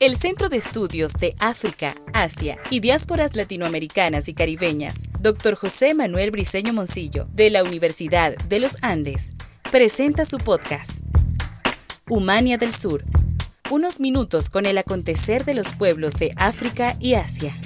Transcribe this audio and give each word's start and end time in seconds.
El 0.00 0.16
Centro 0.16 0.48
de 0.48 0.56
Estudios 0.56 1.12
de 1.12 1.34
África, 1.40 1.94
Asia 2.14 2.56
y 2.70 2.80
Diásporas 2.80 3.36
Latinoamericanas 3.36 4.28
y 4.28 4.32
Caribeñas, 4.32 5.02
Dr. 5.20 5.56
José 5.56 5.92
Manuel 5.92 6.30
Briceño 6.30 6.72
Moncillo, 6.72 7.28
de 7.34 7.50
la 7.50 7.62
Universidad 7.62 8.34
de 8.48 8.60
los 8.60 8.78
Andes, 8.80 9.32
presenta 9.70 10.24
su 10.24 10.38
podcast, 10.38 11.02
Humania 12.08 12.56
del 12.56 12.72
Sur, 12.72 13.04
unos 13.68 14.00
minutos 14.00 14.48
con 14.48 14.64
el 14.64 14.78
acontecer 14.78 15.44
de 15.44 15.52
los 15.52 15.74
pueblos 15.74 16.14
de 16.14 16.32
África 16.36 16.96
y 16.98 17.12
Asia. 17.12 17.60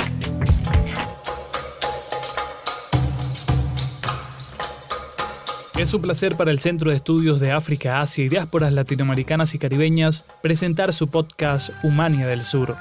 Es 5.76 5.92
un 5.92 6.02
placer 6.02 6.36
para 6.36 6.52
el 6.52 6.60
Centro 6.60 6.90
de 6.90 6.96
Estudios 6.96 7.40
de 7.40 7.50
África, 7.50 8.00
Asia 8.00 8.24
y 8.24 8.28
Diásporas 8.28 8.72
Latinoamericanas 8.72 9.54
y 9.54 9.58
Caribeñas 9.58 10.24
presentar 10.40 10.92
su 10.92 11.08
podcast 11.08 11.70
Humania 11.82 12.28
del 12.28 12.42
Sur. 12.42 12.76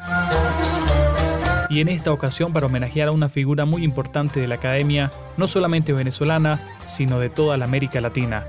Y 1.69 1.81
en 1.81 1.89
esta 1.89 2.13
ocasión 2.13 2.53
para 2.53 2.67
homenajear 2.67 3.07
a 3.07 3.11
una 3.11 3.29
figura 3.29 3.65
muy 3.65 3.83
importante 3.83 4.39
de 4.39 4.47
la 4.47 4.55
academia, 4.55 5.11
no 5.37 5.47
solamente 5.47 5.91
venezolana, 5.91 6.59
sino 6.85 7.19
de 7.19 7.29
toda 7.29 7.57
la 7.57 7.65
América 7.65 7.99
Latina, 7.99 8.45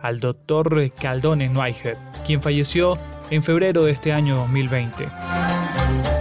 al 0.00 0.20
doctor 0.20 0.90
Caldone 0.92 1.48
Whitehead, 1.48 1.96
quien 2.24 2.40
falleció 2.40 2.96
en 3.30 3.42
febrero 3.42 3.84
de 3.84 3.90
este 3.90 4.12
año 4.12 4.36
2020. 4.36 5.08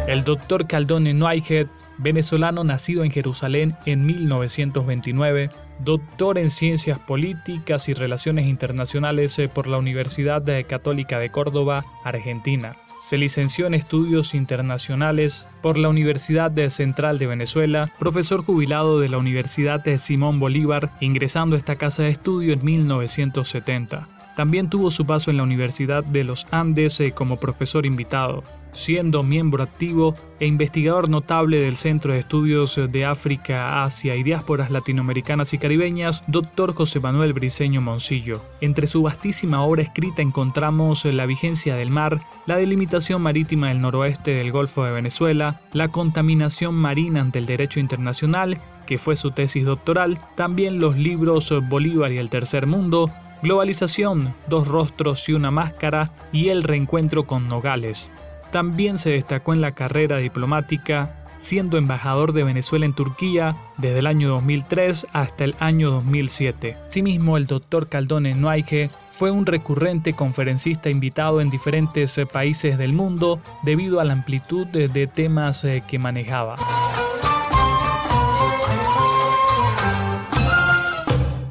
El 0.07 0.23
doctor 0.23 0.66
Caldone 0.66 1.13
Whitehead 1.13 1.68
venezolano 1.98 2.63
nacido 2.63 3.04
en 3.04 3.12
Jerusalén 3.12 3.76
en 3.85 4.05
1929, 4.05 5.49
doctor 5.84 6.38
en 6.38 6.49
Ciencias 6.49 6.99
Políticas 6.99 7.90
y 7.90 7.94
Relaciones 7.94 8.48
Internacionales 8.48 9.38
eh, 9.40 9.49
por 9.49 9.68
la 9.68 9.77
Universidad 9.77 10.44
Católica 10.68 11.20
de 11.20 11.30
Córdoba, 11.30 11.85
Argentina. 12.04 12.76
Se 12.99 13.18
licenció 13.18 13.68
en 13.68 13.76
Estudios 13.76 14.34
Internacionales 14.34 15.48
por 15.62 15.77
la 15.77 15.90
Universidad 15.90 16.52
Central 16.70 17.20
de 17.20 17.27
Venezuela, 17.27 17.91
profesor 17.99 18.43
jubilado 18.43 18.99
de 18.99 19.10
la 19.10 19.20
Universidad 19.20 19.84
de 19.84 19.99
Simón 19.99 20.40
Bolívar, 20.40 20.90
ingresando 20.99 21.55
a 21.55 21.60
esta 21.60 21.76
casa 21.76 22.04
de 22.04 22.09
estudio 22.09 22.54
en 22.54 22.65
1970. 22.65 24.07
También 24.35 24.70
tuvo 24.70 24.90
su 24.90 25.05
paso 25.05 25.30
en 25.30 25.37
la 25.37 25.43
Universidad 25.43 26.04
de 26.04 26.24
los 26.24 26.48
Andes 26.52 26.99
eh, 26.99 27.12
como 27.12 27.40
profesor 27.40 27.85
invitado 27.85 28.43
siendo 28.78 29.24
miembro 29.24 29.64
activo 29.64 30.16
e 30.40 30.46
investigador 30.46 31.10
notable 31.10 31.60
del 31.60 31.78
Centro 31.78 32.14
de 32.14 32.20
Estudios 32.20 32.80
de 32.90 33.06
África, 33.06 33.84
Asia 33.84 34.16
y 34.16 34.22
Diásporas 34.22 34.70
Latinoamericanas 34.70 35.54
y 35.54 35.58
Caribeñas, 35.58 36.22
Dr. 36.28 36.76
José 36.76 37.00
Manuel 37.00 37.34
Briceño 37.34 37.82
Moncillo. 37.82 38.40
Entre 38.62 38.86
su 38.86 39.02
vastísima 39.02 39.64
obra 39.64 39.82
escrita 39.82 40.22
encontramos 40.22 41.05
la 41.05 41.26
vigencia 41.26 41.76
del 41.76 41.90
mar, 41.90 42.22
la 42.46 42.58
delimitación 42.58 43.22
marítima 43.22 43.70
del 43.70 43.82
noroeste 43.82 44.32
del 44.32 44.52
Golfo 44.52 44.84
de 44.84 44.92
Venezuela, 44.92 45.60
la 45.74 45.88
contaminación 45.88 46.76
marina 46.76 47.20
ante 47.20 47.40
el 47.40 47.48
derecho 47.48 47.80
internacional, 47.80 48.60
que 48.86 49.00
fue 49.00 49.16
su 49.16 49.32
tesis 49.32 49.66
doctoral, 49.66 50.20
también 50.36 50.80
los 50.80 50.98
libros 50.98 51.52
Bolívar 51.68 52.12
y 52.12 52.20
el 52.20 52.30
Tercer 52.30 52.68
Mundo, 52.68 53.12
Globalización, 53.42 54.34
Dos 54.48 54.68
Rostros 54.68 55.28
y 55.30 55.34
una 55.34 55.50
Máscara 55.52 56.12
y 56.32 56.50
El 56.50 56.64
Reencuentro 56.64 57.26
con 57.26 57.48
Nogales. 57.48 58.12
También 58.58 58.98
se 58.98 59.12
destacó 59.12 59.54
en 59.54 59.62
la 59.62 59.74
carrera 59.74 60.18
diplomática, 60.18 61.13
siendo 61.38 61.77
embajador 61.77 62.34
de 62.34 62.44
Venezuela 62.44 62.88
en 62.88 62.96
Turquía 62.96 63.55
desde 63.77 63.99
el 63.99 64.08
año 64.08 64.30
2003 64.30 65.06
hasta 65.14 65.44
el 65.44 65.53
año 65.59 65.91
2007. 65.91 66.75
Asimismo, 66.90 67.38
el 67.38 67.46
doctor 67.46 67.88
Caldone 67.88 68.34
Noaige 68.34 68.90
fue 69.12 69.30
un 69.30 69.46
recurrente 69.46 70.14
conferencista 70.14 70.90
invitado 70.90 71.40
en 71.40 71.52
diferentes 71.52 72.18
eh, 72.18 72.25
países 72.25 72.80
del 72.80 72.94
mundo 72.94 73.40
debido 73.62 74.00
a 74.00 74.06
la 74.06 74.14
amplitud 74.14 74.66
de 74.66 75.06
temas 75.06 75.64
eh, 75.64 75.84
que 75.88 76.00
manejaba. 76.00 76.56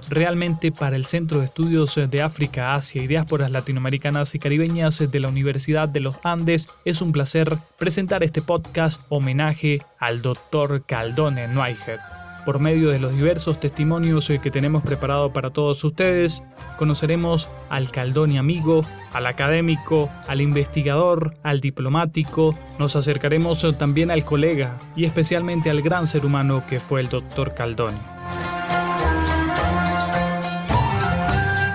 Realmente 0.08 0.72
para 0.72 0.96
el 0.96 1.06
Centro 1.06 1.40
de 1.40 1.46
Estudios 1.46 2.00
de 2.10 2.22
África, 2.22 2.74
Asia 2.74 3.02
y 3.02 3.06
Diásporas 3.06 3.50
Latinoamericanas 3.50 4.34
y 4.34 4.38
Caribeñas 4.38 5.02
de 5.10 5.20
la 5.20 5.28
Universidad 5.28 5.88
de 5.88 6.00
los 6.00 6.16
Andes, 6.24 6.68
es 6.84 7.02
un 7.02 7.12
placer 7.12 7.58
presentar 7.78 8.22
este 8.22 8.42
podcast 8.42 9.00
homenaje 9.08 9.82
al 9.98 10.22
doctor 10.22 10.84
Caldone 10.86 11.48
Neuhead. 11.48 12.00
Por 12.44 12.60
medio 12.60 12.90
de 12.90 13.00
los 13.00 13.12
diversos 13.12 13.58
testimonios 13.58 14.30
que 14.40 14.52
tenemos 14.52 14.84
preparado 14.84 15.32
para 15.32 15.50
todos 15.50 15.82
ustedes, 15.82 16.44
conoceremos 16.78 17.48
al 17.70 17.90
Caldone 17.90 18.38
amigo, 18.38 18.86
al 19.12 19.26
académico, 19.26 20.08
al 20.28 20.40
investigador, 20.40 21.34
al 21.42 21.60
diplomático, 21.60 22.56
nos 22.78 22.94
acercaremos 22.94 23.66
también 23.76 24.12
al 24.12 24.24
colega 24.24 24.78
y 24.94 25.06
especialmente 25.06 25.70
al 25.70 25.82
gran 25.82 26.06
ser 26.06 26.24
humano 26.24 26.62
que 26.68 26.78
fue 26.78 27.00
el 27.00 27.08
doctor 27.08 27.52
Caldone. 27.52 27.98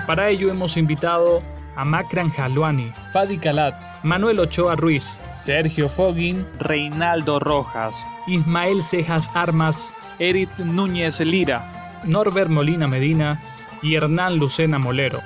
Para 0.06 0.28
ello 0.28 0.50
hemos 0.50 0.76
invitado 0.76 1.42
a 1.76 1.84
Macran 1.84 2.28
Jaluani, 2.30 2.90
Fadi 3.12 3.38
Calat, 3.38 3.74
Manuel 4.02 4.40
Ochoa 4.40 4.74
Ruiz, 4.74 5.20
Sergio 5.40 5.88
Foggin, 5.88 6.44
Reinaldo 6.58 7.38
Rojas, 7.38 7.94
Ismael 8.26 8.82
Cejas 8.82 9.30
Armas, 9.34 9.94
Eric 10.18 10.50
Núñez 10.58 11.20
Lira, 11.20 12.00
Norbert 12.04 12.50
Molina 12.50 12.88
Medina 12.88 13.40
y 13.80 13.94
Hernán 13.94 14.38
Lucena 14.38 14.78
Molero. 14.78 15.20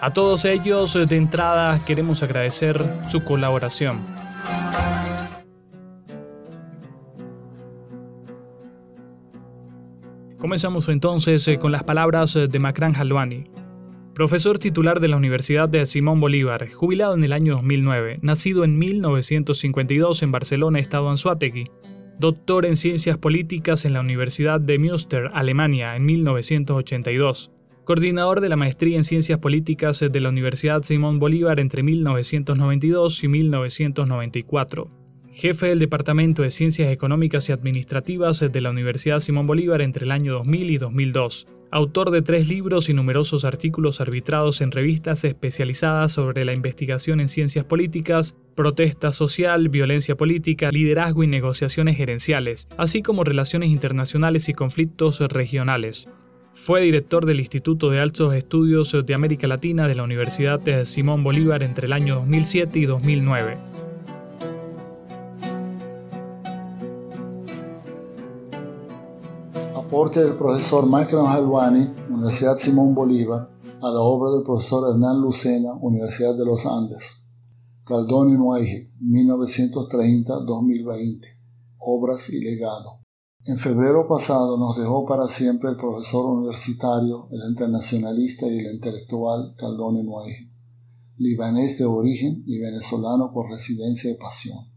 A 0.00 0.12
todos 0.12 0.44
ellos 0.44 0.94
de 0.94 1.16
entrada 1.16 1.78
queremos 1.84 2.22
agradecer 2.22 2.84
su 3.08 3.24
colaboración. 3.24 4.00
Comenzamos 10.38 10.88
entonces 10.88 11.46
eh, 11.48 11.58
con 11.58 11.72
las 11.72 11.82
palabras 11.82 12.34
de 12.34 12.58
Macran 12.58 12.92
Jaluani. 12.92 13.65
Profesor 14.16 14.58
titular 14.58 14.98
de 15.00 15.08
la 15.08 15.18
Universidad 15.18 15.68
de 15.68 15.84
Simón 15.84 16.20
Bolívar, 16.20 16.70
jubilado 16.72 17.14
en 17.14 17.22
el 17.22 17.34
año 17.34 17.52
2009, 17.56 18.20
nacido 18.22 18.64
en 18.64 18.78
1952 18.78 20.22
en 20.22 20.32
Barcelona, 20.32 20.78
Estado 20.78 21.10
Anzuategui. 21.10 21.66
Doctor 22.18 22.64
en 22.64 22.76
Ciencias 22.76 23.18
Políticas 23.18 23.84
en 23.84 23.92
la 23.92 24.00
Universidad 24.00 24.58
de 24.58 24.78
Münster, 24.78 25.28
Alemania, 25.34 25.96
en 25.96 26.06
1982. 26.06 27.50
Coordinador 27.84 28.40
de 28.40 28.48
la 28.48 28.56
Maestría 28.56 28.96
en 28.96 29.04
Ciencias 29.04 29.38
Políticas 29.38 30.00
de 30.00 30.20
la 30.20 30.30
Universidad 30.30 30.82
Simón 30.82 31.18
Bolívar 31.18 31.60
entre 31.60 31.82
1992 31.82 33.22
y 33.22 33.28
1994 33.28 35.05
jefe 35.36 35.66
del 35.66 35.78
Departamento 35.78 36.40
de 36.40 36.50
Ciencias 36.50 36.90
Económicas 36.90 37.46
y 37.50 37.52
Administrativas 37.52 38.40
de 38.40 38.60
la 38.62 38.70
Universidad 38.70 39.18
Simón 39.18 39.46
Bolívar 39.46 39.82
entre 39.82 40.06
el 40.06 40.10
año 40.10 40.32
2000 40.32 40.70
y 40.70 40.78
2002, 40.78 41.46
autor 41.70 42.10
de 42.10 42.22
tres 42.22 42.48
libros 42.48 42.88
y 42.88 42.94
numerosos 42.94 43.44
artículos 43.44 44.00
arbitrados 44.00 44.62
en 44.62 44.72
revistas 44.72 45.24
especializadas 45.24 46.12
sobre 46.12 46.46
la 46.46 46.54
investigación 46.54 47.20
en 47.20 47.28
ciencias 47.28 47.66
políticas, 47.66 48.34
protesta 48.54 49.12
social, 49.12 49.68
violencia 49.68 50.16
política, 50.16 50.70
liderazgo 50.70 51.22
y 51.22 51.26
negociaciones 51.26 51.98
gerenciales, 51.98 52.66
así 52.78 53.02
como 53.02 53.22
relaciones 53.22 53.68
internacionales 53.68 54.48
y 54.48 54.54
conflictos 54.54 55.20
regionales. 55.20 56.08
Fue 56.54 56.80
director 56.80 57.26
del 57.26 57.40
Instituto 57.40 57.90
de 57.90 58.00
Altos 58.00 58.32
Estudios 58.32 58.96
de 59.04 59.12
América 59.12 59.46
Latina 59.46 59.86
de 59.86 59.96
la 59.96 60.04
Universidad 60.04 60.58
de 60.58 60.86
Simón 60.86 61.22
Bolívar 61.22 61.62
entre 61.62 61.88
el 61.88 61.92
año 61.92 62.14
2007 62.14 62.78
y 62.78 62.86
2009 62.86 63.75
aporte 69.86 70.20
del 70.20 70.36
profesor 70.36 70.84
Michael 70.84 71.26
Halwani, 71.28 71.88
Universidad 72.10 72.58
Simón 72.58 72.92
Bolívar, 72.92 73.46
a 73.80 73.88
la 73.88 74.00
obra 74.00 74.32
del 74.32 74.42
profesor 74.42 74.90
Hernán 74.90 75.20
Lucena, 75.20 75.74
Universidad 75.80 76.36
de 76.36 76.44
los 76.44 76.66
Andes. 76.66 77.22
Caldoni 77.84 78.32
Nuaige, 78.32 78.92
1930-2020. 79.00 81.20
Obras 81.78 82.28
y 82.30 82.42
legado. 82.42 82.98
En 83.46 83.58
febrero 83.58 84.08
pasado 84.08 84.58
nos 84.58 84.76
dejó 84.76 85.06
para 85.06 85.28
siempre 85.28 85.70
el 85.70 85.76
profesor 85.76 86.32
universitario, 86.32 87.28
el 87.30 87.48
internacionalista 87.48 88.48
y 88.48 88.58
el 88.58 88.74
intelectual 88.74 89.54
Caldoni 89.56 90.02
Nuaige, 90.02 90.50
libanés 91.16 91.78
de 91.78 91.84
origen 91.84 92.42
y 92.44 92.58
venezolano 92.58 93.30
por 93.32 93.48
residencia 93.48 94.10
y 94.10 94.16
pasión 94.16 94.75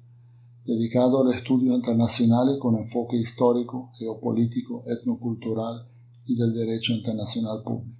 dedicado 0.69 1.21
al 1.23 1.33
estudio 1.33 1.73
internacionales 1.73 2.57
con 2.59 2.75
enfoque 2.75 3.17
histórico, 3.17 3.91
geopolítico, 3.97 4.83
etnocultural 4.85 5.89
y 6.27 6.35
del 6.35 6.53
derecho 6.53 6.93
internacional 6.93 7.63
público. 7.63 7.97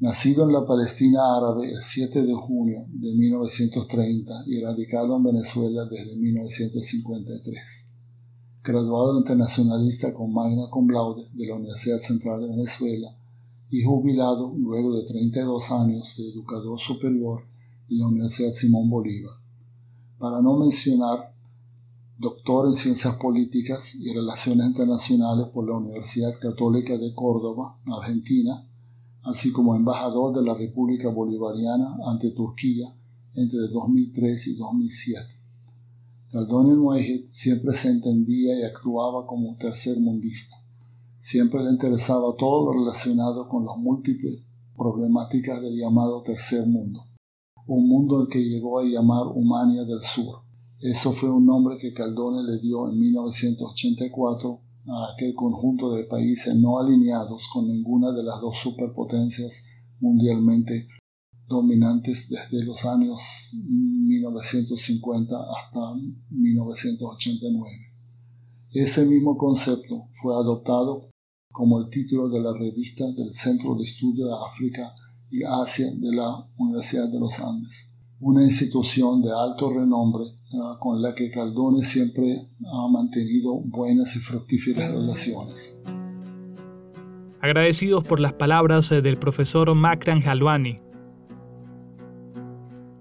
Nacido 0.00 0.44
en 0.44 0.54
la 0.54 0.66
Palestina 0.66 1.20
árabe 1.36 1.70
el 1.70 1.82
7 1.82 2.22
de 2.22 2.32
junio 2.32 2.86
de 2.88 3.14
1930 3.14 4.44
y 4.46 4.62
radicado 4.62 5.18
en 5.18 5.24
Venezuela 5.24 5.84
desde 5.84 6.16
1953. 6.16 7.92
Graduado 8.64 9.18
internacionalista 9.18 10.14
con 10.14 10.32
magna 10.32 10.70
cum 10.70 10.88
laude 10.88 11.28
de 11.34 11.46
la 11.46 11.56
Universidad 11.56 11.98
Central 11.98 12.40
de 12.40 12.48
Venezuela 12.48 13.14
y 13.70 13.82
jubilado 13.82 14.54
luego 14.56 14.96
de 14.96 15.04
32 15.04 15.70
años 15.72 16.16
de 16.16 16.30
educador 16.30 16.80
superior 16.80 17.42
en 17.90 17.98
la 17.98 18.06
Universidad 18.06 18.52
Simón 18.52 18.88
Bolívar. 18.88 19.34
Para 20.18 20.40
no 20.40 20.58
mencionar 20.58 21.35
doctor 22.18 22.66
en 22.66 22.74
Ciencias 22.74 23.16
Políticas 23.16 23.94
y 23.94 24.14
Relaciones 24.14 24.66
Internacionales 24.68 25.48
por 25.52 25.68
la 25.68 25.76
Universidad 25.76 26.32
Católica 26.40 26.96
de 26.96 27.14
Córdoba, 27.14 27.78
Argentina, 27.86 28.66
así 29.22 29.52
como 29.52 29.76
embajador 29.76 30.34
de 30.34 30.42
la 30.42 30.54
República 30.54 31.10
Bolivariana 31.10 31.98
ante 32.06 32.30
Turquía 32.30 32.96
entre 33.34 33.58
2003 33.70 34.46
y 34.46 34.56
2007. 34.56 35.28
Caldón 36.32 36.78
Whitehead 36.78 37.28
siempre 37.32 37.74
se 37.74 37.90
entendía 37.90 38.58
y 38.60 38.62
actuaba 38.62 39.26
como 39.26 39.56
tercer 39.56 40.00
mundista. 40.00 40.56
Siempre 41.20 41.62
le 41.62 41.70
interesaba 41.70 42.34
todo 42.38 42.72
lo 42.72 42.80
relacionado 42.80 43.46
con 43.46 43.66
las 43.66 43.76
múltiples 43.76 44.42
problemáticas 44.74 45.60
del 45.60 45.76
llamado 45.76 46.22
tercer 46.22 46.66
mundo, 46.66 47.04
un 47.66 47.88
mundo 47.88 48.20
al 48.20 48.28
que 48.28 48.42
llegó 48.42 48.78
a 48.78 48.84
llamar 48.84 49.26
Humania 49.34 49.84
del 49.84 50.00
Sur. 50.00 50.45
Eso 50.78 51.12
fue 51.12 51.30
un 51.30 51.46
nombre 51.46 51.78
que 51.78 51.94
Caldone 51.94 52.42
le 52.42 52.58
dio 52.60 52.90
en 52.90 52.98
1984 53.00 54.60
a 54.88 55.12
aquel 55.14 55.34
conjunto 55.34 55.90
de 55.92 56.04
países 56.04 56.54
no 56.56 56.78
alineados 56.78 57.48
con 57.52 57.66
ninguna 57.66 58.12
de 58.12 58.22
las 58.22 58.40
dos 58.40 58.58
superpotencias 58.58 59.64
mundialmente 60.00 60.86
dominantes 61.48 62.28
desde 62.28 62.66
los 62.66 62.84
años 62.84 63.20
1950 63.54 65.34
hasta 65.34 65.94
1989. 66.28 67.72
Ese 68.70 69.06
mismo 69.06 69.38
concepto 69.38 70.10
fue 70.20 70.34
adoptado 70.34 71.08
como 71.52 71.80
el 71.80 71.88
título 71.88 72.28
de 72.28 72.42
la 72.42 72.52
revista 72.52 73.10
del 73.12 73.32
Centro 73.32 73.76
de 73.76 73.84
Estudio 73.84 74.26
de 74.26 74.34
África 74.46 74.92
y 75.30 75.42
Asia 75.42 75.86
de 75.96 76.14
la 76.14 76.46
Universidad 76.58 77.08
de 77.10 77.18
los 77.18 77.40
Andes, 77.40 77.94
una 78.20 78.44
institución 78.44 79.22
de 79.22 79.30
alto 79.32 79.72
renombre 79.72 80.35
con 80.78 81.02
la 81.02 81.14
que 81.14 81.30
Caldone 81.30 81.82
siempre 81.82 82.48
ha 82.64 82.88
mantenido 82.88 83.60
buenas 83.64 84.14
y 84.16 84.20
fructíferas 84.20 84.90
relaciones. 84.90 85.82
Agradecidos 87.40 88.04
por 88.04 88.20
las 88.20 88.32
palabras 88.32 88.90
eh, 88.92 89.02
del 89.02 89.18
profesor 89.18 89.74
Makran 89.74 90.22
Halwani. 90.26 90.76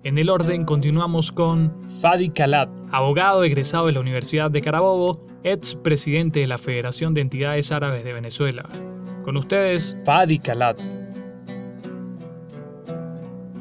En 0.04 0.18
el 0.18 0.30
orden 0.30 0.66
continuamos 0.66 1.32
con 1.32 1.74
Fadi 2.00 2.30
Kalat, 2.30 2.70
abogado 2.92 3.44
egresado 3.44 3.88
de 3.88 3.94
la 3.94 4.02
Universidad 4.02 4.52
de 4.52 4.62
Carabobo 4.62 5.26
ex 5.44 5.76
presidente 5.76 6.40
de 6.40 6.48
la 6.48 6.58
Federación 6.58 7.14
de 7.14 7.22
Entidades 7.22 7.72
Árabes 7.72 8.04
de 8.04 8.14
Venezuela. 8.14 8.68
Con 9.24 9.38
ustedes, 9.38 9.98
Fadi 10.06 10.40
Kalat. 10.40 10.80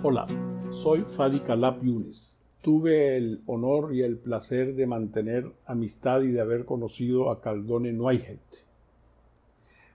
Hola, 0.03 0.27
soy 0.71 1.03
Fadi 1.09 1.41
Kalab 1.41 1.83
Yunis. 1.83 2.34
Tuve 2.65 3.17
el 3.17 3.43
honor 3.47 3.95
y 3.95 4.03
el 4.03 4.17
placer 4.17 4.75
de 4.75 4.87
mantener 4.89 5.53
amistad 5.67 6.23
y 6.23 6.33
de 6.33 6.41
haber 6.41 6.65
conocido 6.65 7.31
a 7.31 7.41
Caldone 7.41 7.93
Whitehead, 7.93 8.39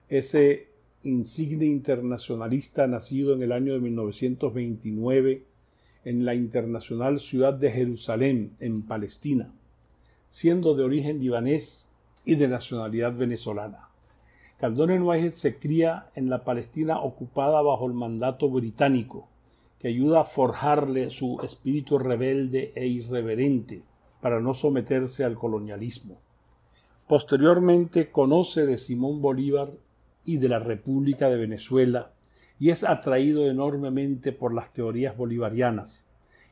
ese 0.08 0.68
insigne 1.02 1.66
internacionalista 1.66 2.86
nacido 2.86 3.34
en 3.34 3.42
el 3.42 3.52
año 3.52 3.74
de 3.74 3.80
1929 3.80 5.44
en 6.04 6.24
la 6.24 6.34
internacional 6.34 7.20
ciudad 7.20 7.52
de 7.52 7.70
Jerusalén, 7.72 8.52
en 8.60 8.82
Palestina 8.82 9.52
siendo 10.30 10.74
de 10.74 10.84
origen 10.84 11.20
libanés 11.20 11.92
y 12.24 12.36
de 12.36 12.48
nacionalidad 12.48 13.14
venezolana. 13.14 13.88
Caldón 14.58 15.02
Whitehead 15.02 15.32
se 15.32 15.58
cría 15.58 16.10
en 16.14 16.30
la 16.30 16.44
Palestina 16.44 17.00
ocupada 17.00 17.60
bajo 17.60 17.86
el 17.86 17.94
mandato 17.94 18.48
británico, 18.48 19.28
que 19.80 19.88
ayuda 19.88 20.20
a 20.20 20.24
forjarle 20.24 21.08
su 21.08 21.40
espíritu 21.42 21.98
rebelde 21.98 22.72
e 22.76 22.86
irreverente 22.86 23.82
para 24.20 24.38
no 24.38 24.52
someterse 24.52 25.24
al 25.24 25.36
colonialismo. 25.36 26.20
Posteriormente 27.08 28.10
conoce 28.10 28.66
de 28.66 28.76
Simón 28.76 29.22
Bolívar 29.22 29.72
y 30.24 30.36
de 30.36 30.48
la 30.48 30.58
República 30.58 31.28
de 31.30 31.36
Venezuela 31.36 32.12
y 32.58 32.68
es 32.68 32.84
atraído 32.84 33.48
enormemente 33.48 34.32
por 34.32 34.54
las 34.54 34.70
teorías 34.72 35.16
bolivarianas 35.16 36.06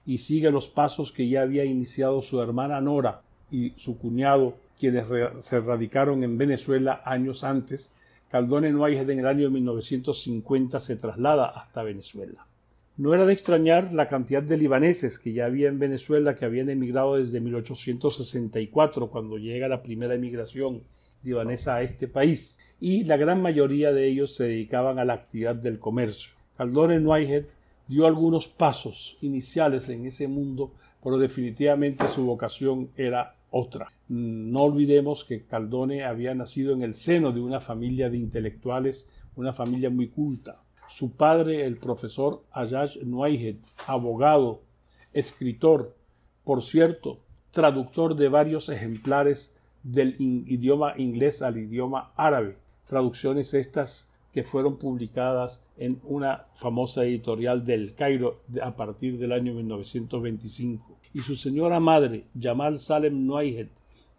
y 0.06 0.18
sigue 0.18 0.50
los 0.50 0.68
pasos 0.68 1.12
que 1.12 1.28
ya 1.28 1.42
había 1.42 1.66
iniciado 1.66 2.22
su 2.22 2.40
hermana 2.40 2.80
Nora 2.80 3.20
y 3.50 3.74
su 3.76 3.98
cuñado, 3.98 4.56
quienes 4.80 5.06
se 5.44 5.60
radicaron 5.60 6.24
en 6.24 6.38
Venezuela 6.38 7.02
años 7.04 7.44
antes, 7.44 7.94
Caldone 8.30 8.74
Whitehead 8.74 9.10
en 9.10 9.18
el 9.18 9.26
año 9.26 9.50
1950 9.50 10.80
se 10.80 10.96
traslada 10.96 11.46
hasta 11.46 11.82
Venezuela. 11.82 12.47
No 12.98 13.14
era 13.14 13.26
de 13.26 13.32
extrañar 13.32 13.92
la 13.92 14.08
cantidad 14.08 14.42
de 14.42 14.56
libaneses 14.56 15.20
que 15.20 15.32
ya 15.32 15.46
había 15.46 15.68
en 15.68 15.78
Venezuela 15.78 16.34
que 16.34 16.44
habían 16.44 16.68
emigrado 16.68 17.14
desde 17.14 17.38
1864 17.40 19.08
cuando 19.08 19.38
llega 19.38 19.68
la 19.68 19.84
primera 19.84 20.16
emigración 20.16 20.82
libanesa 21.22 21.76
a 21.76 21.82
este 21.82 22.08
país 22.08 22.58
y 22.80 23.04
la 23.04 23.16
gran 23.16 23.40
mayoría 23.40 23.92
de 23.92 24.08
ellos 24.08 24.34
se 24.34 24.48
dedicaban 24.48 24.98
a 24.98 25.04
la 25.04 25.12
actividad 25.12 25.54
del 25.54 25.78
comercio. 25.78 26.32
Caldone 26.56 26.98
Whitehead 26.98 27.44
dio 27.86 28.04
algunos 28.04 28.48
pasos 28.48 29.16
iniciales 29.20 29.88
en 29.90 30.06
ese 30.06 30.26
mundo, 30.26 30.72
pero 31.00 31.18
definitivamente 31.18 32.08
su 32.08 32.26
vocación 32.26 32.90
era 32.96 33.36
otra. 33.52 33.92
No 34.08 34.62
olvidemos 34.62 35.24
que 35.24 35.44
Caldone 35.44 36.02
había 36.02 36.34
nacido 36.34 36.72
en 36.72 36.82
el 36.82 36.96
seno 36.96 37.30
de 37.30 37.42
una 37.42 37.60
familia 37.60 38.10
de 38.10 38.18
intelectuales, 38.18 39.08
una 39.36 39.52
familia 39.52 39.88
muy 39.88 40.08
culta. 40.08 40.62
Su 40.88 41.12
padre, 41.12 41.66
el 41.66 41.76
profesor 41.76 42.42
Ayaj 42.52 42.96
Nuayhed, 43.04 43.56
abogado, 43.86 44.60
escritor, 45.12 45.94
por 46.44 46.62
cierto, 46.62 47.18
traductor 47.50 48.16
de 48.16 48.28
varios 48.28 48.68
ejemplares 48.68 49.54
del 49.82 50.16
idioma 50.18 50.94
inglés 50.96 51.42
al 51.42 51.58
idioma 51.58 52.12
árabe, 52.16 52.56
traducciones 52.86 53.54
estas 53.54 54.10
que 54.32 54.44
fueron 54.44 54.76
publicadas 54.76 55.62
en 55.76 56.00
una 56.04 56.44
famosa 56.54 57.04
editorial 57.04 57.64
del 57.64 57.94
Cairo 57.94 58.40
a 58.62 58.76
partir 58.76 59.18
del 59.18 59.32
año 59.32 59.54
1925 59.54 60.98
y 61.14 61.22
su 61.22 61.34
señora 61.36 61.80
madre, 61.80 62.24
Jamal 62.38 62.78
Salem 62.78 63.26
Noahed, 63.26 63.68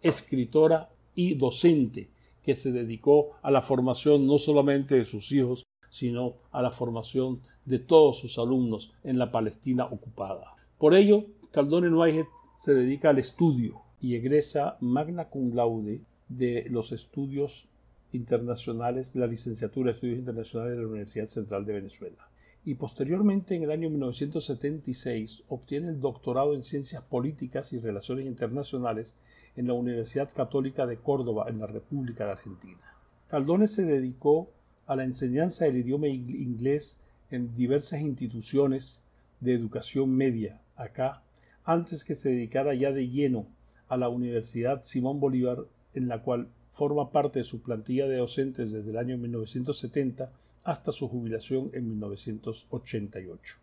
escritora 0.02 0.88
y 1.14 1.34
docente, 1.34 2.08
que 2.42 2.54
se 2.54 2.72
dedicó 2.72 3.32
a 3.42 3.50
la 3.50 3.62
formación 3.62 4.26
no 4.26 4.38
solamente 4.38 4.96
de 4.96 5.04
sus 5.04 5.30
hijos, 5.32 5.64
sino 5.90 6.34
a 6.52 6.62
la 6.62 6.70
formación 6.70 7.40
de 7.64 7.78
todos 7.78 8.18
sus 8.18 8.38
alumnos 8.38 8.92
en 9.04 9.18
la 9.18 9.30
Palestina 9.30 9.84
ocupada. 9.84 10.54
Por 10.78 10.94
ello, 10.94 11.26
Caldone 11.52 11.90
Noahed 11.90 12.26
se 12.56 12.74
dedica 12.74 13.10
al 13.10 13.18
estudio 13.18 13.82
y 14.00 14.14
egresa 14.14 14.76
magna 14.80 15.26
cum 15.26 15.54
laude 15.54 16.00
de 16.28 16.66
los 16.70 16.92
estudios 16.92 17.68
internacionales, 18.12 19.14
la 19.14 19.26
licenciatura 19.26 19.86
de 19.88 19.94
estudios 19.94 20.18
internacionales 20.18 20.76
de 20.76 20.82
la 20.82 20.88
Universidad 20.88 21.26
Central 21.26 21.66
de 21.66 21.74
Venezuela 21.74 22.30
y 22.64 22.74
posteriormente 22.74 23.54
en 23.54 23.62
el 23.62 23.70
año 23.70 23.88
1976 23.88 25.44
obtiene 25.48 25.88
el 25.88 26.00
doctorado 26.00 26.54
en 26.54 26.62
Ciencias 26.62 27.02
Políticas 27.02 27.72
y 27.72 27.78
Relaciones 27.78 28.26
Internacionales 28.26 29.16
en 29.56 29.66
la 29.66 29.72
Universidad 29.72 30.30
Católica 30.32 30.86
de 30.86 30.98
Córdoba 30.98 31.46
en 31.48 31.58
la 31.58 31.66
República 31.66 32.26
de 32.26 32.32
Argentina. 32.32 32.80
Caldone 33.28 33.66
se 33.66 33.84
dedicó 33.84 34.50
a 34.90 34.96
la 34.96 35.04
enseñanza 35.04 35.66
del 35.66 35.76
idioma 35.76 36.08
inglés 36.08 37.00
en 37.30 37.54
diversas 37.54 38.00
instituciones 38.00 39.00
de 39.38 39.54
educación 39.54 40.10
media 40.10 40.60
acá, 40.74 41.22
antes 41.64 42.02
que 42.02 42.16
se 42.16 42.30
dedicara 42.30 42.74
ya 42.74 42.90
de 42.90 43.08
lleno 43.08 43.46
a 43.88 43.96
la 43.96 44.08
Universidad 44.08 44.82
Simón 44.82 45.20
Bolívar, 45.20 45.58
en 45.94 46.08
la 46.08 46.24
cual 46.24 46.48
forma 46.72 47.12
parte 47.12 47.38
de 47.38 47.44
su 47.44 47.62
plantilla 47.62 48.08
de 48.08 48.16
docentes 48.16 48.72
desde 48.72 48.90
el 48.90 48.96
año 48.96 49.16
1970 49.16 50.32
hasta 50.64 50.90
su 50.90 51.08
jubilación 51.08 51.70
en 51.72 51.88
1988. 51.90 53.58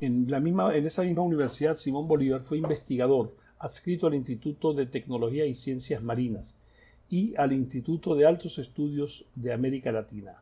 En, 0.00 0.30
la 0.30 0.40
misma, 0.40 0.74
en 0.74 0.86
esa 0.86 1.02
misma 1.02 1.20
universidad, 1.20 1.76
Simón 1.76 2.08
Bolívar 2.08 2.40
fue 2.40 2.56
investigador 2.56 3.36
adscrito 3.58 4.06
al 4.06 4.14
Instituto 4.14 4.72
de 4.72 4.86
Tecnología 4.86 5.44
y 5.44 5.52
Ciencias 5.52 6.02
Marinas 6.02 6.56
y 7.10 7.34
al 7.36 7.52
Instituto 7.52 8.14
de 8.14 8.24
Altos 8.24 8.58
Estudios 8.58 9.26
de 9.34 9.52
América 9.52 9.92
Latina. 9.92 10.40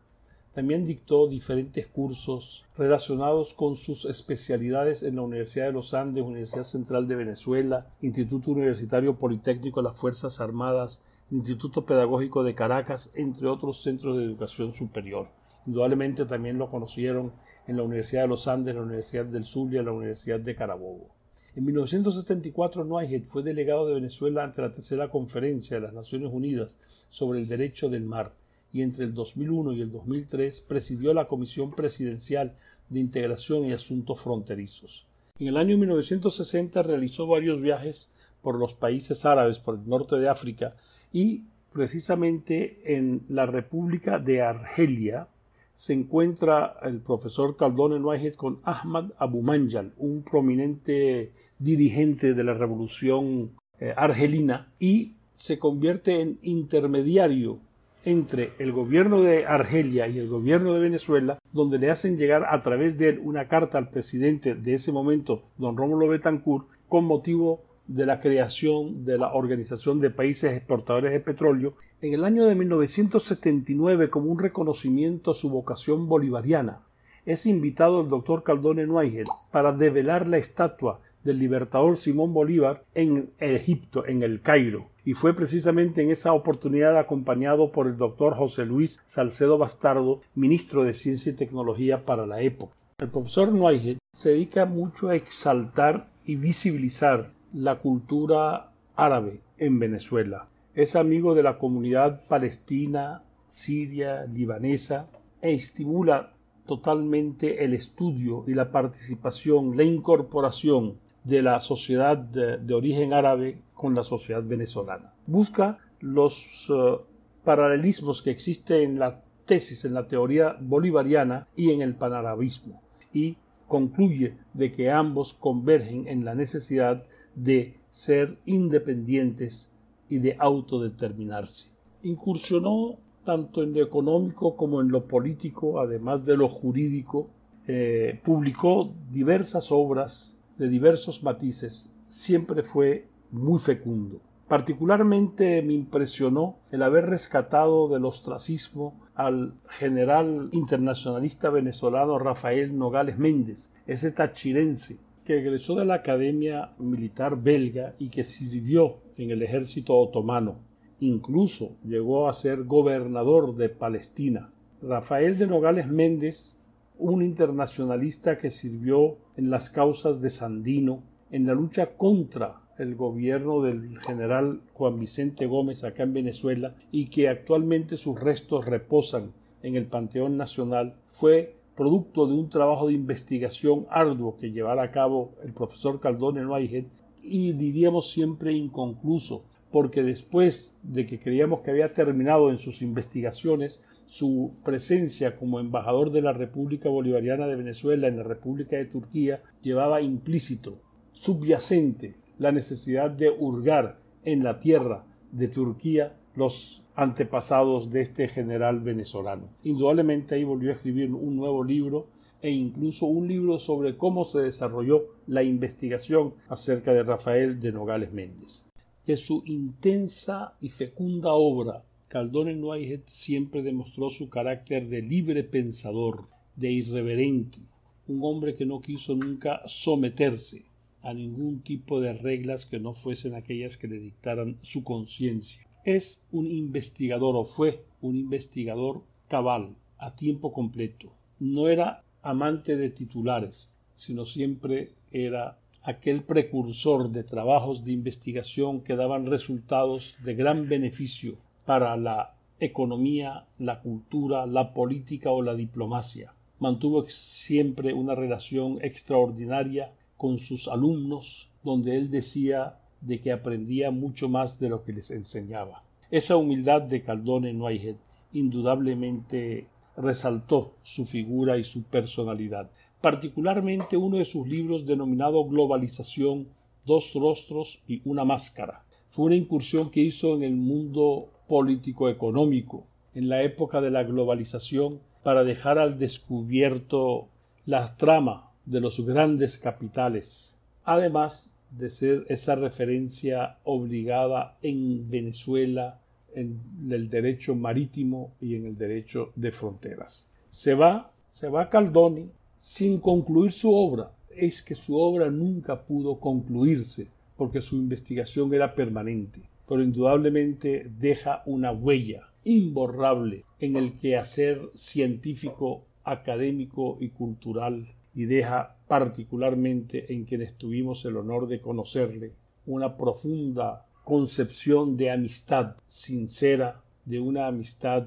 También 0.59 0.85
dictó 0.85 1.29
diferentes 1.29 1.87
cursos 1.87 2.65
relacionados 2.77 3.55
con 3.55 3.77
sus 3.77 4.05
especialidades 4.07 5.05
en 5.05 5.15
la 5.15 5.23
Universidad 5.23 5.67
de 5.67 5.73
los 5.73 5.95
Andes, 5.95 6.25
Universidad 6.25 6.65
Central 6.65 7.07
de 7.07 7.15
Venezuela, 7.15 7.87
Instituto 8.03 8.51
Universitario 8.51 9.15
Politécnico 9.15 9.81
de 9.81 9.89
las 9.89 9.97
Fuerzas 9.97 10.41
Armadas, 10.41 11.01
Instituto 11.31 11.87
Pedagógico 11.87 12.43
de 12.43 12.57
Caracas, 12.57 13.13
entre 13.15 13.47
otros 13.47 13.81
centros 13.85 14.17
de 14.17 14.25
educación 14.25 14.73
superior. 14.73 15.29
Indudablemente 15.65 16.25
también 16.25 16.59
lo 16.59 16.69
conocieron 16.69 17.31
en 17.69 17.77
la 17.77 17.85
Universidad 17.85 18.23
de 18.23 18.29
los 18.29 18.49
Andes, 18.49 18.75
la 18.75 18.83
Universidad 18.83 19.27
del 19.27 19.45
en 19.55 19.85
la 19.85 19.93
Universidad 19.93 20.41
de 20.41 20.57
Carabobo. 20.57 21.07
En 21.55 21.67
1974, 21.67 22.83
Noahed 22.83 23.23
fue 23.27 23.45
delegado 23.45 23.87
de 23.87 23.95
Venezuela 23.95 24.43
ante 24.43 24.61
la 24.61 24.73
tercera 24.73 25.09
conferencia 25.09 25.77
de 25.77 25.83
las 25.85 25.95
Naciones 25.95 26.33
Unidas 26.33 26.81
sobre 27.09 27.39
el 27.39 27.47
Derecho 27.47 27.89
del 27.89 28.03
Mar 28.03 28.33
y 28.73 28.83
entre 28.83 29.05
el 29.05 29.15
2001 29.15 29.73
y 29.73 29.81
el 29.81 29.91
2003 29.91 30.61
presidió 30.63 31.15
la 31.15 31.27
Comisión 31.27 31.71
Presidencial 31.71 32.55
de 32.89 33.01
Integración 33.01 33.65
y 33.65 33.73
Asuntos 33.73 34.21
Fronterizos. 34.21 35.07
En 35.39 35.49
el 35.49 35.57
año 35.57 35.79
1960 35.79 36.83
realizó 36.83 37.27
varios 37.27 37.61
viajes 37.61 38.11
por 38.43 38.59
los 38.59 38.75
países 38.75 39.25
árabes, 39.25 39.59
por 39.59 39.77
el 39.77 39.89
norte 39.89 40.17
de 40.17 40.29
África, 40.29 40.75
y 41.13 41.45
precisamente 41.73 42.97
en 42.97 43.23
la 43.29 43.47
República 43.47 44.19
de 44.19 44.43
Argelia 44.43 45.29
se 45.75 45.93
encuentra 45.93 46.77
el 46.83 47.01
profesor 47.01 47.57
Caldone 47.57 48.01
Whitehead 48.01 48.35
con 48.35 48.61
Ahmad 48.65 49.13
Abu 49.19 49.43
Manjal, 49.43 49.93
un 49.97 50.23
prominente 50.23 51.33
dirigente 51.59 52.35
de 52.35 52.45
la 52.45 52.55
revolución 52.55 53.53
eh, 53.79 53.93
argelina, 53.97 54.73
y 54.81 55.15
se 55.37 55.59
convierte 55.61 56.21
en 56.21 56.41
intermediario 56.43 57.61
entre 58.05 58.53
el 58.59 58.73
gobierno 58.73 59.23
de 59.23 59.47
Argelia 59.47 60.09
y 60.09 60.19
el 60.19 60.29
gobierno 60.29 60.73
de 60.75 60.81
Venezuela, 60.81 61.39
donde 61.53 61.79
le 61.79 61.91
hacen 61.91 62.17
llegar 62.17 62.47
a 62.49 62.61
través 62.61 62.99
de 62.99 63.11
él 63.11 63.21
una 63.23 63.49
carta 63.49 63.79
al 63.79 63.91
presidente 63.91 64.55
de 64.55 64.75
ese 64.75 64.93
momento, 64.93 65.43
don 65.57 65.77
Rómulo 65.77 66.09
Betancourt, 66.09 66.69
con 66.89 67.05
motivo 67.05 67.63
de 67.87 68.07
la 68.07 68.21
creación 68.21 69.05
de 69.05 69.19
la 69.19 69.33
Organización 69.33 70.01
de 70.01 70.11
Países 70.11 70.53
Exportadores 70.53 71.11
de 71.11 71.21
Petróleo 71.21 71.75
en 72.03 72.13
el 72.13 72.25
año 72.25 72.45
de 72.45 72.55
1979 72.55 74.11
como 74.11 74.31
un 74.31 74.39
reconocimiento 74.39 75.31
a 75.31 75.35
su 75.35 75.49
vocación 75.51 76.07
bolivariana. 76.07 76.83
Es 77.25 77.47
invitado 77.47 78.03
el 78.03 78.09
doctor 78.09 78.43
Caldone 78.43 78.87
Nuaigel 78.87 79.27
para 79.51 79.73
develar 79.73 80.29
la 80.29 80.39
estatua 80.39 81.01
del 81.25 81.39
libertador 81.39 81.97
Simón 81.97 82.33
Bolívar 82.33 82.85
en 82.95 83.31
Egipto, 83.39 84.07
en 84.07 84.23
el 84.23 84.41
Cairo, 84.41 84.89
y 85.05 85.15
fue 85.15 85.35
precisamente 85.35 86.03
en 86.03 86.11
esa 86.11 86.33
oportunidad 86.33 86.99
acompañado 86.99 87.73
por 87.73 87.87
el 87.87 87.97
doctor 87.97 88.35
José 88.35 88.65
Luis 88.65 89.01
Salcedo 89.07 89.59
Bastardo, 89.59 90.21
ministro 90.35 90.85
de 90.85 90.95
Ciencia 90.95 91.33
y 91.33 91.37
Tecnología 91.37 92.05
para 92.05 92.27
la 92.27 92.41
época. 92.41 92.75
El 92.99 93.09
profesor 93.09 93.53
Nuaigel 93.53 93.99
se 94.13 94.31
dedica 94.31 94.67
mucho 94.67 95.09
a 95.09 95.15
exaltar 95.15 96.09
y 96.25 96.37
visibilizar 96.37 97.33
la 97.53 97.77
cultura 97.77 98.73
árabe 98.97 99.41
en 99.57 99.79
Venezuela. 99.79 100.49
Es 100.75 100.97
amigo 100.97 101.35
de 101.35 101.43
la 101.43 101.59
comunidad 101.59 102.27
palestina, 102.29 103.23
siria, 103.47 104.25
libanesa 104.27 105.09
e 105.41 105.53
estimula 105.53 106.35
totalmente 106.67 107.65
el 107.65 107.73
estudio 107.75 108.45
y 108.47 108.55
la 108.55 108.71
participación, 108.71 109.77
la 109.77 109.85
incorporación 109.85 110.99
de 111.29 111.43
la 111.43 111.61
sociedad 111.61 112.17
de, 112.17 112.75
origen 112.75 113.13
árabe 113.13 113.59
con 113.75 113.95
la 113.95 114.03
sociedad 114.03 114.43
venezolana. 114.43 115.13
Busca 115.27 115.79
los 116.01 116.67
eh, 116.71 116.97
paralelismos 117.45 118.23
que 118.23 118.31
existen 118.31 118.83
en 118.83 118.99
la 118.99 119.23
tesis, 119.45 119.85
en 119.85 119.93
la 119.93 120.09
teoría 120.09 120.57
bolivariana 120.59 121.47
y 121.55 121.71
en 121.71 121.83
el 121.83 121.95
panarabismo 121.95 122.81
y 123.13 123.37
concluye 123.67 124.39
de 124.55 124.73
que 124.73 124.91
ambos 124.91 125.35
convergen 125.35 126.09
en 126.09 126.25
la 126.25 126.35
necesidad 126.35 127.05
de 127.35 127.75
ser 127.91 128.39
independientes 128.47 129.71
y 130.09 130.19
de 130.19 130.35
autodeterminarse. 130.39 131.69
Incursionó 132.05 132.97
tanto 133.27 133.63
en 133.63 133.75
lo 133.75 133.83
económico 133.83 134.57
como 134.57 134.81
en 134.81 134.89
lo 134.89 135.05
político, 135.05 135.79
además 135.79 136.25
de 136.25 136.39
lo 136.39 136.49
jurídico, 136.49 137.29
eh, 137.67 138.19
publicó 138.25 138.95
diversas 139.11 139.71
obras 139.71 140.38
de 140.59 140.69
diversos 140.69 141.23
matices, 141.23 141.91
siempre 142.09 142.63
fue 142.63 143.07
muy 143.31 143.59
fecundo. 143.59 144.21
Particularmente 144.49 145.63
me 145.63 145.75
impresionó 145.75 146.57
el 146.73 146.83
haber 146.83 147.07
rescatado 147.07 147.89
del 147.89 148.07
ostracismo 148.07 148.99
al 149.15 149.55
general 149.69 150.49
internacionalista 150.53 151.51
venezolano 151.51 152.19
Rafael 152.19 152.77
Nogales 152.77 153.19
Méndez, 153.19 153.71
ese 153.87 154.11
tachirense 154.11 154.97
que 155.27 155.39
egresó 155.39 155.75
de 155.75 155.85
la 155.85 155.97
Academia 155.97 156.71
Militar 156.79 157.37
belga 157.43 157.95
y 157.99 158.09
que 158.09 158.25
sirvió 158.25 158.97
en 159.19 159.31
el 159.31 159.43
ejército 159.43 159.95
otomano. 159.95 160.61
Incluso 161.01 161.77
llegó 161.85 162.31
a 162.31 162.33
ser 162.33 162.65
gobernador 162.65 163.55
de 163.55 163.69
Palestina. 163.69 164.51
Rafael 164.81 165.37
de 165.37 165.47
Nogales 165.47 165.89
Méndez, 165.89 166.58
un 166.99 167.23
internacionalista 167.23 168.39
que 168.39 168.51
sirvió 168.51 169.17
en 169.37 169.51
las 169.51 169.71
causas 169.71 170.21
de 170.21 170.31
Sandino, 170.31 171.03
en 171.31 171.47
la 171.47 171.55
lucha 171.55 171.97
contra 171.97 172.61
el 172.79 172.95
gobierno 172.95 173.63
del 173.63 173.99
general 174.01 174.61
Juan 174.75 174.99
Vicente 174.99 175.47
Gómez 175.47 175.85
acá 175.85 176.05
en 176.05 176.15
Venezuela 176.15 176.75
y 176.93 177.07
que 177.07 177.29
actualmente 177.29 177.97
sus 177.97 178.19
restos 178.19 178.65
reposan 178.65 179.33
en 179.63 179.77
el 179.77 179.87
Panteón 179.87 180.37
Nacional, 180.37 180.95
fue 181.09 181.57
producto 181.77 182.27
de 182.27 182.35
un 182.35 182.49
trabajo 182.49 182.87
de 182.89 182.95
investigación 182.95 183.87
arduo 183.91 184.37
que 184.37 184.51
llevara 184.51 184.83
a 184.83 184.91
cabo 184.91 185.33
el 185.45 185.53
profesor 185.53 186.01
Caldone 186.01 186.47
Whitehead 186.47 186.85
y 187.23 187.53
diríamos 187.53 188.11
siempre 188.11 188.53
inconcluso, 188.53 189.45
porque 189.71 190.03
después 190.03 190.75
de 190.83 191.07
que 191.07 191.19
creíamos 191.19 191.61
que 191.61 191.71
había 191.71 191.93
terminado 191.93 192.51
en 192.51 192.57
sus 192.57 192.83
investigaciones, 192.83 193.83
su 194.09 194.55
presencia 194.65 195.37
como 195.37 195.61
embajador 195.61 196.11
de 196.11 196.23
la 196.23 196.33
República 196.33 196.89
Bolivariana 196.89 197.47
de 197.47 197.57
Venezuela 197.57 198.09
en 198.09 198.17
la 198.17 198.23
República 198.23 198.77
de 198.77 198.87
Turquía 198.87 199.43
llevaba 199.61 200.01
implícito, 200.01 200.81
subyacente, 201.13 202.17
la 202.39 202.51
necesidad 202.51 203.11
de 203.11 203.29
hurgar 203.29 204.01
en 204.25 204.45
la 204.45 204.61
tierra 204.61 205.05
de 205.31 205.49
Turquía 205.49 206.17
los 206.35 206.83
antepasados 206.95 207.91
de 207.91 208.01
este 208.01 208.29
general 208.29 208.81
venezolano. 208.81 209.51
Indudablemente 209.63 210.35
ahí 210.35 210.45
volvió 210.45 210.71
a 210.71 210.75
escribir 210.75 211.13
un 211.13 211.37
nuevo 211.37 211.63
libro 211.63 212.07
e 212.41 212.51
incluso 212.51 213.05
un 213.05 213.29
libro 213.29 213.59
sobre 213.59 213.99
cómo 213.99 214.25
se 214.25 214.41
desarrolló 214.41 215.05
la 215.27 215.43
investigación 215.43 216.33
acerca 216.49 216.95
de 216.95 217.03
Rafael 217.03 217.61
de 217.61 217.73
Nogales 217.73 218.11
Méndez. 218.11 218.71
De 219.05 219.19
su 219.19 219.43
intensa 219.45 220.57
y 220.63 220.71
fecunda 220.71 221.35
obra, 221.35 221.83
Caldone 222.09 222.55
Whitehead 222.55 223.03
siempre 223.07 223.63
demostró 223.63 224.11
su 224.11 224.29
carácter 224.29 224.89
de 224.89 225.03
libre 225.03 225.45
pensador, 225.45 226.29
de 226.57 226.73
irreverente, 226.73 227.59
un 228.07 228.21
hombre 228.23 228.55
que 228.55 228.67
no 228.67 228.81
quiso 228.81 229.15
nunca 229.15 229.63
someterse 229.67 230.65
a 231.03 231.15
ningún 231.15 231.61
tipo 231.61 232.01
de 232.01 232.13
reglas 232.13 232.67
que 232.67 232.81
no 232.81 232.95
fuesen 232.95 233.35
aquellas 233.35 233.77
que 233.77 233.87
le 233.89 233.99
dictaran 233.99 234.57
su 234.63 234.83
conciencia 234.83 235.69
es 235.85 236.27
un 236.33 236.47
investigador 236.47 237.35
o 237.35 237.47
fue 237.47 237.83
un 238.03 238.15
investigador 238.17 239.03
cabal, 239.27 239.75
a 239.97 240.15
tiempo 240.15 240.53
completo. 240.53 241.13
No 241.41 241.69
era 241.69 242.05
amante 242.23 242.77
de 242.77 242.91
titulares, 242.91 243.73
sino 243.95 244.27
siempre 244.27 244.91
era 245.11 245.59
aquel 245.83 246.23
precursor 246.23 247.11
de 247.11 247.25
trabajos 247.25 247.85
de 247.85 247.93
investigación 247.93 248.83
que 248.83 248.97
daban 248.97 249.25
resultados 249.25 250.19
de 250.23 250.35
gran 250.35 250.69
beneficio 250.69 251.39
para 251.69 251.99
la 251.99 252.35
economía, 252.61 253.45
la 253.59 253.83
cultura, 253.83 254.47
la 254.47 254.73
política 254.73 255.33
o 255.33 255.43
la 255.43 255.55
diplomacia. 255.55 256.33
Mantuvo 256.61 257.05
siempre 257.11 257.93
una 257.93 258.15
relación 258.15 258.79
extraordinaria 258.81 259.93
con 260.17 260.39
sus 260.39 260.67
alumnos, 260.67 261.51
donde 261.63 261.99
él 261.99 262.11
decía 262.11 262.79
de 263.03 263.21
que 263.21 263.33
aprendía 263.33 263.91
mucho 263.91 264.31
más 264.31 264.59
de 264.59 264.71
lo 264.71 264.83
que 264.83 264.95
les 264.95 265.11
enseñaba. 265.11 265.85
Esa 266.11 266.39
humildad 266.39 266.81
de 266.81 267.03
Caldone 267.03 267.53
Whitehead 267.53 267.97
indudablemente 268.33 269.67
resaltó 269.95 270.73
su 270.85 271.05
figura 271.05 271.59
y 271.59 271.65
su 271.65 271.83
personalidad. 271.83 272.71
Particularmente 273.03 273.99
uno 273.99 274.17
de 274.17 274.25
sus 274.25 274.49
libros 274.49 274.87
denominado 274.87 275.45
Globalización, 275.45 276.49
dos 276.87 277.13
rostros 277.13 277.83
y 277.87 278.01
una 278.07 278.25
máscara. 278.25 278.87
Fue 279.09 279.27
una 279.27 279.37
incursión 279.37 279.91
que 279.91 280.01
hizo 280.01 280.35
en 280.35 280.45
el 280.45 280.55
mundo 280.55 281.29
político 281.49 282.09
económico 282.09 282.85
en 283.15 283.29
la 283.29 283.43
época 283.43 283.81
de 283.81 283.91
la 283.91 284.05
globalización 284.05 285.01
para 285.23 285.43
dejar 285.43 285.79
al 285.79 285.99
descubierto 285.99 287.27
la 287.67 287.97
trama 287.97 288.53
de 288.65 288.81
los 288.81 289.01
grandes 289.05 289.59
capitales, 289.59 290.55
además 290.85 291.55
de 291.71 291.91
ser 291.91 292.25
esa 292.29 292.55
referencia 292.55 293.59
obligada 293.65 294.57
en 294.63 295.11
Venezuela 295.11 296.01
en 296.35 296.61
el 296.91 297.11
derecho 297.11 297.55
marítimo 297.55 298.33
y 298.41 298.55
en 298.55 298.67
el 298.67 298.77
derecho 298.77 299.33
de 299.35 299.51
fronteras. 299.51 300.29
Se 300.51 300.75
va, 300.75 301.11
se 301.29 301.49
va 301.49 301.69
Caldoni 301.69 302.31
sin 302.57 303.01
concluir 303.01 303.53
su 303.53 303.75
obra. 303.75 304.13
Es 304.31 304.63
que 304.63 304.75
su 304.75 304.99
obra 304.99 305.31
nunca 305.31 305.81
pudo 305.83 306.21
concluirse 306.21 307.09
porque 307.37 307.61
su 307.61 307.77
investigación 307.77 308.53
era 308.53 308.75
permanente, 308.75 309.41
pero 309.69 309.83
indudablemente 309.83 310.91
deja 310.99 311.43
una 311.47 311.73
huella 311.73 312.31
imborrable 312.45 313.45
en 313.61 313.77
el 313.77 313.99
quehacer 313.99 314.71
científico, 314.75 315.85
académico 316.05 316.97
y 317.01 317.11
cultural 317.11 317.87
y 318.15 318.25
deja 318.25 318.77
particularmente 318.89 320.13
en 320.13 320.25
quienes 320.25 320.55
tuvimos 320.55 321.05
el 321.05 321.17
honor 321.17 321.47
de 321.47 321.61
conocerle 321.61 322.33
una 322.67 322.97
profunda 322.97 323.87
concepción 324.05 324.97
de 324.97 325.11
amistad 325.11 325.77
sincera, 325.87 326.81
de 327.05 327.21
una 327.21 327.47
amistad 327.47 328.07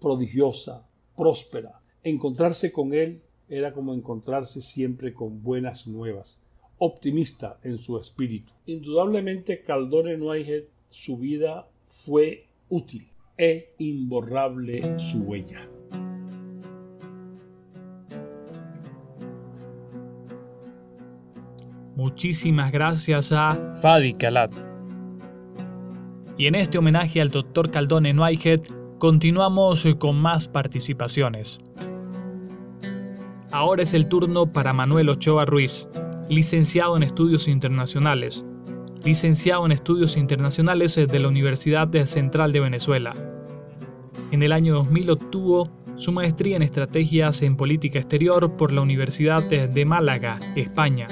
prodigiosa, 0.00 0.86
próspera. 1.16 1.80
Encontrarse 2.02 2.72
con 2.72 2.94
él 2.94 3.20
era 3.48 3.72
como 3.72 3.94
encontrarse 3.94 4.62
siempre 4.62 5.12
con 5.12 5.42
buenas 5.42 5.86
nuevas. 5.86 6.40
optimista 6.78 7.58
en 7.62 7.78
su 7.78 7.96
espíritu. 7.98 8.52
Indudablemente 8.66 9.62
Caldone 9.62 10.16
Whitehead 10.16 10.64
su 10.94 11.18
vida 11.18 11.66
fue 11.88 12.46
útil 12.68 13.10
e 13.36 13.74
imborrable 13.78 15.00
su 15.00 15.24
huella. 15.24 15.58
Muchísimas 21.96 22.70
gracias 22.70 23.32
a 23.32 23.76
Fadi 23.82 24.14
Kalat. 24.14 24.52
Y 26.38 26.46
en 26.46 26.54
este 26.54 26.78
homenaje 26.78 27.20
al 27.20 27.30
Dr. 27.30 27.72
Caldone 27.72 28.16
Whitehead, 28.16 28.60
continuamos 28.98 29.84
con 29.98 30.22
más 30.22 30.46
participaciones. 30.46 31.58
Ahora 33.50 33.82
es 33.82 33.94
el 33.94 34.06
turno 34.06 34.46
para 34.46 34.72
Manuel 34.72 35.08
Ochoa 35.08 35.44
Ruiz, 35.44 35.88
licenciado 36.28 36.96
en 36.96 37.02
Estudios 37.02 37.48
Internacionales, 37.48 38.44
licenciado 39.04 39.66
en 39.66 39.72
Estudios 39.72 40.16
Internacionales 40.16 40.94
de 40.94 41.20
la 41.20 41.28
Universidad 41.28 41.88
Central 42.04 42.52
de 42.52 42.60
Venezuela. 42.60 43.14
En 44.30 44.42
el 44.42 44.52
año 44.52 44.74
2000 44.74 45.10
obtuvo 45.10 45.70
su 45.96 46.12
maestría 46.12 46.56
en 46.56 46.62
Estrategias 46.62 47.42
en 47.42 47.56
Política 47.56 47.98
Exterior 47.98 48.56
por 48.56 48.72
la 48.72 48.80
Universidad 48.80 49.44
de 49.44 49.84
Málaga, 49.84 50.40
España. 50.56 51.06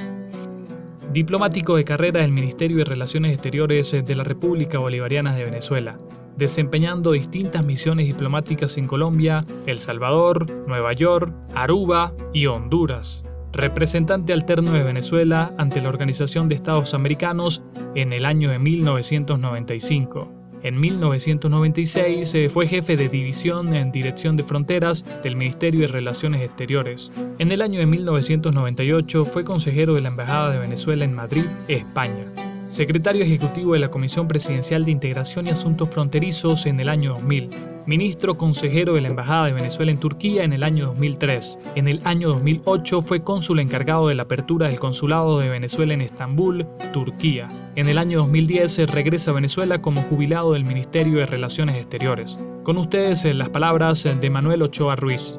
Diplomático 1.12 1.76
de 1.76 1.84
carrera 1.84 2.22
del 2.22 2.32
Ministerio 2.32 2.78
de 2.78 2.84
Relaciones 2.84 3.34
Exteriores 3.34 3.92
de 3.92 4.14
la 4.14 4.25
República 4.25 4.78
Bolivariana 4.78 5.34
de 5.34 5.44
Venezuela 5.44 5.99
desempeñando 6.37 7.12
distintas 7.12 7.64
misiones 7.64 8.06
diplomáticas 8.06 8.76
en 8.78 8.87
Colombia, 8.87 9.44
El 9.66 9.78
Salvador, 9.78 10.50
Nueva 10.66 10.92
York, 10.92 11.32
Aruba 11.54 12.12
y 12.32 12.46
Honduras. 12.46 13.25
Representante 13.52 14.32
alterno 14.32 14.73
de 14.73 14.82
Venezuela 14.82 15.54
ante 15.59 15.82
la 15.82 15.90
Organización 15.90 16.49
de 16.49 16.54
Estados 16.54 16.94
Americanos 16.94 17.62
en 17.94 18.12
el 18.12 18.25
año 18.25 18.50
de 18.50 18.59
1995. 18.59 20.32
En 20.62 20.78
1996 20.78 22.35
eh, 22.35 22.49
fue 22.49 22.68
jefe 22.68 22.97
de 22.97 23.09
división 23.09 23.75
en 23.75 23.90
Dirección 23.90 24.37
de 24.37 24.44
Fronteras 24.44 25.04
del 25.23 25.37
Ministerio 25.37 25.80
de 25.80 25.88
Relaciones 25.88 26.40
Exteriores. 26.40 27.11
En 27.38 27.50
el 27.50 27.62
año 27.62 27.80
de 27.80 27.87
1998 27.87 29.25
fue 29.25 29.44
consejero 29.44 29.94
de 29.94 30.02
la 30.02 30.09
Embajada 30.09 30.52
de 30.52 30.59
Venezuela 30.59 31.04
en 31.04 31.14
Madrid, 31.14 31.44
España 31.68 32.51
secretario 32.73 33.23
ejecutivo 33.23 33.75
de 33.75 33.81
la 33.81 33.91
Comisión 33.91 34.26
Presidencial 34.26 34.87
de 34.87 34.93
Integración 34.93 35.47
y 35.47 35.50
Asuntos 35.50 35.91
Fronterizos 35.91 36.64
en 36.64 36.81
el 36.81 36.88
año 36.88 37.11
2000, 37.11 37.50
ministro 37.85 38.38
consejero 38.38 38.95
de 38.95 39.02
la 39.02 39.09
Embajada 39.09 39.49
de 39.49 39.52
Venezuela 39.52 39.93
en 39.93 40.00
Turquía 40.00 40.43
en 40.43 40.55
el 40.55 40.62
año 40.62 40.87
2003. 40.87 41.59
En 41.75 41.87
el 41.87 42.00
año 42.05 42.31
2008 42.31 43.02
fue 43.02 43.23
cónsul 43.23 43.61
encargado 43.61 44.09
de 44.09 44.14
la 44.14 44.23
apertura 44.23 44.69
del 44.69 44.81
Consulado 44.81 45.38
de 45.38 45.50
Venezuela 45.50 45.93
en 45.93 46.00
Estambul, 46.00 46.67
Turquía. 46.95 47.47
En 47.76 47.91
el 47.91 47.99
año 47.99 48.21
2010 48.21 48.91
regresa 48.91 49.33
a 49.33 49.35
Venezuela 49.35 49.83
como 49.83 50.00
jubilado 50.05 50.55
del 50.55 50.64
Ministerio 50.64 51.19
de 51.19 51.26
Relaciones 51.26 51.76
Exteriores. 51.76 52.38
Con 52.62 52.79
ustedes 52.79 53.23
las 53.35 53.50
palabras 53.50 54.02
de 54.02 54.31
Manuel 54.31 54.62
Ochoa 54.62 54.97
Ruiz. 54.97 55.38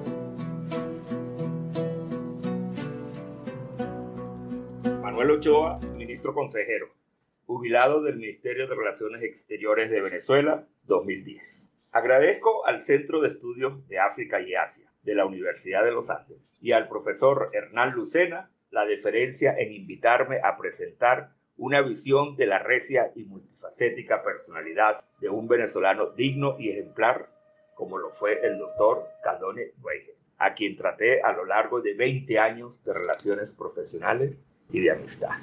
Manuel 5.01 5.31
Ochoa, 5.31 5.79
ministro 5.97 6.31
consejero 6.35 7.02
jubilado 7.45 8.01
del 8.01 8.17
Ministerio 8.17 8.67
de 8.67 8.75
Relaciones 8.75 9.23
Exteriores 9.23 9.89
de 9.89 10.01
Venezuela 10.01 10.67
2010. 10.83 11.67
Agradezco 11.91 12.65
al 12.65 12.81
Centro 12.81 13.21
de 13.21 13.29
Estudios 13.29 13.87
de 13.87 13.99
África 13.99 14.41
y 14.41 14.55
Asia 14.55 14.91
de 15.03 15.15
la 15.15 15.25
Universidad 15.25 15.83
de 15.83 15.91
los 15.91 16.09
Andes 16.09 16.37
y 16.61 16.71
al 16.71 16.87
profesor 16.87 17.49
Hernán 17.53 17.91
Lucena 17.91 18.49
la 18.71 18.85
deferencia 18.85 19.55
en 19.57 19.71
invitarme 19.71 20.39
a 20.43 20.57
presentar 20.57 21.31
una 21.57 21.81
visión 21.81 22.35
de 22.35 22.47
la 22.47 22.59
recia 22.59 23.11
y 23.15 23.25
multifacética 23.25 24.23
personalidad 24.23 25.03
de 25.19 25.29
un 25.29 25.47
venezolano 25.47 26.09
digno 26.11 26.55
y 26.57 26.69
ejemplar 26.69 27.29
como 27.75 27.97
lo 27.97 28.09
fue 28.09 28.39
el 28.45 28.57
doctor 28.57 29.07
Caldone 29.23 29.73
Weige, 29.81 30.15
a 30.37 30.53
quien 30.53 30.75
traté 30.75 31.21
a 31.21 31.33
lo 31.33 31.45
largo 31.45 31.81
de 31.81 31.93
20 31.93 32.39
años 32.39 32.83
de 32.83 32.93
relaciones 32.93 33.51
profesionales 33.51 34.37
y 34.71 34.81
de 34.81 34.91
amistad. 34.91 35.35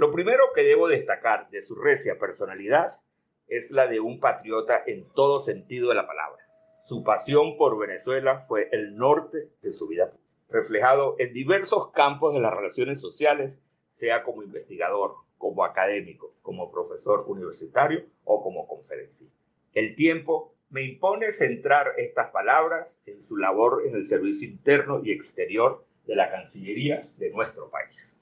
Lo 0.00 0.12
primero 0.12 0.44
que 0.54 0.62
debo 0.62 0.88
destacar 0.88 1.50
de 1.50 1.60
su 1.60 1.74
recia 1.74 2.18
personalidad 2.18 3.02
es 3.48 3.70
la 3.70 3.86
de 3.86 4.00
un 4.00 4.18
patriota 4.18 4.82
en 4.86 5.06
todo 5.12 5.40
sentido 5.40 5.90
de 5.90 5.94
la 5.94 6.06
palabra. 6.06 6.42
Su 6.80 7.04
pasión 7.04 7.58
por 7.58 7.78
Venezuela 7.78 8.40
fue 8.40 8.70
el 8.72 8.96
norte 8.96 9.50
de 9.60 9.74
su 9.74 9.88
vida, 9.88 10.10
reflejado 10.48 11.16
en 11.18 11.34
diversos 11.34 11.90
campos 11.90 12.32
de 12.32 12.40
las 12.40 12.54
relaciones 12.54 12.98
sociales, 12.98 13.60
sea 13.90 14.22
como 14.22 14.42
investigador, 14.42 15.16
como 15.36 15.64
académico, 15.64 16.32
como 16.40 16.72
profesor 16.72 17.26
universitario 17.28 18.06
o 18.24 18.42
como 18.42 18.66
conferencista. 18.66 19.38
El 19.74 19.96
tiempo 19.96 20.54
me 20.70 20.82
impone 20.82 21.30
centrar 21.30 21.92
estas 21.98 22.30
palabras 22.30 23.02
en 23.04 23.20
su 23.20 23.36
labor 23.36 23.82
en 23.86 23.94
el 23.96 24.06
servicio 24.06 24.48
interno 24.48 25.02
y 25.04 25.12
exterior 25.12 25.84
de 26.06 26.16
la 26.16 26.30
Cancillería 26.30 27.06
de 27.18 27.28
nuestro 27.28 27.68
país. 27.68 28.19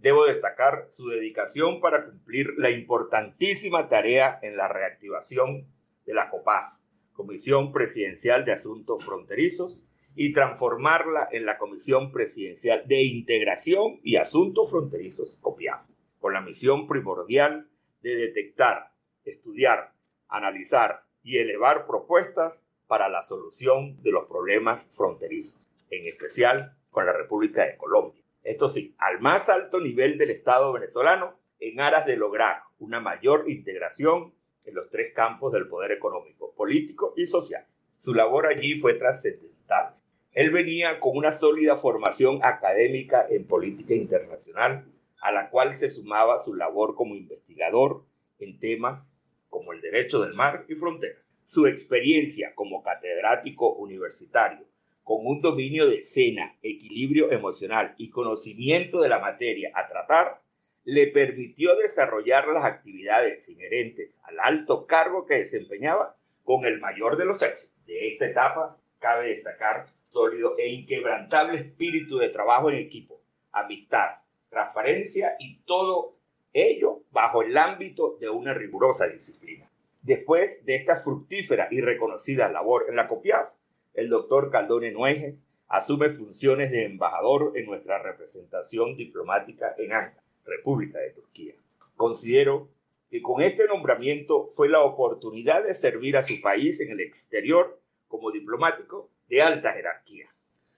Debo 0.00 0.24
destacar 0.24 0.86
su 0.88 1.08
dedicación 1.08 1.82
para 1.82 2.06
cumplir 2.06 2.54
la 2.56 2.70
importantísima 2.70 3.90
tarea 3.90 4.38
en 4.40 4.56
la 4.56 4.66
reactivación 4.66 5.66
de 6.06 6.14
la 6.14 6.30
COPAF, 6.30 6.78
Comisión 7.12 7.70
Presidencial 7.70 8.46
de 8.46 8.52
Asuntos 8.52 9.04
Fronterizos, 9.04 9.84
y 10.14 10.32
transformarla 10.32 11.28
en 11.30 11.44
la 11.44 11.58
Comisión 11.58 12.12
Presidencial 12.12 12.88
de 12.88 13.02
Integración 13.02 14.00
y 14.02 14.16
Asuntos 14.16 14.70
Fronterizos, 14.70 15.36
COPIAF, 15.36 15.86
con 16.18 16.32
la 16.32 16.40
misión 16.40 16.88
primordial 16.88 17.68
de 18.00 18.16
detectar, 18.16 18.92
estudiar, 19.24 19.92
analizar 20.28 21.04
y 21.22 21.38
elevar 21.38 21.86
propuestas 21.86 22.66
para 22.86 23.10
la 23.10 23.22
solución 23.22 24.02
de 24.02 24.12
los 24.12 24.24
problemas 24.26 24.90
fronterizos, 24.94 25.60
en 25.90 26.06
especial 26.06 26.74
con 26.90 27.04
la 27.04 27.12
República 27.12 27.66
de 27.66 27.76
Colombia 27.76 28.19
esto 28.42 28.68
sí, 28.68 28.94
al 28.98 29.20
más 29.20 29.48
alto 29.48 29.80
nivel 29.80 30.18
del 30.18 30.30
Estado 30.30 30.72
venezolano, 30.72 31.38
en 31.58 31.80
aras 31.80 32.06
de 32.06 32.16
lograr 32.16 32.62
una 32.78 33.00
mayor 33.00 33.50
integración 33.50 34.32
en 34.64 34.74
los 34.74 34.88
tres 34.90 35.12
campos 35.14 35.52
del 35.52 35.68
poder 35.68 35.92
económico, 35.92 36.54
político 36.54 37.12
y 37.16 37.26
social. 37.26 37.66
Su 37.98 38.14
labor 38.14 38.46
allí 38.46 38.78
fue 38.80 38.94
trascendental. 38.94 39.94
Él 40.32 40.50
venía 40.50 41.00
con 41.00 41.16
una 41.16 41.30
sólida 41.30 41.76
formación 41.76 42.40
académica 42.42 43.26
en 43.28 43.46
política 43.46 43.94
internacional, 43.94 44.86
a 45.20 45.32
la 45.32 45.50
cual 45.50 45.76
se 45.76 45.90
sumaba 45.90 46.38
su 46.38 46.54
labor 46.54 46.94
como 46.94 47.14
investigador 47.14 48.04
en 48.38 48.58
temas 48.58 49.12
como 49.50 49.72
el 49.72 49.80
derecho 49.80 50.22
del 50.22 50.34
mar 50.34 50.64
y 50.68 50.76
frontera. 50.76 51.18
Su 51.44 51.66
experiencia 51.66 52.54
como 52.54 52.82
catedrático 52.82 53.74
universitario 53.74 54.64
con 55.04 55.26
un 55.26 55.40
dominio 55.40 55.88
de 55.88 55.98
escena, 55.98 56.56
equilibrio 56.62 57.32
emocional 57.32 57.94
y 57.96 58.10
conocimiento 58.10 59.00
de 59.00 59.08
la 59.08 59.18
materia 59.18 59.72
a 59.74 59.88
tratar, 59.88 60.42
le 60.84 61.08
permitió 61.08 61.76
desarrollar 61.76 62.48
las 62.48 62.64
actividades 62.64 63.48
inherentes 63.48 64.20
al 64.24 64.40
alto 64.40 64.86
cargo 64.86 65.26
que 65.26 65.34
desempeñaba 65.34 66.16
con 66.44 66.64
el 66.64 66.80
mayor 66.80 67.16
de 67.16 67.24
los 67.24 67.42
éxitos. 67.42 67.84
De 67.86 68.08
esta 68.08 68.26
etapa 68.26 68.78
cabe 68.98 69.28
destacar 69.28 69.86
sólido 70.08 70.56
e 70.58 70.68
inquebrantable 70.68 71.58
espíritu 71.58 72.18
de 72.18 72.28
trabajo 72.28 72.70
en 72.70 72.78
equipo, 72.78 73.20
amistad, 73.52 74.16
transparencia 74.48 75.36
y 75.38 75.60
todo 75.60 76.16
ello 76.52 77.02
bajo 77.10 77.42
el 77.42 77.56
ámbito 77.56 78.16
de 78.20 78.28
una 78.28 78.54
rigurosa 78.54 79.06
disciplina. 79.06 79.70
Después 80.02 80.64
de 80.64 80.76
esta 80.76 80.96
fructífera 80.96 81.68
y 81.70 81.80
reconocida 81.80 82.48
labor 82.48 82.86
en 82.88 82.96
la 82.96 83.06
COPIAF, 83.06 83.50
el 83.94 84.08
doctor 84.08 84.50
Caldone 84.50 84.92
Nueje 84.92 85.36
asume 85.68 86.10
funciones 86.10 86.70
de 86.70 86.84
embajador 86.84 87.52
en 87.54 87.66
nuestra 87.66 88.02
representación 88.02 88.96
diplomática 88.96 89.74
en 89.78 89.92
Ankara, 89.92 90.22
República 90.44 90.98
de 90.98 91.10
Turquía. 91.10 91.54
Considero 91.96 92.68
que 93.08 93.22
con 93.22 93.42
este 93.42 93.66
nombramiento 93.66 94.50
fue 94.54 94.68
la 94.68 94.80
oportunidad 94.80 95.64
de 95.64 95.74
servir 95.74 96.16
a 96.16 96.22
su 96.22 96.40
país 96.40 96.80
en 96.80 96.90
el 96.90 97.00
exterior 97.00 97.80
como 98.08 98.30
diplomático 98.30 99.10
de 99.28 99.42
alta 99.42 99.72
jerarquía. 99.72 100.26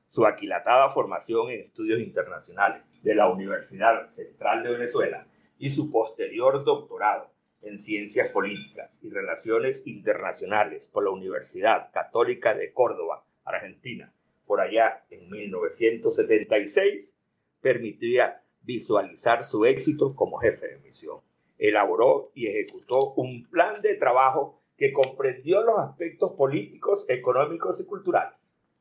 Su 0.07 0.27
aquilatada 0.27 0.91
formación 0.91 1.51
en 1.51 1.61
estudios 1.61 2.01
internacionales 2.01 2.83
de 3.03 3.15
la 3.15 3.29
Universidad 3.29 4.11
Central 4.11 4.63
de 4.63 4.73
Venezuela 4.73 5.27
y 5.59 5.71
su 5.71 5.91
posterior 5.91 6.65
doctorado 6.65 7.32
en 7.63 7.79
Ciencias 7.79 8.31
Políticas 8.31 8.99
y 9.03 9.11
Relaciones 9.11 9.87
Internacionales 9.87 10.89
por 10.89 11.05
la 11.05 11.11
Universidad 11.11 11.91
Católica 11.93 12.55
de 12.55 12.73
Córdoba, 12.73 13.25
Argentina, 13.45 14.13
por 14.47 14.61
allá 14.61 15.05
en 15.11 15.31
1976, 15.31 17.17
permitía 17.61 18.43
visualizar 18.63 19.45
su 19.45 19.65
éxito 19.65 20.15
como 20.15 20.39
jefe 20.39 20.69
de 20.69 20.79
misión. 20.79 21.21
Elaboró 21.59 22.33
y 22.35 22.49
ejecutó 22.49 23.15
un 23.15 23.49
plan 23.49 23.81
de 23.83 23.95
trabajo 23.95 24.61
que 24.77 24.93
comprendió 24.93 25.63
los 25.63 25.79
aspectos 25.79 26.33
políticos, 26.33 27.07
económicos 27.09 27.81
y 27.81 27.87
culturales. 27.87 28.37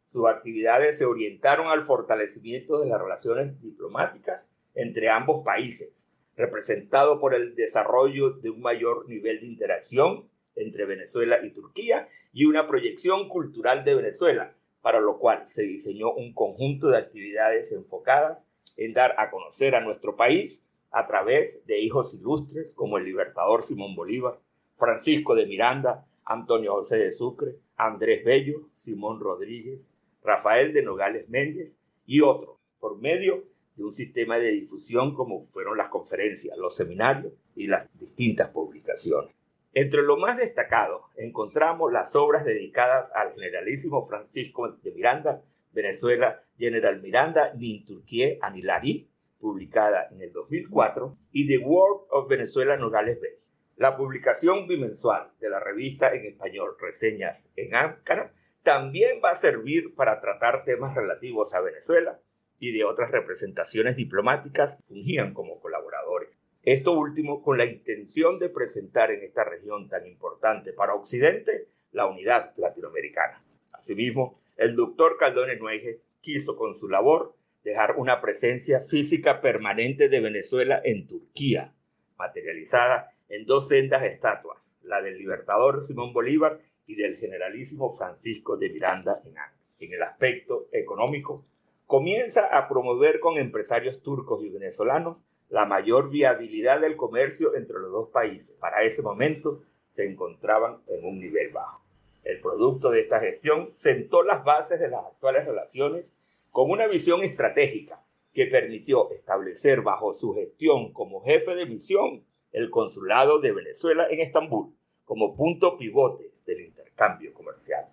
Sus 0.07 0.27
actividades 0.27 0.97
se 0.97 1.05
orientaron 1.05 1.67
al 1.67 1.83
fortalecimiento 1.83 2.79
de 2.79 2.87
las 2.87 3.01
relaciones 3.01 3.61
diplomáticas 3.61 4.51
entre 4.73 5.09
ambos 5.09 5.45
países, 5.45 6.07
representado 6.35 7.19
por 7.19 7.33
el 7.33 7.55
desarrollo 7.55 8.31
de 8.31 8.49
un 8.49 8.61
mayor 8.61 9.07
nivel 9.07 9.39
de 9.41 9.47
interacción 9.47 10.29
entre 10.55 10.85
Venezuela 10.85 11.39
y 11.43 11.51
Turquía 11.51 12.07
y 12.33 12.45
una 12.45 12.67
proyección 12.67 13.29
cultural 13.29 13.83
de 13.83 13.95
Venezuela, 13.95 14.55
para 14.81 14.99
lo 14.99 15.19
cual 15.19 15.45
se 15.47 15.63
diseñó 15.63 16.11
un 16.13 16.33
conjunto 16.33 16.87
de 16.87 16.97
actividades 16.97 17.71
enfocadas 17.71 18.47
en 18.77 18.93
dar 18.93 19.15
a 19.17 19.29
conocer 19.29 19.75
a 19.75 19.81
nuestro 19.81 20.15
país 20.15 20.65
a 20.91 21.07
través 21.07 21.65
de 21.67 21.79
hijos 21.79 22.13
ilustres 22.13 22.73
como 22.73 22.97
el 22.97 23.05
libertador 23.05 23.63
Simón 23.63 23.95
Bolívar, 23.95 24.39
Francisco 24.77 25.35
de 25.35 25.45
Miranda, 25.45 26.05
Antonio 26.25 26.73
José 26.73 26.97
de 26.97 27.11
Sucre, 27.11 27.55
Andrés 27.77 28.23
Bello, 28.23 28.69
Simón 28.75 29.19
Rodríguez, 29.19 29.93
Rafael 30.23 30.73
de 30.73 30.83
Nogales 30.83 31.29
Méndez 31.29 31.77
y 32.05 32.21
otros, 32.21 32.57
por 32.79 32.97
medio 32.97 33.43
de 33.75 33.83
un 33.83 33.91
sistema 33.91 34.37
de 34.37 34.51
difusión 34.51 35.13
como 35.13 35.43
fueron 35.43 35.77
las 35.77 35.89
conferencias, 35.89 36.57
los 36.57 36.75
seminarios 36.75 37.33
y 37.55 37.67
las 37.67 37.87
distintas 37.99 38.49
publicaciones. 38.49 39.33
Entre 39.73 40.01
lo 40.01 40.17
más 40.17 40.37
destacado 40.37 41.05
encontramos 41.15 41.93
las 41.93 42.15
obras 42.15 42.43
dedicadas 42.43 43.13
al 43.15 43.31
generalísimo 43.33 44.05
Francisco 44.05 44.69
de 44.69 44.91
Miranda, 44.91 45.43
Venezuela, 45.71 46.43
General 46.57 47.01
Miranda, 47.01 47.53
Ninturquie 47.53 48.37
Anilari, 48.41 49.09
publicada 49.39 50.07
en 50.11 50.21
el 50.21 50.33
2004, 50.33 51.17
y 51.31 51.47
The 51.47 51.59
World 51.59 52.07
of 52.09 52.27
Venezuela 52.27 52.75
Nogales 52.75 53.19
Bello. 53.19 53.37
La 53.77 53.97
publicación 53.97 54.67
bimensual 54.67 55.27
de 55.39 55.49
la 55.49 55.59
revista 55.59 56.13
en 56.13 56.25
español 56.25 56.75
Reseñas 56.79 57.47
en 57.55 57.73
Ankara 57.73 58.33
también 58.63 59.21
va 59.23 59.31
a 59.31 59.35
servir 59.35 59.95
para 59.95 60.21
tratar 60.21 60.65
temas 60.65 60.95
relativos 60.95 61.55
a 61.55 61.61
Venezuela 61.61 62.19
y 62.61 62.71
de 62.71 62.85
otras 62.85 63.09
representaciones 63.09 63.95
diplomáticas 63.95 64.79
fungían 64.87 65.33
como 65.33 65.59
colaboradores. 65.59 66.29
Esto 66.61 66.93
último 66.93 67.41
con 67.41 67.57
la 67.57 67.65
intención 67.65 68.37
de 68.37 68.49
presentar 68.49 69.09
en 69.09 69.23
esta 69.23 69.43
región 69.43 69.89
tan 69.89 70.05
importante 70.05 70.71
para 70.71 70.93
Occidente 70.93 71.65
la 71.91 72.05
unidad 72.05 72.53
latinoamericana. 72.57 73.43
Asimismo, 73.71 74.39
el 74.57 74.75
doctor 74.75 75.17
Caldone 75.17 75.55
Nueje 75.55 76.01
quiso 76.21 76.55
con 76.55 76.75
su 76.75 76.87
labor 76.87 77.33
dejar 77.63 77.95
una 77.97 78.21
presencia 78.21 78.79
física 78.81 79.41
permanente 79.41 80.07
de 80.07 80.19
Venezuela 80.19 80.79
en 80.83 81.07
Turquía, 81.07 81.73
materializada 82.15 83.11
en 83.27 83.47
dos 83.47 83.69
sendas 83.69 84.03
estatuas, 84.03 84.75
la 84.83 85.01
del 85.01 85.17
libertador 85.17 85.81
Simón 85.81 86.13
Bolívar 86.13 86.59
y 86.85 86.93
del 86.93 87.17
generalísimo 87.17 87.89
Francisco 87.89 88.55
de 88.55 88.69
Miranda 88.69 89.19
en 89.25 89.33
En 89.79 89.93
el 89.95 90.03
aspecto 90.03 90.67
económico, 90.71 91.43
comienza 91.91 92.45
a 92.57 92.69
promover 92.69 93.19
con 93.19 93.37
empresarios 93.37 94.01
turcos 94.01 94.41
y 94.45 94.49
venezolanos 94.49 95.17
la 95.49 95.65
mayor 95.65 96.09
viabilidad 96.09 96.79
del 96.79 96.95
comercio 96.95 97.53
entre 97.53 97.79
los 97.79 97.91
dos 97.91 98.07
países. 98.07 98.55
Para 98.61 98.83
ese 98.83 99.01
momento 99.01 99.61
se 99.89 100.05
encontraban 100.05 100.77
en 100.87 101.03
un 101.03 101.19
nivel 101.19 101.49
bajo. 101.49 101.81
El 102.23 102.39
producto 102.39 102.91
de 102.91 103.01
esta 103.01 103.19
gestión 103.19 103.71
sentó 103.73 104.23
las 104.23 104.45
bases 104.45 104.79
de 104.79 104.87
las 104.87 105.03
actuales 105.05 105.45
relaciones 105.45 106.13
con 106.49 106.71
una 106.71 106.87
visión 106.87 107.23
estratégica 107.23 108.01
que 108.33 108.45
permitió 108.45 109.11
establecer 109.11 109.81
bajo 109.81 110.13
su 110.13 110.33
gestión 110.33 110.93
como 110.93 111.21
jefe 111.25 111.55
de 111.55 111.65
misión 111.65 112.23
el 112.53 112.69
Consulado 112.69 113.41
de 113.41 113.51
Venezuela 113.51 114.07
en 114.09 114.21
Estambul 114.21 114.73
como 115.03 115.35
punto 115.35 115.77
pivote 115.77 116.23
del 116.45 116.61
intercambio 116.61 117.33
comercial. 117.33 117.89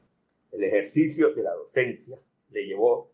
El 0.52 0.62
ejercicio 0.62 1.34
de 1.34 1.42
la 1.42 1.54
docencia 1.54 2.16
le 2.50 2.64
llevó 2.64 3.10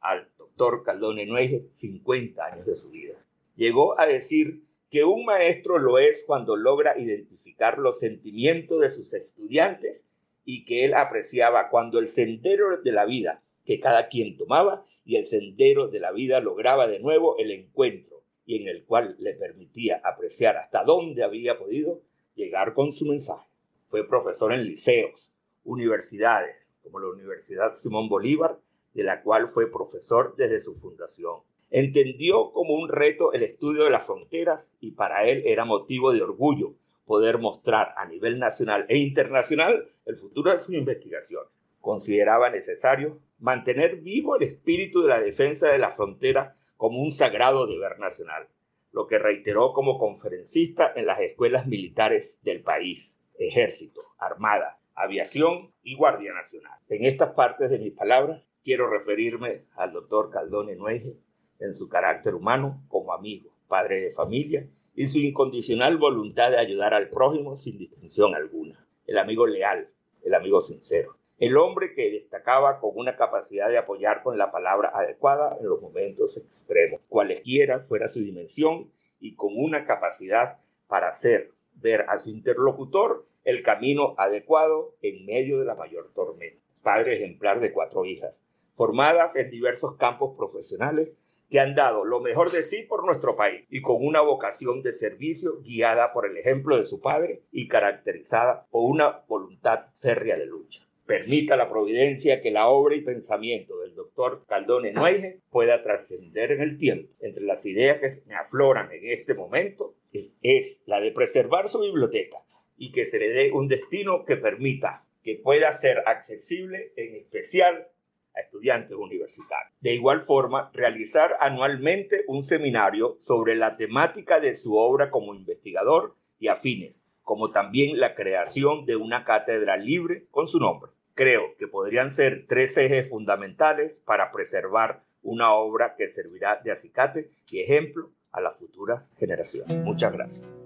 al 0.00 0.28
doctor 0.38 0.82
Caldone 0.84 1.26
Nueje 1.26 1.66
50 1.70 2.44
años 2.44 2.66
de 2.66 2.76
su 2.76 2.90
vida. 2.90 3.24
Llegó 3.56 3.98
a 4.00 4.06
decir 4.06 4.62
que 4.90 5.04
un 5.04 5.24
maestro 5.24 5.78
lo 5.78 5.98
es 5.98 6.24
cuando 6.26 6.56
logra 6.56 6.98
identificar 6.98 7.78
los 7.78 7.98
sentimientos 7.98 8.80
de 8.80 8.90
sus 8.90 9.14
estudiantes 9.14 10.04
y 10.44 10.64
que 10.64 10.84
él 10.84 10.94
apreciaba 10.94 11.68
cuando 11.70 11.98
el 11.98 12.08
sendero 12.08 12.76
de 12.78 12.92
la 12.92 13.04
vida 13.04 13.42
que 13.64 13.80
cada 13.80 14.08
quien 14.08 14.36
tomaba 14.36 14.84
y 15.04 15.16
el 15.16 15.26
sendero 15.26 15.88
de 15.88 16.00
la 16.00 16.12
vida 16.12 16.40
lograba 16.40 16.86
de 16.86 17.00
nuevo 17.00 17.36
el 17.38 17.50
encuentro 17.50 18.22
y 18.46 18.62
en 18.62 18.68
el 18.68 18.84
cual 18.84 19.16
le 19.18 19.34
permitía 19.34 20.00
apreciar 20.04 20.56
hasta 20.56 20.84
dónde 20.84 21.24
había 21.24 21.58
podido 21.58 22.00
llegar 22.36 22.74
con 22.74 22.92
su 22.92 23.06
mensaje. 23.06 23.48
Fue 23.86 24.06
profesor 24.06 24.52
en 24.52 24.64
liceos, 24.64 25.32
universidades, 25.64 26.56
como 26.82 27.00
la 27.00 27.08
Universidad 27.08 27.72
Simón 27.72 28.08
Bolívar, 28.08 28.60
de 28.96 29.04
la 29.04 29.22
cual 29.22 29.46
fue 29.46 29.70
profesor 29.70 30.34
desde 30.36 30.58
su 30.58 30.74
fundación. 30.74 31.42
Entendió 31.70 32.50
como 32.52 32.74
un 32.74 32.88
reto 32.88 33.34
el 33.34 33.42
estudio 33.42 33.84
de 33.84 33.90
las 33.90 34.06
fronteras 34.06 34.72
y 34.80 34.92
para 34.92 35.28
él 35.28 35.42
era 35.44 35.66
motivo 35.66 36.12
de 36.12 36.22
orgullo 36.22 36.74
poder 37.04 37.38
mostrar 37.38 37.92
a 37.98 38.06
nivel 38.06 38.38
nacional 38.38 38.86
e 38.88 38.96
internacional 38.96 39.90
el 40.06 40.16
futuro 40.16 40.50
de 40.50 40.58
sus 40.58 40.74
investigaciones. 40.74 41.50
Consideraba 41.80 42.48
necesario 42.48 43.20
mantener 43.38 43.96
vivo 43.96 44.36
el 44.36 44.44
espíritu 44.44 45.02
de 45.02 45.08
la 45.08 45.20
defensa 45.20 45.68
de 45.68 45.78
la 45.78 45.90
frontera 45.90 46.56
como 46.78 47.02
un 47.02 47.10
sagrado 47.10 47.66
deber 47.66 47.98
nacional, 47.98 48.48
lo 48.92 49.06
que 49.06 49.18
reiteró 49.18 49.74
como 49.74 49.98
conferencista 49.98 50.90
en 50.96 51.04
las 51.04 51.20
escuelas 51.20 51.66
militares 51.66 52.40
del 52.42 52.62
país, 52.62 53.20
ejército, 53.38 54.02
armada, 54.18 54.80
aviación 54.94 55.74
y 55.82 55.94
Guardia 55.94 56.32
Nacional. 56.32 56.80
En 56.88 57.04
estas 57.04 57.34
partes 57.34 57.70
de 57.70 57.78
mis 57.78 57.92
palabras 57.92 58.42
quiero 58.66 58.90
referirme 58.90 59.62
al 59.76 59.92
doctor 59.92 60.28
Caldone 60.28 60.74
Nueje 60.74 61.14
en 61.60 61.72
su 61.72 61.88
carácter 61.88 62.34
humano 62.34 62.82
como 62.88 63.14
amigo, 63.14 63.52
padre 63.68 64.00
de 64.00 64.12
familia 64.12 64.68
y 64.96 65.06
su 65.06 65.20
incondicional 65.20 65.98
voluntad 65.98 66.50
de 66.50 66.58
ayudar 66.58 66.92
al 66.92 67.08
prójimo 67.08 67.56
sin 67.56 67.78
distinción 67.78 68.34
alguna. 68.34 68.84
El 69.06 69.18
amigo 69.18 69.46
leal, 69.46 69.88
el 70.24 70.34
amigo 70.34 70.60
sincero, 70.60 71.16
el 71.38 71.56
hombre 71.56 71.94
que 71.94 72.10
destacaba 72.10 72.80
con 72.80 72.90
una 72.96 73.16
capacidad 73.16 73.68
de 73.68 73.78
apoyar 73.78 74.24
con 74.24 74.36
la 74.36 74.50
palabra 74.50 74.90
adecuada 74.92 75.56
en 75.60 75.68
los 75.68 75.80
momentos 75.80 76.36
extremos, 76.36 77.06
cualesquiera 77.06 77.84
fuera 77.84 78.08
su 78.08 78.18
dimensión, 78.18 78.90
y 79.20 79.36
con 79.36 79.52
una 79.56 79.86
capacidad 79.86 80.58
para 80.88 81.10
hacer 81.10 81.52
ver 81.74 82.04
a 82.08 82.18
su 82.18 82.30
interlocutor 82.30 83.28
el 83.44 83.62
camino 83.62 84.16
adecuado 84.18 84.96
en 85.02 85.24
medio 85.24 85.60
de 85.60 85.66
la 85.66 85.76
mayor 85.76 86.10
tormenta. 86.14 86.66
Padre 86.82 87.16
ejemplar 87.16 87.60
de 87.60 87.72
cuatro 87.72 88.04
hijas, 88.04 88.44
formadas 88.76 89.36
en 89.36 89.50
diversos 89.50 89.96
campos 89.96 90.36
profesionales 90.36 91.16
que 91.50 91.60
han 91.60 91.74
dado 91.74 92.04
lo 92.04 92.20
mejor 92.20 92.50
de 92.50 92.62
sí 92.62 92.82
por 92.82 93.04
nuestro 93.04 93.36
país 93.36 93.64
y 93.70 93.80
con 93.80 94.04
una 94.04 94.20
vocación 94.20 94.82
de 94.82 94.92
servicio 94.92 95.60
guiada 95.62 96.12
por 96.12 96.26
el 96.26 96.36
ejemplo 96.36 96.76
de 96.76 96.84
su 96.84 97.00
padre 97.00 97.42
y 97.52 97.68
caracterizada 97.68 98.66
por 98.70 98.90
una 98.90 99.22
voluntad 99.28 99.86
férrea 99.96 100.36
de 100.36 100.46
lucha 100.46 100.86
permita 101.06 101.56
la 101.56 101.70
providencia 101.70 102.40
que 102.40 102.50
la 102.50 102.68
obra 102.68 102.96
y 102.96 103.00
pensamiento 103.00 103.78
del 103.78 103.94
doctor 103.94 104.44
Caldone 104.46 104.92
Nueige 104.92 105.38
pueda 105.50 105.80
trascender 105.80 106.52
en 106.52 106.60
el 106.60 106.78
tiempo. 106.78 107.12
Entre 107.20 107.44
las 107.44 107.64
ideas 107.64 108.00
que 108.00 108.28
me 108.28 108.34
afloran 108.34 108.90
en 108.92 109.08
este 109.08 109.34
momento 109.34 109.94
es, 110.12 110.32
es, 110.42 110.80
la 110.84 111.00
de 111.00 111.12
preservar 111.12 111.68
su 111.68 111.80
biblioteca 111.80 112.38
y 112.76 112.92
que 112.92 113.04
se 113.04 113.18
le 113.18 113.30
dé 113.30 113.52
un 113.52 113.68
destino 113.68 114.24
que 114.24 114.36
permita 114.36 115.04
que 115.22 115.36
pueda 115.36 115.72
ser 115.72 116.02
accesible 116.06 116.92
en 116.96 117.14
especial 117.14 117.88
a 118.36 118.40
estudiantes 118.40 118.96
universitarios. 118.96 119.72
De 119.80 119.94
igual 119.94 120.22
forma, 120.22 120.70
realizar 120.74 121.36
anualmente 121.40 122.24
un 122.28 122.42
seminario 122.42 123.16
sobre 123.18 123.56
la 123.56 123.76
temática 123.76 124.40
de 124.40 124.54
su 124.54 124.76
obra 124.76 125.10
como 125.10 125.34
investigador 125.34 126.14
y 126.38 126.48
afines, 126.48 127.04
como 127.22 127.50
también 127.50 127.98
la 127.98 128.14
creación 128.14 128.86
de 128.86 128.96
una 128.96 129.24
cátedra 129.24 129.76
libre 129.76 130.26
con 130.30 130.46
su 130.46 130.58
nombre 130.58 130.92
creo 131.16 131.56
que 131.58 131.66
podrían 131.66 132.12
ser 132.12 132.44
tres 132.46 132.76
ejes 132.76 133.08
fundamentales 133.08 133.98
para 133.98 134.30
preservar 134.30 135.02
una 135.22 135.52
obra 135.54 135.96
que 135.96 136.06
servirá 136.06 136.60
de 136.62 136.70
acicate 136.70 137.32
y 137.50 137.60
ejemplo 137.60 138.12
a 138.30 138.40
las 138.40 138.56
futuras 138.58 139.12
generaciones. 139.18 139.74
Muchas 139.82 140.12
gracias. 140.12 140.65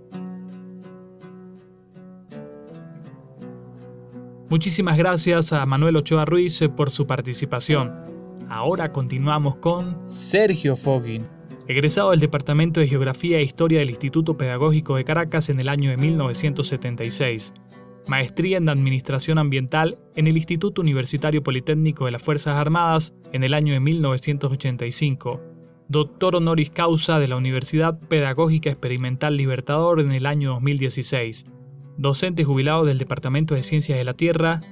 Muchísimas 4.50 4.98
gracias 4.98 5.52
a 5.52 5.64
Manuel 5.64 5.96
Ochoa 5.96 6.24
Ruiz 6.24 6.60
por 6.76 6.90
su 6.90 7.06
participación. 7.06 7.94
Ahora 8.48 8.90
continuamos 8.90 9.56
con 9.56 9.96
Sergio 10.10 10.74
Fogin, 10.76 11.26
egresado 11.68 12.10
del 12.10 12.20
Departamento 12.20 12.80
de 12.80 12.88
Geografía 12.88 13.38
e 13.38 13.42
Historia 13.42 13.78
del 13.78 13.90
Instituto 13.90 14.36
Pedagógico 14.36 14.96
de 14.96 15.04
Caracas 15.04 15.48
en 15.50 15.60
el 15.60 15.68
año 15.68 15.90
de 15.90 15.96
1976 15.96 17.54
maestría 18.10 18.58
en 18.58 18.68
Administración 18.68 19.38
Ambiental 19.38 19.96
en 20.16 20.26
el 20.26 20.36
Instituto 20.36 20.82
Universitario 20.82 21.44
Politécnico 21.44 22.06
de 22.06 22.12
las 22.12 22.22
Fuerzas 22.22 22.56
Armadas 22.56 23.14
en 23.32 23.44
el 23.44 23.54
año 23.54 23.72
de 23.72 23.78
1985, 23.78 25.40
doctor 25.88 26.34
honoris 26.34 26.70
causa 26.70 27.20
de 27.20 27.28
la 27.28 27.36
Universidad 27.36 28.00
Pedagógica 28.08 28.68
Experimental 28.68 29.36
Libertador 29.36 30.00
en 30.00 30.12
el 30.12 30.26
año 30.26 30.50
2016, 30.54 31.46
docente 31.96 32.44
jubilado 32.44 32.84
del 32.84 32.98
Departamento 32.98 33.54
de 33.54 33.62
Ciencias 33.62 33.98
de 33.98 34.04
la 34.04 34.14
Tierra 34.14 34.62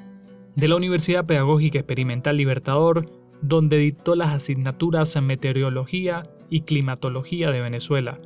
de 0.56 0.68
la 0.68 0.76
Universidad 0.76 1.26
Pedagógica 1.26 1.78
Experimental 1.78 2.36
Libertador, 2.36 3.06
donde 3.42 3.76
dictó 3.78 4.16
las 4.16 4.30
asignaturas 4.30 5.14
en 5.14 5.26
Meteorología 5.26 6.24
y 6.50 6.62
Climatología 6.62 7.50
de 7.50 7.60
Venezuela, 7.60 8.18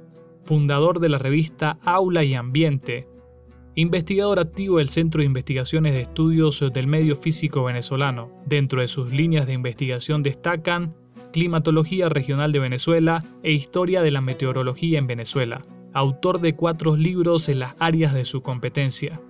fundador 0.45 1.01
de 1.01 1.11
la 1.11 1.19
revista 1.19 1.79
Aula 1.83 2.25
y 2.25 2.35
Ambiente, 2.35 3.07
investigador 3.75 4.39
activo 4.39 4.79
del 4.79 4.89
Centro 4.89 5.21
de 5.21 5.27
Investigaciones 5.27 5.95
de 5.95 6.03
Estudios 6.03 6.65
del 6.73 6.87
Medio 6.87 7.17
Físico 7.17 7.65
Venezolano. 7.65 8.31
Dentro 8.47 8.81
de 8.81 8.89
sus 8.89 9.11
líneas 9.11 9.47
de 9.47 9.55
investigación 9.55 10.23
destacan 10.23 10.95
Climatología 11.33 12.09
Regional 12.09 12.53
de 12.53 12.59
Venezuela 12.59 13.25
e 13.43 13.53
Historia 13.53 14.03
de 14.03 14.11
la 14.11 14.21
Meteorología 14.21 14.99
en 14.99 15.07
Venezuela, 15.07 15.63
autor 15.93 16.41
de 16.41 16.55
cuatro 16.55 16.97
libros 16.97 17.49
en 17.49 17.61
las 17.61 17.75
áreas 17.79 18.15
de 18.15 18.25
su 18.25 18.43
competencia. 18.43 19.21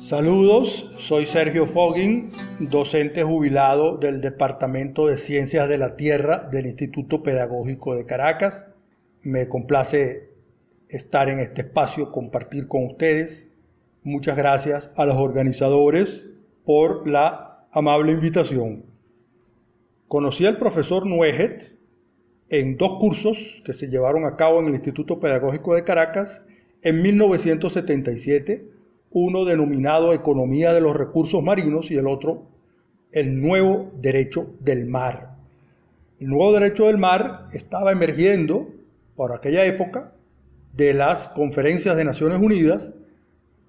Saludos, 0.00 0.90
soy 1.00 1.26
Sergio 1.26 1.66
Foggin, 1.66 2.30
docente 2.60 3.22
jubilado 3.22 3.98
del 3.98 4.20
Departamento 4.20 5.06
de 5.06 5.18
Ciencias 5.18 5.68
de 5.68 5.78
la 5.78 5.96
Tierra 5.96 6.48
del 6.50 6.66
Instituto 6.66 7.22
Pedagógico 7.22 7.94
de 7.94 8.06
Caracas. 8.06 8.64
Me 9.22 9.48
complace 9.48 10.30
estar 10.88 11.28
en 11.28 11.40
este 11.40 11.60
espacio, 11.60 12.10
compartir 12.10 12.68
con 12.68 12.86
ustedes. 12.86 13.50
Muchas 14.02 14.36
gracias 14.36 14.90
a 14.96 15.04
los 15.04 15.16
organizadores 15.16 16.24
por 16.64 17.06
la 17.08 17.66
amable 17.70 18.12
invitación. 18.12 18.86
Conocí 20.08 20.46
al 20.46 20.56
profesor 20.56 21.06
Nueget 21.06 21.77
en 22.50 22.76
dos 22.76 22.98
cursos 22.98 23.62
que 23.64 23.72
se 23.72 23.88
llevaron 23.88 24.24
a 24.24 24.36
cabo 24.36 24.60
en 24.60 24.68
el 24.68 24.74
Instituto 24.74 25.20
Pedagógico 25.20 25.74
de 25.74 25.84
Caracas 25.84 26.40
en 26.82 27.02
1977, 27.02 28.64
uno 29.10 29.44
denominado 29.44 30.12
Economía 30.12 30.72
de 30.72 30.80
los 30.80 30.96
Recursos 30.96 31.42
Marinos 31.42 31.90
y 31.90 31.96
el 31.96 32.06
otro 32.06 32.46
el 33.12 33.40
Nuevo 33.40 33.90
Derecho 34.00 34.50
del 34.60 34.86
Mar. 34.86 35.36
El 36.20 36.28
Nuevo 36.28 36.52
Derecho 36.52 36.86
del 36.86 36.98
Mar 36.98 37.48
estaba 37.52 37.92
emergiendo 37.92 38.68
por 39.16 39.32
aquella 39.32 39.64
época 39.64 40.12
de 40.74 40.94
las 40.94 41.28
conferencias 41.28 41.96
de 41.96 42.04
Naciones 42.04 42.40
Unidas, 42.40 42.90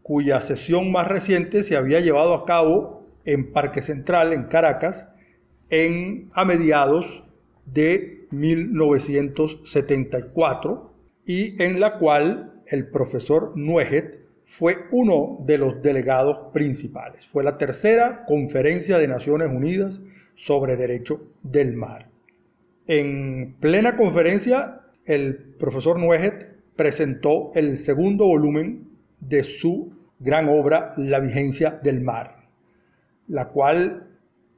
cuya 0.03 0.41
sesión 0.41 0.91
más 0.91 1.07
reciente 1.07 1.63
se 1.63 1.77
había 1.77 1.99
llevado 1.99 2.33
a 2.33 2.45
cabo 2.45 3.03
en 3.25 3.51
Parque 3.51 3.81
Central, 3.81 4.33
en 4.33 4.43
Caracas, 4.43 5.07
en, 5.69 6.29
a 6.33 6.45
mediados 6.45 7.23
de 7.73 8.27
1974 8.31 10.93
y 11.25 11.61
en 11.61 11.79
la 11.79 11.97
cual 11.97 12.61
el 12.67 12.87
profesor 12.87 13.53
Nueget 13.55 14.19
fue 14.45 14.77
uno 14.91 15.37
de 15.45 15.57
los 15.57 15.81
delegados 15.81 16.51
principales. 16.51 17.25
Fue 17.25 17.43
la 17.43 17.57
tercera 17.57 18.25
conferencia 18.25 18.97
de 18.97 19.07
Naciones 19.07 19.49
Unidas 19.51 20.01
sobre 20.35 20.75
Derecho 20.75 21.21
del 21.43 21.73
Mar. 21.73 22.09
En 22.87 23.55
plena 23.59 23.95
conferencia, 23.95 24.81
el 25.05 25.35
profesor 25.35 25.99
Nueget 25.99 26.47
presentó 26.75 27.51
el 27.53 27.77
segundo 27.77 28.25
volumen 28.25 28.89
de 29.19 29.43
su 29.43 29.93
gran 30.19 30.49
obra 30.49 30.93
La 30.97 31.19
vigencia 31.19 31.79
del 31.83 32.01
mar, 32.01 32.47
la 33.27 33.49
cual 33.49 34.07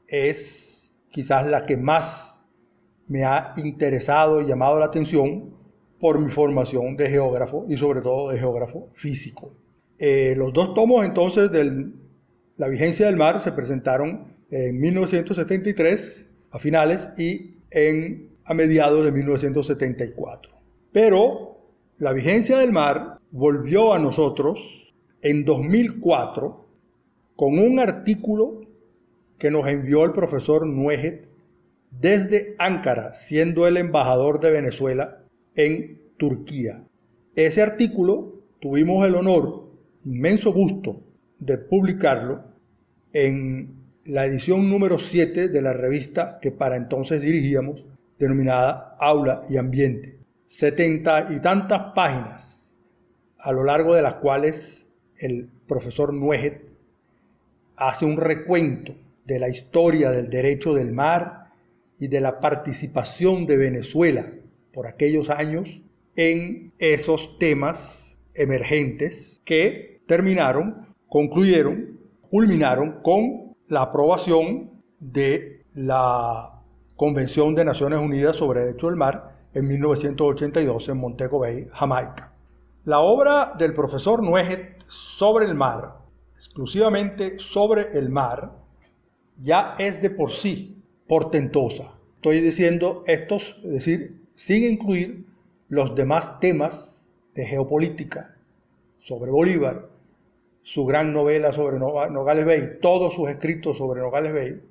es 0.07 0.93
quizás 1.09 1.45
la 1.47 1.65
que 1.65 1.77
más 1.77 2.30
me 3.11 3.25
ha 3.25 3.53
interesado 3.57 4.41
y 4.41 4.45
llamado 4.45 4.79
la 4.79 4.85
atención 4.85 5.53
por 5.99 6.17
mi 6.17 6.31
formación 6.31 6.95
de 6.95 7.09
geógrafo 7.09 7.65
y 7.67 7.75
sobre 7.75 7.99
todo 7.99 8.29
de 8.29 8.39
geógrafo 8.39 8.87
físico. 8.93 9.51
Eh, 9.99 10.33
los 10.37 10.53
dos 10.53 10.73
tomos 10.73 11.05
entonces 11.05 11.51
de 11.51 11.89
La 12.55 12.69
vigencia 12.69 13.07
del 13.07 13.17
mar 13.17 13.41
se 13.41 13.51
presentaron 13.51 14.33
en 14.49 14.79
1973 14.79 16.25
a 16.51 16.59
finales 16.59 17.09
y 17.17 17.57
en, 17.69 18.29
a 18.45 18.53
mediados 18.53 19.03
de 19.03 19.11
1974. 19.11 20.53
Pero 20.93 21.57
la 21.97 22.13
vigencia 22.13 22.59
del 22.59 22.71
mar 22.71 23.17
volvió 23.29 23.93
a 23.93 23.99
nosotros 23.99 24.57
en 25.21 25.43
2004 25.43 26.65
con 27.35 27.59
un 27.59 27.77
artículo 27.77 28.61
que 29.37 29.51
nos 29.51 29.67
envió 29.67 30.05
el 30.05 30.13
profesor 30.13 30.65
Nueget 30.65 31.30
desde 31.91 32.55
Ankara, 32.57 33.13
siendo 33.13 33.67
el 33.67 33.77
embajador 33.77 34.39
de 34.39 34.51
Venezuela 34.51 35.19
en 35.55 36.01
Turquía. 36.17 36.83
Ese 37.35 37.61
artículo 37.61 38.41
tuvimos 38.59 39.05
el 39.05 39.15
honor, 39.15 39.69
inmenso 40.03 40.51
gusto, 40.51 41.01
de 41.39 41.57
publicarlo 41.57 42.43
en 43.13 43.75
la 44.05 44.25
edición 44.25 44.69
número 44.69 44.97
7 44.97 45.49
de 45.49 45.61
la 45.61 45.73
revista 45.73 46.39
que 46.41 46.51
para 46.51 46.75
entonces 46.75 47.21
dirigíamos, 47.21 47.83
denominada 48.17 48.95
Aula 48.99 49.45
y 49.49 49.57
Ambiente. 49.57 50.17
Setenta 50.45 51.27
y 51.29 51.39
tantas 51.39 51.93
páginas, 51.93 52.77
a 53.39 53.51
lo 53.51 53.63
largo 53.63 53.95
de 53.95 54.01
las 54.01 54.15
cuales 54.15 54.87
el 55.17 55.49
profesor 55.67 56.13
Nueget 56.13 56.61
hace 57.75 58.05
un 58.05 58.17
recuento 58.17 58.93
de 59.25 59.39
la 59.39 59.49
historia 59.49 60.11
del 60.11 60.29
derecho 60.29 60.73
del 60.73 60.91
mar 60.91 61.40
y 62.01 62.07
de 62.07 62.19
la 62.19 62.39
participación 62.39 63.45
de 63.45 63.57
Venezuela 63.57 64.33
por 64.73 64.87
aquellos 64.87 65.29
años 65.29 65.69
en 66.15 66.73
esos 66.79 67.37
temas 67.37 68.17
emergentes 68.33 69.39
que 69.45 70.01
terminaron, 70.07 70.87
concluyeron, 71.07 71.99
culminaron 72.31 73.03
con 73.03 73.55
la 73.67 73.83
aprobación 73.83 74.81
de 74.99 75.63
la 75.75 76.63
Convención 76.95 77.53
de 77.53 77.65
Naciones 77.65 77.99
Unidas 77.99 78.35
sobre 78.35 78.61
Derecho 78.61 78.87
del 78.87 78.95
Mar 78.95 79.35
en 79.53 79.67
1982 79.67 80.89
en 80.89 80.97
Montego 80.97 81.37
Bay, 81.37 81.67
Jamaica. 81.71 82.33
La 82.83 83.01
obra 83.01 83.53
del 83.59 83.75
profesor 83.75 84.23
Nueget 84.23 84.81
sobre 84.87 85.45
el 85.45 85.53
mar, 85.53 85.99
exclusivamente 86.35 87.37
sobre 87.37 87.95
el 87.95 88.09
mar, 88.09 88.53
ya 89.37 89.75
es 89.77 90.01
de 90.01 90.09
por 90.09 90.31
sí 90.31 90.80
portentosa. 91.11 91.91
Estoy 92.15 92.39
diciendo 92.39 93.03
estos, 93.05 93.57
es 93.65 93.71
decir, 93.71 94.21
sin 94.33 94.63
incluir 94.63 95.25
los 95.67 95.93
demás 95.93 96.39
temas 96.39 97.01
de 97.35 97.45
geopolítica 97.45 98.37
sobre 99.01 99.29
Bolívar, 99.29 99.89
su 100.63 100.85
gran 100.85 101.11
novela 101.11 101.51
sobre 101.51 101.79
Nogales 101.79 102.45
Bay, 102.45 102.77
todos 102.81 103.13
sus 103.13 103.29
escritos 103.29 103.77
sobre 103.77 103.99
Nogales 103.99 104.33
Bay, 104.33 104.61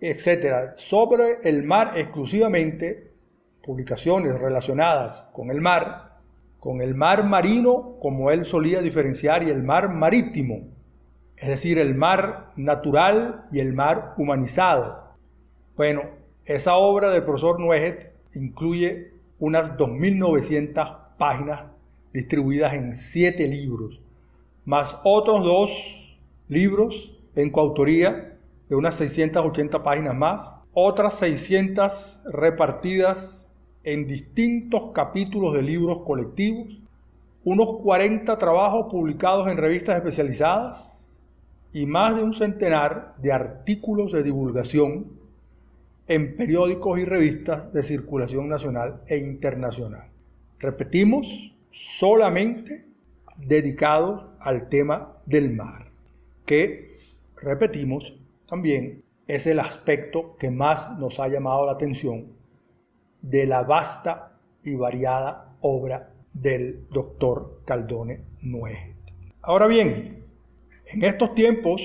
etcétera, 0.00 0.74
sobre 0.76 1.38
el 1.42 1.64
mar 1.64 1.94
exclusivamente, 1.96 3.10
publicaciones 3.64 4.38
relacionadas 4.38 5.26
con 5.32 5.50
el 5.50 5.60
mar, 5.60 6.20
con 6.60 6.80
el 6.80 6.94
mar 6.94 7.24
marino, 7.24 7.96
como 8.00 8.30
él 8.30 8.44
solía 8.44 8.82
diferenciar, 8.82 9.42
y 9.42 9.50
el 9.50 9.64
mar 9.64 9.88
marítimo, 9.88 10.60
es 11.36 11.48
decir, 11.48 11.76
el 11.76 11.96
mar 11.96 12.52
natural 12.54 13.46
y 13.50 13.58
el 13.58 13.72
mar 13.72 14.14
humanizado. 14.16 15.07
Bueno, 15.78 16.02
esa 16.44 16.76
obra 16.76 17.10
del 17.10 17.22
profesor 17.22 17.60
Nueget 17.60 18.12
incluye 18.34 19.12
unas 19.38 19.76
2.900 19.76 20.96
páginas 21.16 21.66
distribuidas 22.12 22.74
en 22.74 22.96
siete 22.96 23.46
libros, 23.46 24.00
más 24.64 24.96
otros 25.04 25.44
dos 25.44 25.70
libros 26.48 27.12
en 27.36 27.50
coautoría 27.50 28.36
de 28.68 28.74
unas 28.74 28.96
680 28.96 29.84
páginas 29.84 30.16
más, 30.16 30.50
otras 30.72 31.14
600 31.14 32.18
repartidas 32.24 33.46
en 33.84 34.08
distintos 34.08 34.90
capítulos 34.92 35.54
de 35.54 35.62
libros 35.62 36.00
colectivos, 36.04 36.76
unos 37.44 37.78
40 37.84 38.36
trabajos 38.36 38.90
publicados 38.90 39.46
en 39.46 39.56
revistas 39.56 39.94
especializadas, 39.94 41.06
y 41.72 41.86
más 41.86 42.16
de 42.16 42.24
un 42.24 42.34
centenar 42.34 43.14
de 43.18 43.30
artículos 43.30 44.10
de 44.10 44.24
divulgación 44.24 45.17
en 46.08 46.36
periódicos 46.36 46.98
y 46.98 47.04
revistas 47.04 47.72
de 47.72 47.82
circulación 47.82 48.48
nacional 48.48 49.02
e 49.06 49.18
internacional. 49.18 50.08
Repetimos, 50.58 51.26
solamente 51.70 52.86
dedicados 53.36 54.24
al 54.40 54.68
tema 54.68 55.18
del 55.26 55.54
mar, 55.54 55.90
que, 56.46 56.96
repetimos, 57.40 58.18
también 58.48 59.04
es 59.26 59.46
el 59.46 59.60
aspecto 59.60 60.34
que 60.38 60.50
más 60.50 60.98
nos 60.98 61.20
ha 61.20 61.28
llamado 61.28 61.66
la 61.66 61.72
atención 61.72 62.32
de 63.20 63.46
la 63.46 63.62
vasta 63.62 64.32
y 64.64 64.74
variada 64.74 65.56
obra 65.60 66.10
del 66.32 66.88
doctor 66.90 67.60
Caldone 67.66 68.22
Nueget. 68.40 68.96
Ahora 69.42 69.66
bien, 69.66 70.24
en 70.86 71.04
estos 71.04 71.34
tiempos, 71.34 71.82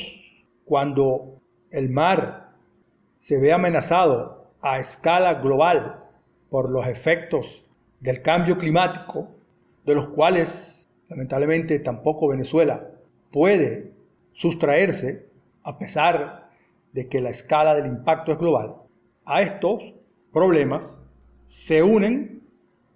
cuando 0.63 1.41
el 1.71 1.89
mar 1.89 2.42
se 3.23 3.37
ve 3.37 3.53
amenazado 3.53 4.49
a 4.61 4.79
escala 4.79 5.35
global 5.35 6.03
por 6.49 6.69
los 6.69 6.85
efectos 6.87 7.63
del 8.01 8.21
cambio 8.21 8.57
climático, 8.57 9.29
de 9.85 9.95
los 9.95 10.07
cuales 10.07 10.89
lamentablemente 11.07 11.79
tampoco 11.79 12.27
Venezuela 12.27 12.89
puede 13.31 13.93
sustraerse, 14.33 15.29
a 15.63 15.77
pesar 15.77 16.49
de 16.91 17.07
que 17.07 17.21
la 17.21 17.29
escala 17.29 17.75
del 17.75 17.85
impacto 17.85 18.33
es 18.33 18.37
global, 18.37 18.75
a 19.23 19.41
estos 19.41 19.81
problemas 20.33 20.99
se 21.45 21.81
unen 21.81 22.41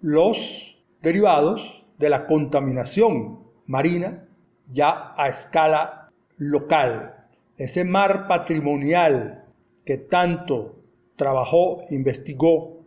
los 0.02 0.76
derivados 1.00 1.86
de 1.96 2.10
la 2.10 2.26
contaminación 2.26 3.44
marina 3.64 4.28
ya 4.70 5.14
a 5.16 5.30
escala 5.30 6.10
local. 6.36 7.14
Ese 7.56 7.82
mar 7.86 8.28
patrimonial 8.28 9.46
que 9.88 9.96
tanto 9.96 10.74
trabajó, 11.16 11.86
investigó 11.88 12.82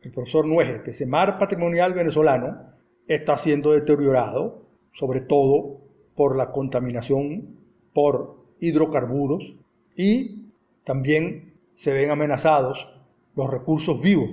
el 0.00 0.10
profesor 0.10 0.46
Nueje, 0.46 0.80
ese 0.86 1.04
mar 1.04 1.38
patrimonial 1.38 1.92
venezolano 1.92 2.62
está 3.06 3.36
siendo 3.36 3.72
deteriorado, 3.72 4.62
sobre 4.94 5.20
todo 5.20 5.82
por 6.14 6.36
la 6.36 6.50
contaminación 6.50 7.58
por 7.92 8.36
hidrocarburos 8.58 9.54
y 9.94 10.46
también 10.82 11.52
se 11.74 11.92
ven 11.92 12.08
amenazados 12.08 12.88
los 13.36 13.50
recursos 13.50 14.00
vivos 14.00 14.30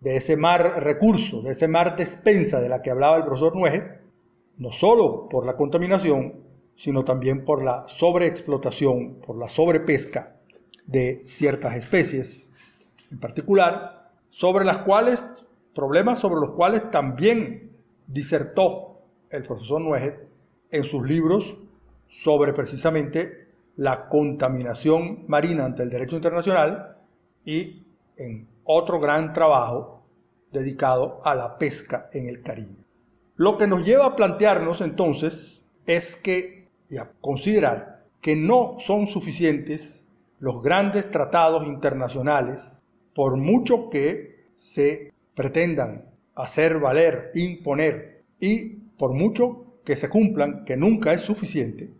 de 0.00 0.16
ese 0.16 0.36
mar 0.36 0.84
recurso, 0.84 1.40
de 1.40 1.52
ese 1.52 1.66
mar 1.66 1.96
despensa 1.96 2.60
de 2.60 2.68
la 2.68 2.82
que 2.82 2.90
hablaba 2.90 3.16
el 3.16 3.24
profesor 3.24 3.56
Nueje, 3.56 3.84
no 4.58 4.70
solo 4.70 5.30
por 5.30 5.46
la 5.46 5.56
contaminación, 5.56 6.34
sino 6.76 7.06
también 7.06 7.46
por 7.46 7.64
la 7.64 7.86
sobreexplotación, 7.88 9.22
por 9.26 9.38
la 9.38 9.48
sobrepesca 9.48 10.34
de 10.88 11.22
ciertas 11.26 11.76
especies, 11.76 12.46
en 13.12 13.20
particular, 13.20 14.10
sobre 14.30 14.64
las 14.64 14.78
cuales, 14.78 15.22
problemas 15.74 16.18
sobre 16.18 16.40
los 16.40 16.56
cuales 16.56 16.90
también 16.90 17.70
disertó 18.06 19.02
el 19.30 19.44
profesor 19.44 19.80
Nueget 19.80 20.26
en 20.70 20.84
sus 20.84 21.06
libros 21.06 21.56
sobre 22.08 22.52
precisamente 22.54 23.48
la 23.76 24.08
contaminación 24.08 25.24
marina 25.28 25.66
ante 25.66 25.82
el 25.82 25.90
derecho 25.90 26.16
internacional 26.16 26.96
y 27.44 27.82
en 28.16 28.48
otro 28.64 28.98
gran 28.98 29.32
trabajo 29.32 30.02
dedicado 30.50 31.20
a 31.24 31.34
la 31.34 31.58
pesca 31.58 32.08
en 32.12 32.28
el 32.28 32.42
Caribe. 32.42 32.84
Lo 33.36 33.58
que 33.58 33.66
nos 33.66 33.84
lleva 33.84 34.06
a 34.06 34.16
plantearnos 34.16 34.80
entonces 34.80 35.62
es 35.86 36.16
que, 36.16 36.66
y 36.90 36.96
a 36.96 37.10
considerar 37.20 38.04
que 38.20 38.34
no 38.34 38.76
son 38.80 39.06
suficientes 39.06 39.97
los 40.40 40.62
grandes 40.62 41.10
tratados 41.10 41.66
internacionales, 41.66 42.62
por 43.14 43.36
mucho 43.36 43.90
que 43.90 44.46
se 44.54 45.12
pretendan 45.34 46.04
hacer 46.34 46.78
valer, 46.78 47.30
imponer, 47.34 48.22
y 48.40 48.76
por 48.96 49.12
mucho 49.12 49.64
que 49.84 49.96
se 49.96 50.08
cumplan, 50.08 50.64
que 50.64 50.76
nunca 50.76 51.12
es 51.12 51.22
suficiente, 51.22 51.90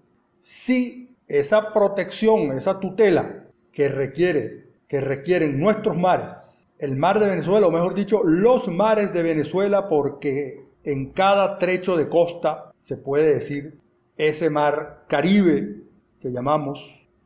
si 0.43 1.17
esa 1.27 1.73
protección, 1.73 2.53
esa 2.53 2.81
tutela 2.81 3.45
que 3.73 3.89
requiere, 3.89 4.67
que 4.87 5.01
requieren 5.01 5.59
nuestros 5.59 5.97
mares, 5.97 6.67
el 6.79 6.97
mar 6.97 7.19
de 7.19 7.29
Venezuela, 7.29 7.67
o 7.67 7.71
mejor 7.71 7.95
dicho, 7.95 8.23
los 8.25 8.69
mares 8.69 9.13
de 9.13 9.23
Venezuela, 9.23 9.89
porque 9.89 10.65
en 10.85 11.11
cada 11.11 11.59
trecho 11.59 11.97
de 11.97 12.09
costa 12.09 12.73
se 12.81 12.97
puede 12.97 13.35
decir 13.35 13.79
ese 14.17 14.49
mar 14.51 15.05
Caribe 15.09 15.83
que 16.21 16.31
llamamos, 16.31 16.81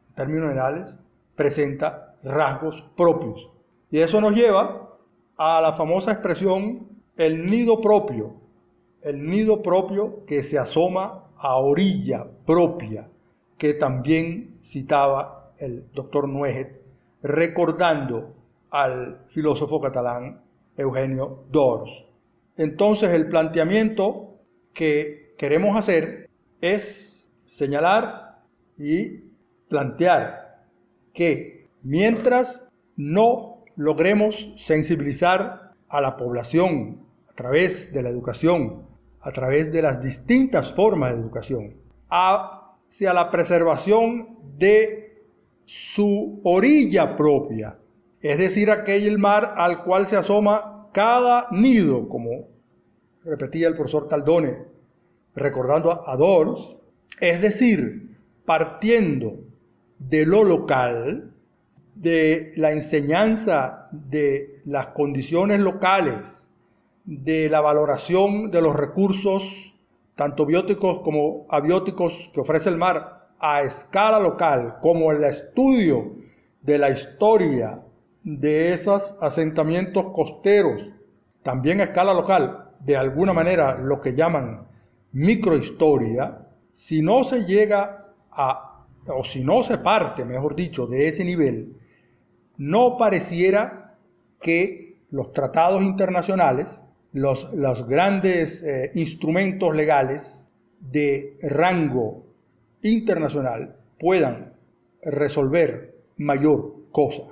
en 0.08 0.14
términos 0.14 0.48
generales, 0.48 0.96
presenta 1.34 2.16
rasgos 2.22 2.84
propios. 2.96 3.48
Y 3.90 3.98
eso 3.98 4.20
nos 4.20 4.34
lleva 4.34 4.90
a 5.36 5.60
la 5.60 5.72
famosa 5.72 6.12
expresión 6.12 6.88
el 7.16 7.46
nido 7.46 7.80
propio, 7.80 8.34
el 9.02 9.28
nido 9.28 9.62
propio 9.62 10.24
que 10.26 10.42
se 10.42 10.58
asoma 10.58 11.24
a 11.36 11.56
orilla 11.56 12.26
propia, 12.46 13.08
que 13.58 13.74
también 13.74 14.58
citaba 14.62 15.52
el 15.58 15.90
doctor 15.92 16.28
Nueget, 16.28 16.80
recordando 17.22 18.34
al 18.70 19.26
filósofo 19.28 19.80
catalán 19.80 20.40
Eugenio 20.76 21.44
Dors. 21.50 22.04
Entonces 22.56 23.10
el 23.10 23.28
planteamiento 23.28 24.38
que 24.72 25.34
queremos 25.36 25.76
hacer 25.76 26.30
es 26.60 27.30
señalar 27.44 28.40
y 28.78 29.18
plantear 29.68 30.41
que 31.12 31.68
mientras 31.82 32.64
no 32.96 33.64
logremos 33.76 34.48
sensibilizar 34.58 35.72
a 35.88 36.00
la 36.00 36.16
población 36.16 37.00
a 37.28 37.34
través 37.34 37.92
de 37.92 38.02
la 38.02 38.08
educación, 38.08 38.86
a 39.20 39.32
través 39.32 39.72
de 39.72 39.82
las 39.82 40.02
distintas 40.02 40.72
formas 40.74 41.12
de 41.12 41.20
educación, 41.20 41.74
hacia 42.08 43.12
la 43.14 43.30
preservación 43.30 44.38
de 44.58 45.22
su 45.64 46.40
orilla 46.44 47.16
propia, 47.16 47.78
es 48.20 48.38
decir, 48.38 48.70
aquel 48.70 49.18
mar 49.18 49.54
al 49.56 49.82
cual 49.84 50.06
se 50.06 50.16
asoma 50.16 50.88
cada 50.92 51.48
nido, 51.50 52.08
como 52.08 52.48
repetía 53.24 53.68
el 53.68 53.74
profesor 53.74 54.08
Caldone, 54.08 54.58
recordando 55.34 56.06
a 56.06 56.16
Dors, 56.16 56.76
es 57.20 57.40
decir, 57.40 58.16
partiendo 58.44 59.38
de 60.08 60.26
lo 60.26 60.44
local, 60.44 61.32
de 61.94 62.52
la 62.56 62.72
enseñanza 62.72 63.88
de 63.92 64.60
las 64.64 64.88
condiciones 64.88 65.60
locales, 65.60 66.50
de 67.04 67.48
la 67.48 67.60
valoración 67.60 68.50
de 68.50 68.62
los 68.62 68.74
recursos, 68.74 69.42
tanto 70.14 70.46
bióticos 70.46 71.00
como 71.02 71.46
abióticos 71.48 72.30
que 72.32 72.40
ofrece 72.40 72.68
el 72.68 72.76
mar 72.76 73.28
a 73.38 73.62
escala 73.62 74.20
local, 74.20 74.76
como 74.80 75.12
el 75.12 75.24
estudio 75.24 76.12
de 76.62 76.78
la 76.78 76.90
historia 76.90 77.80
de 78.22 78.72
esos 78.72 79.16
asentamientos 79.20 80.06
costeros, 80.14 80.80
también 81.42 81.80
a 81.80 81.84
escala 81.84 82.14
local, 82.14 82.70
de 82.80 82.96
alguna 82.96 83.32
manera 83.32 83.76
lo 83.78 84.00
que 84.00 84.14
llaman 84.14 84.66
microhistoria, 85.12 86.46
si 86.72 87.02
no 87.02 87.24
se 87.24 87.44
llega 87.44 88.06
a, 88.30 88.71
o 89.08 89.24
si 89.24 89.42
no 89.42 89.62
se 89.62 89.78
parte, 89.78 90.24
mejor 90.24 90.54
dicho, 90.54 90.86
de 90.86 91.08
ese 91.08 91.24
nivel, 91.24 91.74
no 92.56 92.96
pareciera 92.96 93.96
que 94.40 94.96
los 95.10 95.32
tratados 95.32 95.82
internacionales, 95.82 96.80
los, 97.12 97.52
los 97.52 97.86
grandes 97.86 98.62
eh, 98.62 98.90
instrumentos 98.94 99.74
legales 99.74 100.42
de 100.80 101.36
rango 101.42 102.24
internacional 102.82 103.76
puedan 103.98 104.52
resolver 105.02 105.94
mayor 106.16 106.74
cosa. 106.90 107.22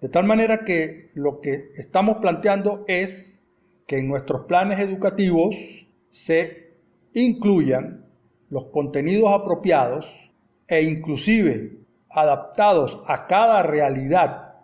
De 0.00 0.08
tal 0.08 0.24
manera 0.24 0.64
que 0.64 1.10
lo 1.14 1.40
que 1.40 1.70
estamos 1.76 2.18
planteando 2.18 2.84
es 2.88 3.40
que 3.86 3.98
en 3.98 4.08
nuestros 4.08 4.46
planes 4.46 4.80
educativos 4.80 5.54
se 6.10 6.72
incluyan 7.14 8.04
los 8.50 8.66
contenidos 8.66 9.30
apropiados 9.32 10.06
e 10.72 10.84
inclusive 10.84 11.80
adaptados 12.08 12.98
a 13.06 13.26
cada 13.26 13.62
realidad 13.62 14.54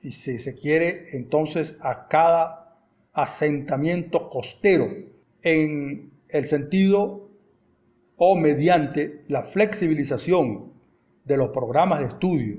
y 0.00 0.12
si 0.12 0.38
se 0.38 0.54
quiere 0.54 1.06
entonces 1.14 1.76
a 1.80 2.06
cada 2.06 2.78
asentamiento 3.12 4.30
costero 4.30 4.86
en 5.42 6.12
el 6.28 6.44
sentido 6.44 7.30
o 8.16 8.36
mediante 8.36 9.24
la 9.26 9.42
flexibilización 9.42 10.72
de 11.24 11.36
los 11.36 11.50
programas 11.50 11.98
de 11.98 12.06
estudio 12.06 12.58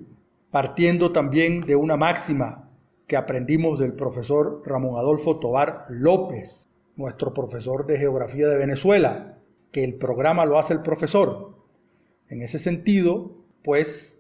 partiendo 0.52 1.14
también 1.14 1.62
de 1.62 1.78
una 1.78 1.96
máxima 1.96 2.70
que 3.08 3.16
aprendimos 3.16 3.80
del 3.80 3.94
profesor 3.94 4.64
Ramón 4.66 4.98
Adolfo 5.00 5.40
Tobar 5.40 5.86
López, 5.88 6.70
nuestro 6.98 7.34
profesor 7.34 7.86
de 7.86 8.00
Geografía 8.00 8.50
de 8.50 8.58
Venezuela, 8.58 9.38
que 9.72 9.86
el 9.86 9.96
programa 9.96 10.46
lo 10.46 10.60
hace 10.60 10.74
el 10.74 10.82
profesor. 10.82 11.57
En 12.30 12.42
ese 12.42 12.60
sentido, 12.60 13.32
pues, 13.64 14.18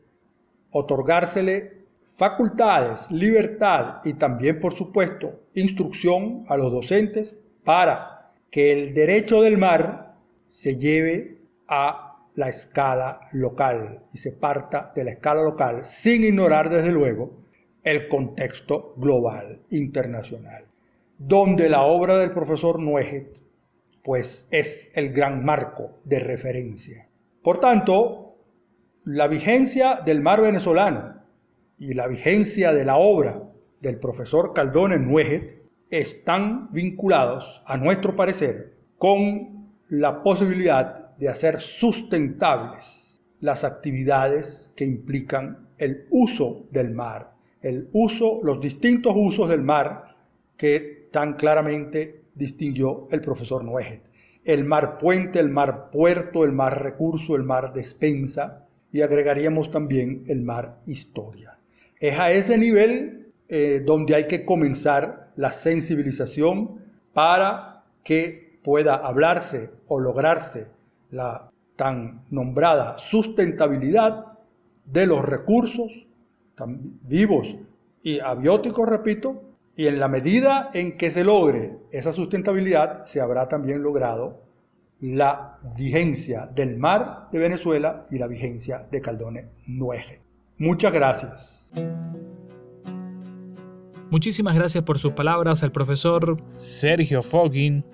otorgársele 0.71 1.77
facultades, 2.15 3.09
libertad 3.11 4.01
y 4.03 4.13
también, 4.13 4.59
por 4.59 4.73
supuesto, 4.73 5.41
instrucción 5.53 6.45
a 6.47 6.57
los 6.57 6.71
docentes 6.71 7.35
para 7.63 8.31
que 8.49 8.71
el 8.71 8.93
derecho 8.93 9.41
del 9.41 9.57
mar 9.57 10.15
se 10.47 10.75
lleve 10.75 11.37
a 11.67 12.07
la 12.35 12.49
escala 12.49 13.21
local 13.33 14.03
y 14.13 14.19
se 14.19 14.31
parta 14.31 14.91
de 14.95 15.03
la 15.03 15.11
escala 15.11 15.43
local 15.43 15.83
sin 15.83 16.23
ignorar 16.23 16.69
desde 16.69 16.91
luego 16.91 17.31
el 17.83 18.07
contexto 18.07 18.93
global, 18.97 19.61
internacional, 19.69 20.65
donde 21.17 21.69
la 21.69 21.83
obra 21.83 22.17
del 22.17 22.31
profesor 22.31 22.79
Nueget 22.79 23.41
pues 24.03 24.47
es 24.51 24.89
el 24.93 25.11
gran 25.11 25.43
marco 25.43 25.99
de 26.05 26.19
referencia. 26.19 27.06
Por 27.41 27.59
tanto, 27.59 28.35
la 29.05 29.27
vigencia 29.27 29.99
del 30.05 30.21
mar 30.21 30.41
venezolano 30.41 31.21
y 31.79 31.93
la 31.93 32.07
vigencia 32.07 32.73
de 32.73 32.85
la 32.85 32.97
obra 32.97 33.41
del 33.79 33.99
profesor 33.99 34.53
Caldone 34.53 34.99
Nueget 34.99 35.61
están 35.89 36.69
vinculados, 36.71 37.61
a 37.65 37.77
nuestro 37.77 38.15
parecer, 38.15 38.73
con 38.97 39.69
la 39.89 40.23
posibilidad 40.23 41.15
de 41.17 41.29
hacer 41.29 41.61
sustentables 41.61 43.21
las 43.39 43.63
actividades 43.63 44.73
que 44.75 44.85
implican 44.85 45.69
el 45.77 46.07
uso 46.09 46.65
del 46.71 46.91
mar, 46.91 47.33
el 47.61 47.89
uso, 47.93 48.39
los 48.43 48.59
distintos 48.59 49.13
usos 49.15 49.49
del 49.49 49.61
mar 49.61 50.15
que 50.57 51.07
tan 51.11 51.33
claramente 51.35 52.23
distinguió 52.35 53.07
el 53.11 53.21
profesor 53.21 53.63
Nueget. 53.63 54.06
El 54.47 54.63
mar 54.63 54.97
puente, 54.97 55.39
el 55.39 55.49
mar 55.49 55.91
puerto, 55.91 56.45
el 56.45 56.53
mar 56.53 56.81
recurso, 56.81 57.35
el 57.35 57.43
mar 57.43 57.73
despensa 57.73 58.65
y 58.93 59.01
agregaríamos 59.01 59.71
también 59.71 60.23
el 60.27 60.41
mar 60.41 60.77
historia. 60.85 61.57
Es 61.99 62.17
a 62.17 62.31
ese 62.31 62.57
nivel 62.57 63.27
eh, 63.49 63.83
donde 63.85 64.15
hay 64.15 64.27
que 64.27 64.45
comenzar 64.45 65.31
la 65.35 65.51
sensibilización 65.51 66.79
para 67.11 67.83
que 68.05 68.57
pueda 68.63 68.95
hablarse 68.95 69.69
o 69.89 69.99
lograrse 69.99 70.67
la 71.11 71.51
tan 71.75 72.21
nombrada 72.31 72.97
sustentabilidad 72.99 74.27
de 74.85 75.07
los 75.07 75.25
recursos 75.25 75.91
vivos 77.03 77.53
y 78.01 78.21
abióticos, 78.21 78.87
repito, 78.87 79.43
y 79.77 79.85
en 79.85 79.99
la 79.99 80.07
medida 80.07 80.71
en 80.73 80.97
que 80.97 81.11
se 81.11 81.23
logre 81.23 81.77
esa 81.91 82.11
sustentabilidad, 82.11 83.05
se 83.05 83.21
habrá 83.21 83.47
también 83.47 83.83
logrado 83.83 84.43
la 84.99 85.59
vigencia 85.77 86.49
del 86.53 86.77
mar 86.77 87.29
de 87.31 87.37
Venezuela 87.37 88.07
y 88.09 88.17
la 88.17 88.25
vigencia 88.25 88.87
de 88.91 89.01
Caldone 89.01 89.49
Nueje. 89.67 90.19
Muchas 90.57 90.91
gracias. 90.91 91.71
Muchísimas 94.09 94.55
gracias 94.55 94.83
por 94.83 94.97
sus 94.97 95.11
palabras 95.11 95.61
al 95.61 95.71
profesor 95.71 96.37
Sergio 96.53 97.21
Foggin. 97.21 97.85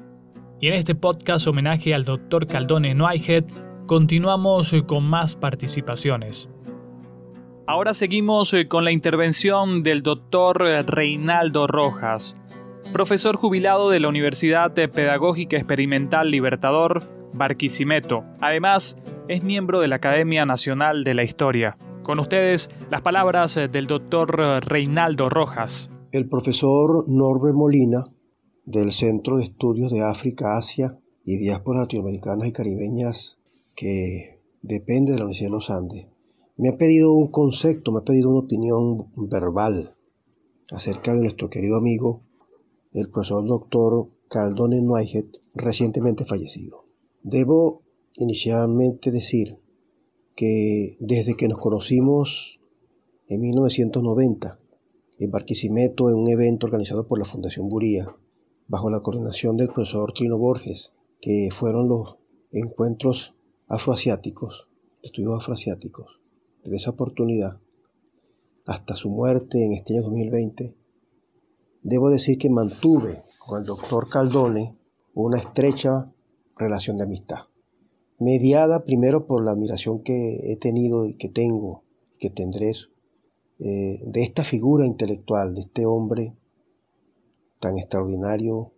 Y 0.61 0.69
en 0.69 0.75
este 0.75 0.95
podcast 0.95 1.45
homenaje 1.47 1.93
al 1.93 2.05
doctor 2.05 2.47
Caldone 2.47 2.95
Nueje, 2.95 3.43
continuamos 3.87 4.73
con 4.87 5.03
más 5.03 5.35
participaciones. 5.35 6.47
Ahora 7.65 7.93
seguimos 7.93 8.53
eh, 8.53 8.67
con 8.67 8.83
la 8.83 8.91
intervención 8.91 9.83
del 9.83 10.03
doctor 10.03 10.57
Reinaldo 10.85 11.65
Rojas, 11.65 12.35
profesor 12.91 13.37
jubilado 13.37 13.89
de 13.89 14.01
la 14.01 14.09
Universidad 14.09 14.73
Pedagógica 14.73 15.55
Experimental 15.55 16.29
Libertador, 16.29 17.03
Barquisimeto. 17.33 18.25
Además, 18.41 18.97
es 19.29 19.43
miembro 19.43 19.79
de 19.79 19.87
la 19.87 19.95
Academia 19.95 20.45
Nacional 20.45 21.05
de 21.05 21.13
la 21.13 21.23
Historia. 21.23 21.77
Con 22.03 22.19
ustedes, 22.19 22.69
las 22.91 22.99
palabras 22.99 23.55
eh, 23.55 23.69
del 23.69 23.87
doctor 23.87 24.37
Reinaldo 24.65 25.29
Rojas. 25.29 25.89
El 26.11 26.27
profesor 26.27 27.05
Norbert 27.07 27.55
Molina, 27.55 28.03
del 28.65 28.91
Centro 28.91 29.37
de 29.37 29.45
Estudios 29.45 29.89
de 29.89 30.01
África, 30.01 30.57
Asia 30.57 30.99
y 31.23 31.37
Diásporas 31.37 31.83
Latinoamericanas 31.83 32.45
y 32.45 32.51
Caribeñas, 32.51 33.39
que 33.73 34.41
depende 34.61 35.13
de 35.13 35.19
la 35.19 35.23
Universidad 35.23 35.47
de 35.47 35.53
los 35.55 35.69
Andes, 35.69 36.07
me 36.63 36.69
ha 36.69 36.77
pedido 36.77 37.11
un 37.11 37.27
concepto, 37.27 37.91
me 37.91 37.99
ha 37.99 38.05
pedido 38.05 38.29
una 38.29 38.39
opinión 38.39 39.11
verbal 39.17 39.97
acerca 40.71 41.13
de 41.13 41.19
nuestro 41.19 41.49
querido 41.49 41.75
amigo, 41.75 42.21
el 42.93 43.09
profesor 43.09 43.45
doctor 43.45 44.07
Caldone 44.29 44.81
Nuayet, 44.81 45.41
recientemente 45.53 46.23
fallecido. 46.23 46.85
Debo 47.21 47.81
inicialmente 48.15 49.11
decir 49.11 49.57
que 50.37 50.95
desde 51.01 51.33
que 51.33 51.49
nos 51.49 51.57
conocimos 51.57 52.61
en 53.27 53.41
1990, 53.41 54.57
en 55.19 55.31
Barquisimeto, 55.31 56.09
en 56.09 56.15
un 56.15 56.29
evento 56.29 56.65
organizado 56.65 57.05
por 57.05 57.19
la 57.19 57.25
Fundación 57.25 57.67
Buría, 57.67 58.07
bajo 58.69 58.89
la 58.89 59.01
coordinación 59.01 59.57
del 59.57 59.67
profesor 59.67 60.13
Trino 60.13 60.37
Borges, 60.37 60.93
que 61.19 61.49
fueron 61.51 61.89
los 61.89 62.19
encuentros 62.53 63.35
afroasiáticos, 63.67 64.69
estudios 65.01 65.33
afroasiáticos, 65.41 66.22
desde 66.63 66.77
esa 66.77 66.91
oportunidad 66.91 67.59
hasta 68.65 68.95
su 68.95 69.09
muerte 69.09 69.65
en 69.65 69.73
este 69.73 69.93
año 69.93 70.03
2020, 70.03 70.75
debo 71.81 72.09
decir 72.09 72.37
que 72.37 72.49
mantuve 72.49 73.23
con 73.39 73.59
el 73.59 73.65
doctor 73.65 74.09
Caldone 74.09 74.77
una 75.13 75.37
estrecha 75.37 76.11
relación 76.55 76.97
de 76.97 77.03
amistad, 77.03 77.39
mediada 78.19 78.83
primero 78.83 79.27
por 79.27 79.43
la 79.43 79.51
admiración 79.51 80.01
que 80.01 80.51
he 80.51 80.55
tenido 80.55 81.05
y 81.05 81.15
que 81.15 81.29
tengo 81.29 81.83
que 82.19 82.29
tendré 82.29 82.71
eh, 83.59 84.01
de 84.05 84.23
esta 84.23 84.43
figura 84.43 84.85
intelectual, 84.85 85.55
de 85.55 85.61
este 85.61 85.85
hombre 85.85 86.35
tan 87.59 87.77
extraordinario 87.77 88.73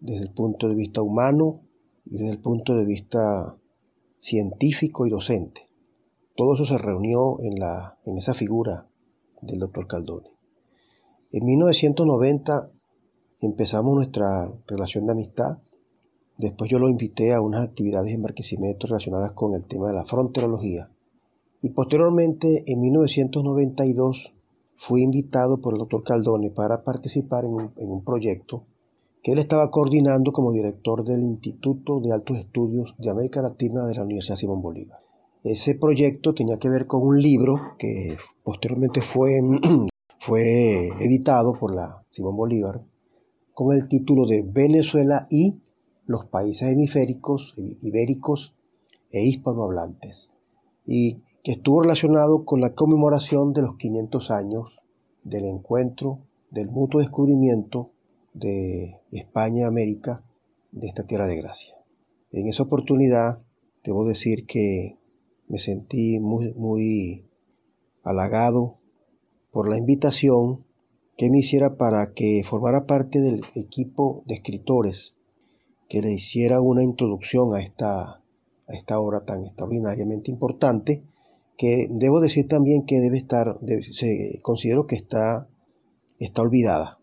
desde 0.00 0.22
el 0.22 0.32
punto 0.32 0.68
de 0.68 0.74
vista 0.74 1.02
humano 1.02 1.62
y 2.06 2.16
desde 2.16 2.30
el 2.30 2.40
punto 2.40 2.76
de 2.76 2.84
vista 2.84 3.58
científico 4.18 5.06
y 5.06 5.10
docente. 5.10 5.69
Todo 6.36 6.54
eso 6.54 6.64
se 6.64 6.78
reunió 6.78 7.40
en, 7.40 7.58
la, 7.58 7.98
en 8.04 8.18
esa 8.18 8.34
figura 8.34 8.88
del 9.42 9.58
doctor 9.58 9.86
Caldone. 9.86 10.30
En 11.32 11.44
1990 11.44 12.70
empezamos 13.40 13.94
nuestra 13.94 14.52
relación 14.66 15.06
de 15.06 15.12
amistad. 15.12 15.58
Después 16.36 16.70
yo 16.70 16.78
lo 16.78 16.88
invité 16.88 17.34
a 17.34 17.40
unas 17.40 17.62
actividades 17.62 18.14
en 18.14 18.22
Barquisimeto 18.22 18.86
relacionadas 18.86 19.32
con 19.32 19.54
el 19.54 19.64
tema 19.64 19.88
de 19.88 19.94
la 19.94 20.04
fronterología. 20.04 20.90
Y 21.62 21.70
posteriormente, 21.70 22.64
en 22.66 22.80
1992, 22.80 24.32
fui 24.74 25.02
invitado 25.02 25.60
por 25.60 25.74
el 25.74 25.80
doctor 25.80 26.02
Caldone 26.02 26.50
para 26.50 26.82
participar 26.82 27.44
en 27.44 27.52
un, 27.52 27.72
en 27.76 27.90
un 27.90 28.02
proyecto 28.02 28.64
que 29.22 29.32
él 29.32 29.38
estaba 29.38 29.70
coordinando 29.70 30.32
como 30.32 30.52
director 30.52 31.04
del 31.04 31.22
Instituto 31.22 32.00
de 32.00 32.12
Altos 32.12 32.38
Estudios 32.38 32.94
de 32.96 33.10
América 33.10 33.42
Latina 33.42 33.84
de 33.84 33.94
la 33.94 34.04
Universidad 34.04 34.36
Simón 34.36 34.62
Bolívar. 34.62 35.00
Ese 35.42 35.74
proyecto 35.74 36.34
tenía 36.34 36.58
que 36.58 36.68
ver 36.68 36.86
con 36.86 37.06
un 37.06 37.20
libro 37.20 37.74
que 37.78 38.16
posteriormente 38.42 39.00
fue, 39.00 39.40
fue 40.18 40.88
editado 41.00 41.54
por 41.54 41.74
la 41.74 42.04
Simón 42.10 42.36
Bolívar 42.36 42.82
con 43.54 43.74
el 43.74 43.88
título 43.88 44.26
de 44.26 44.42
Venezuela 44.42 45.26
y 45.30 45.60
los 46.06 46.26
países 46.26 46.70
hemisféricos, 46.72 47.54
ibéricos 47.56 48.54
e 49.10 49.24
hispanohablantes, 49.24 50.34
y 50.84 51.22
que 51.42 51.52
estuvo 51.52 51.82
relacionado 51.82 52.44
con 52.44 52.60
la 52.60 52.74
conmemoración 52.74 53.52
de 53.52 53.62
los 53.62 53.76
500 53.76 54.30
años 54.30 54.80
del 55.24 55.44
encuentro, 55.44 56.20
del 56.50 56.68
mutuo 56.68 57.00
descubrimiento 57.00 57.90
de 58.34 58.98
España 59.10 59.66
América 59.66 60.22
de 60.72 60.88
esta 60.88 61.06
tierra 61.06 61.26
de 61.26 61.36
gracia. 61.36 61.76
En 62.32 62.46
esa 62.46 62.62
oportunidad, 62.62 63.40
debo 63.84 64.04
decir 64.04 64.46
que 64.46 64.99
me 65.50 65.58
sentí 65.58 66.20
muy, 66.20 66.54
muy 66.54 67.28
halagado 68.04 68.78
por 69.50 69.68
la 69.68 69.78
invitación 69.78 70.64
que 71.16 71.28
me 71.28 71.40
hiciera 71.40 71.76
para 71.76 72.12
que 72.14 72.42
formara 72.44 72.86
parte 72.86 73.20
del 73.20 73.42
equipo 73.56 74.22
de 74.26 74.34
escritores 74.36 75.16
que 75.88 76.02
le 76.02 76.12
hiciera 76.12 76.60
una 76.60 76.84
introducción 76.84 77.52
a 77.54 77.60
esta, 77.60 78.02
a 78.02 78.72
esta 78.72 79.00
obra 79.00 79.24
tan 79.24 79.44
extraordinariamente 79.44 80.30
importante 80.30 81.02
que 81.58 81.88
debo 81.90 82.20
decir 82.20 82.46
también 82.46 82.86
que 82.86 83.00
debe 83.00 83.18
estar, 83.18 83.58
se, 83.90 84.38
considero 84.42 84.86
que 84.86 84.94
está, 84.94 85.48
está 86.20 86.42
olvidada 86.42 87.00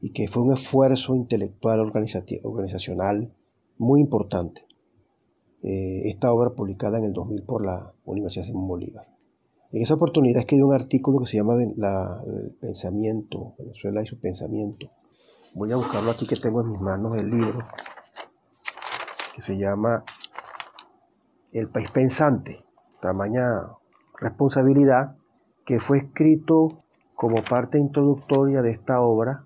y 0.00 0.12
que 0.12 0.26
fue 0.26 0.42
un 0.42 0.54
esfuerzo 0.54 1.14
intelectual 1.14 1.80
organizacional 1.80 3.34
muy 3.76 4.00
importante. 4.00 4.69
Eh, 5.62 6.08
esta 6.08 6.32
obra 6.32 6.50
publicada 6.50 6.98
en 6.98 7.04
el 7.04 7.12
2000 7.12 7.42
por 7.42 7.64
la 7.64 7.92
Universidad 8.06 8.44
Simón 8.44 8.66
Bolívar. 8.66 9.06
En 9.72 9.82
esa 9.82 9.94
oportunidad 9.94 10.40
escribí 10.40 10.62
un 10.62 10.72
artículo 10.72 11.20
que 11.20 11.26
se 11.26 11.36
llama 11.36 11.54
El 11.62 12.56
pensamiento, 12.60 13.54
Venezuela 13.58 14.02
y 14.02 14.06
su 14.06 14.18
pensamiento. 14.18 14.90
Voy 15.54 15.70
a 15.70 15.76
buscarlo 15.76 16.10
aquí 16.10 16.26
que 16.26 16.36
tengo 16.36 16.62
en 16.62 16.68
mis 16.68 16.80
manos 16.80 17.16
el 17.18 17.30
libro, 17.30 17.58
que 19.34 19.42
se 19.42 19.58
llama 19.58 20.04
El 21.52 21.68
país 21.68 21.90
pensante, 21.90 22.64
tamaña 23.02 23.44
responsabilidad, 24.18 25.16
que 25.66 25.78
fue 25.78 25.98
escrito 25.98 26.68
como 27.14 27.44
parte 27.44 27.78
introductoria 27.78 28.62
de 28.62 28.70
esta 28.70 29.02
obra 29.02 29.44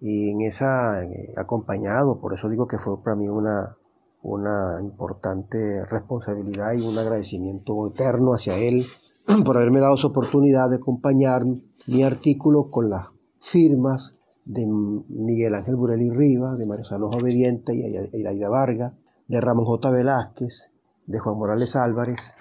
y 0.00 0.30
en 0.30 0.42
esa 0.42 1.04
eh, 1.04 1.32
acompañado, 1.36 2.20
por 2.20 2.34
eso 2.34 2.48
digo 2.48 2.66
que 2.66 2.78
fue 2.78 3.02
para 3.02 3.16
mí 3.16 3.28
una, 3.28 3.76
una 4.24 4.80
importante 4.80 5.84
responsabilidad 5.84 6.72
y 6.72 6.80
un 6.80 6.98
agradecimiento 6.98 7.86
eterno 7.86 8.32
hacia 8.32 8.56
él 8.56 8.84
por 9.44 9.58
haberme 9.58 9.80
dado 9.80 9.94
esa 9.94 10.06
oportunidad 10.06 10.70
de 10.70 10.76
acompañar 10.76 11.44
mi 11.86 12.02
artículo 12.02 12.70
con 12.70 12.88
las 12.88 13.08
firmas 13.38 14.16
de 14.46 14.66
Miguel 14.66 15.54
Ángel 15.54 15.76
Burelli 15.76 16.08
Riva, 16.10 16.56
de 16.56 16.66
Mario 16.66 16.84
Salos 16.84 17.14
Obediente 17.14 17.74
y 17.74 17.84
Iraida 18.18 18.48
Varga, 18.48 18.96
de 19.28 19.40
Ramón 19.40 19.66
J. 19.66 19.90
Velázquez, 19.90 20.72
de 21.06 21.18
Juan 21.18 21.36
Morales 21.36 21.76
Álvarez, 21.76 22.36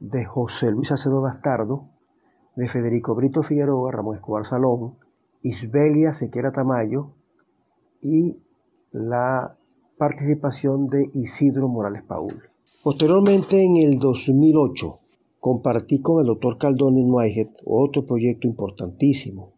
de 0.00 0.24
José 0.24 0.72
Luis 0.72 0.92
Acedo 0.92 1.20
Bastardo, 1.20 1.90
de 2.56 2.68
Federico 2.68 3.14
Brito 3.14 3.42
Figueroa, 3.42 3.92
Ramón 3.92 4.16
Escobar 4.16 4.46
Salón, 4.46 4.96
Isbelia 5.42 6.14
Sequera 6.14 6.52
Tamayo 6.52 7.12
y 8.00 8.42
la 8.92 9.58
participación 10.02 10.88
de 10.88 11.10
Isidro 11.14 11.68
Morales 11.68 12.02
Paul. 12.02 12.42
Posteriormente, 12.82 13.62
en 13.62 13.76
el 13.76 14.00
2008, 14.00 14.98
compartí 15.38 16.00
con 16.00 16.20
el 16.20 16.26
doctor 16.26 16.58
Caldón 16.58 16.96
Nuaget 17.06 17.50
otro 17.64 18.04
proyecto 18.04 18.48
importantísimo, 18.48 19.52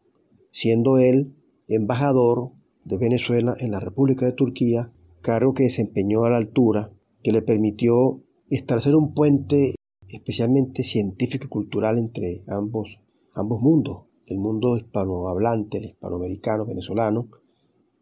siendo 0.50 0.98
él 0.98 1.34
embajador 1.66 2.50
de 2.84 2.98
Venezuela 2.98 3.54
en 3.58 3.70
la 3.70 3.80
República 3.80 4.26
de 4.26 4.32
Turquía, 4.32 4.92
cargo 5.22 5.54
que 5.54 5.62
desempeñó 5.62 6.24
a 6.24 6.28
la 6.28 6.36
altura, 6.36 6.92
que 7.22 7.32
le 7.32 7.40
permitió 7.40 8.20
establecer 8.50 8.94
un 8.96 9.14
puente 9.14 9.76
especialmente 10.08 10.82
científico 10.82 11.46
y 11.46 11.48
cultural 11.48 11.96
entre 11.96 12.44
ambos, 12.48 13.00
ambos 13.32 13.62
mundos, 13.62 14.02
el 14.26 14.36
mundo 14.40 14.76
hispanohablante, 14.76 15.78
el 15.78 15.86
hispanoamericano, 15.86 16.66
venezolano, 16.66 17.28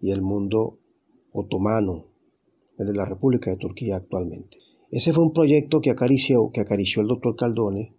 y 0.00 0.10
el 0.10 0.22
mundo 0.22 0.80
otomano, 1.30 2.11
el 2.78 2.86
de 2.86 2.94
la 2.94 3.04
República 3.04 3.50
de 3.50 3.56
Turquía 3.56 3.96
actualmente. 3.96 4.58
Ese 4.90 5.12
fue 5.12 5.24
un 5.24 5.32
proyecto 5.32 5.80
que 5.80 5.90
acarició, 5.90 6.50
que 6.52 6.60
acarició 6.60 7.02
el 7.02 7.08
doctor 7.08 7.36
Caldone 7.36 7.94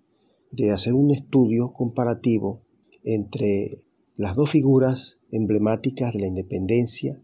de 0.51 0.71
hacer 0.71 0.93
un 0.93 1.11
estudio 1.11 1.74
comparativo 1.74 2.61
entre 3.03 3.82
las 4.15 4.36
dos 4.36 4.51
figuras 4.51 5.19
emblemáticas 5.32 6.13
de 6.13 6.19
la 6.19 6.28
independencia 6.28 7.19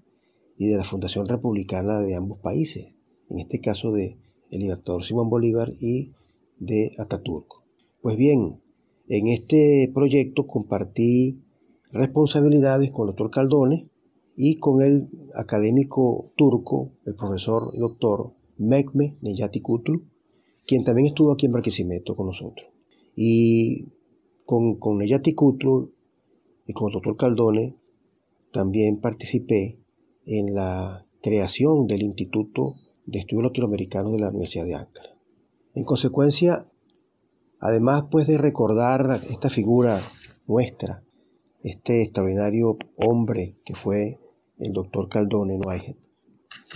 y 0.57 0.67
de 0.67 0.77
la 0.77 0.83
fundación 0.83 1.27
republicana 1.27 1.99
de 1.99 2.15
ambos 2.15 2.39
países, 2.39 2.95
en 3.29 3.39
este 3.39 3.61
caso 3.61 3.91
de 3.91 4.17
el 4.49 4.59
libertador 4.59 5.03
Simón 5.03 5.29
Bolívar 5.29 5.69
y 5.79 6.13
de 6.57 6.93
Ataturk. 6.97 7.61
Pues 8.01 8.17
bien, 8.17 8.59
en 9.07 9.27
este 9.27 9.91
proyecto 9.93 10.47
compartí 10.47 11.39
responsabilidades 11.91 12.89
con 12.91 13.07
el 13.07 13.15
doctor 13.15 13.31
Caldone 13.31 13.89
y 14.41 14.55
con 14.55 14.81
el 14.81 15.09
académico 15.35 16.31
turco, 16.37 16.93
el 17.05 17.13
profesor 17.13 17.71
y 17.73 17.79
doctor 17.79 18.31
Mekme 18.57 19.17
Neyati 19.19 19.59
Kutlu, 19.59 20.05
quien 20.65 20.85
también 20.85 21.07
estuvo 21.07 21.33
aquí 21.33 21.47
en 21.47 21.51
Barquisimeto 21.51 22.15
con 22.15 22.27
nosotros. 22.27 22.69
Y 23.17 23.89
con, 24.45 24.79
con 24.79 24.99
Neyati 24.99 25.33
Kutlu 25.33 25.91
y 26.65 26.71
con 26.71 26.87
el 26.87 26.93
doctor 26.93 27.17
Caldone 27.17 27.75
también 28.53 29.01
participé 29.01 29.77
en 30.25 30.55
la 30.55 31.05
creación 31.21 31.85
del 31.85 32.01
Instituto 32.01 32.75
de 33.07 33.19
Estudios 33.19 33.43
Latinoamericanos 33.43 34.13
de 34.13 34.19
la 34.19 34.29
Universidad 34.29 34.63
de 34.63 34.75
Ankara. 34.75 35.17
En 35.73 35.83
consecuencia, 35.83 36.65
además 37.59 38.05
pues 38.09 38.25
de 38.25 38.37
recordar 38.37 39.19
esta 39.29 39.49
figura 39.49 39.99
nuestra, 40.47 41.03
este 41.61 42.03
extraordinario 42.03 42.77
hombre 42.95 43.57
que 43.65 43.75
fue 43.75 44.17
el 44.59 44.73
doctor 44.73 45.09
Caldone 45.09 45.57
Whitehead, 45.57 45.95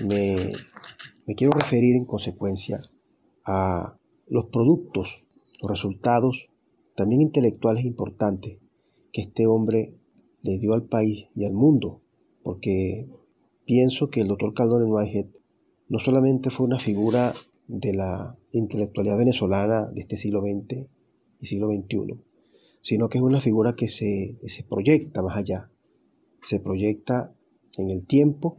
me, 0.06 0.52
me 1.28 1.36
quiero 1.36 1.54
referir 1.54 1.96
en 1.96 2.06
consecuencia 2.06 2.82
a 3.46 3.98
los 4.28 4.46
productos, 4.46 5.24
los 5.62 5.70
resultados 5.70 6.48
también 6.96 7.22
intelectuales 7.22 7.86
importantes 7.86 8.60
que 9.12 9.22
este 9.22 9.48
hombre 9.48 9.96
le 10.42 10.60
dio 10.60 10.74
al 10.74 10.84
país 10.84 11.28
y 11.36 11.46
al 11.46 11.54
mundo, 11.54 12.02
porque 12.44 13.08
pienso 13.66 14.10
que 14.10 14.22
el 14.22 14.28
doctor 14.28 14.54
Caldone 14.54 14.86
Whitehead 14.86 15.28
no 15.88 16.00
solamente 16.00 16.50
fue 16.50 16.66
una 16.66 16.80
figura 16.80 17.34
de 17.68 17.94
la 17.94 18.38
intelectualidad 18.52 19.18
venezolana 19.18 19.90
de 19.92 20.02
este 20.02 20.18
siglo 20.18 20.42
XX 20.42 20.88
y 21.40 21.46
siglo 21.46 21.70
XXI, 21.70 22.20
sino 22.82 23.10
que 23.10 23.18
es 23.18 23.24
una 23.24 23.40
figura 23.40 23.74
que 23.74 23.88
se, 23.88 24.38
se 24.44 24.64
proyecta 24.64 25.22
más 25.22 25.38
allá, 25.38 25.72
se 26.42 26.60
proyecta 26.60 27.34
en 27.78 27.90
el 27.90 28.06
tiempo 28.06 28.58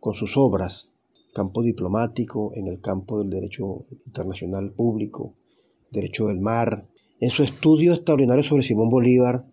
con 0.00 0.14
sus 0.14 0.36
obras, 0.36 0.90
campo 1.34 1.62
diplomático, 1.62 2.52
en 2.54 2.68
el 2.68 2.80
campo 2.80 3.18
del 3.18 3.30
derecho 3.30 3.86
internacional 4.06 4.72
público, 4.72 5.34
derecho 5.90 6.26
del 6.26 6.40
mar, 6.40 6.88
en 7.20 7.30
su 7.30 7.42
estudio 7.42 7.92
extraordinario 7.92 8.42
sobre 8.42 8.62
Simón 8.62 8.88
Bolívar, 8.88 9.46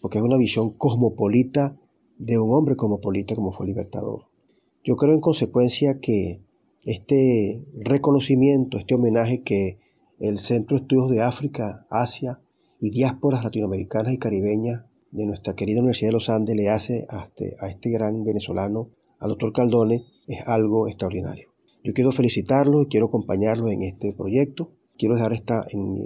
porque 0.00 0.18
es 0.18 0.24
una 0.24 0.36
visión 0.36 0.70
cosmopolita 0.70 1.78
de 2.18 2.38
un 2.38 2.54
hombre 2.54 2.76
cosmopolita 2.76 3.34
como 3.34 3.52
fue 3.52 3.66
Libertador. 3.66 4.26
Yo 4.84 4.96
creo 4.96 5.14
en 5.14 5.20
consecuencia 5.20 6.00
que 6.00 6.42
este 6.84 7.64
reconocimiento, 7.74 8.78
este 8.78 8.94
homenaje 8.94 9.42
que 9.42 9.78
el 10.18 10.38
Centro 10.38 10.76
de 10.76 10.82
Estudios 10.82 11.10
de 11.10 11.22
África, 11.22 11.86
Asia 11.90 12.40
y 12.80 12.90
diásporas 12.90 13.44
latinoamericanas 13.44 14.12
y 14.12 14.18
caribeñas 14.18 14.84
de 15.12 15.26
nuestra 15.26 15.54
querida 15.54 15.80
Universidad 15.80 16.08
de 16.08 16.14
los 16.14 16.28
Andes 16.28 16.56
le 16.56 16.68
hace 16.68 17.06
a 17.08 17.24
este, 17.24 17.54
este 17.68 17.90
gran 17.90 18.24
venezolano, 18.24 18.90
al 19.18 19.30
doctor 19.30 19.52
Caldone, 19.52 20.04
es 20.26 20.40
algo 20.46 20.88
extraordinario. 20.88 21.52
Yo 21.84 21.92
quiero 21.92 22.12
felicitarlo 22.12 22.82
y 22.82 22.86
quiero 22.86 23.06
acompañarlo 23.06 23.68
en 23.68 23.82
este 23.82 24.14
proyecto. 24.14 24.72
Quiero 24.96 25.14
dejar 25.14 25.32
esta 25.32 25.64
en, 25.70 25.96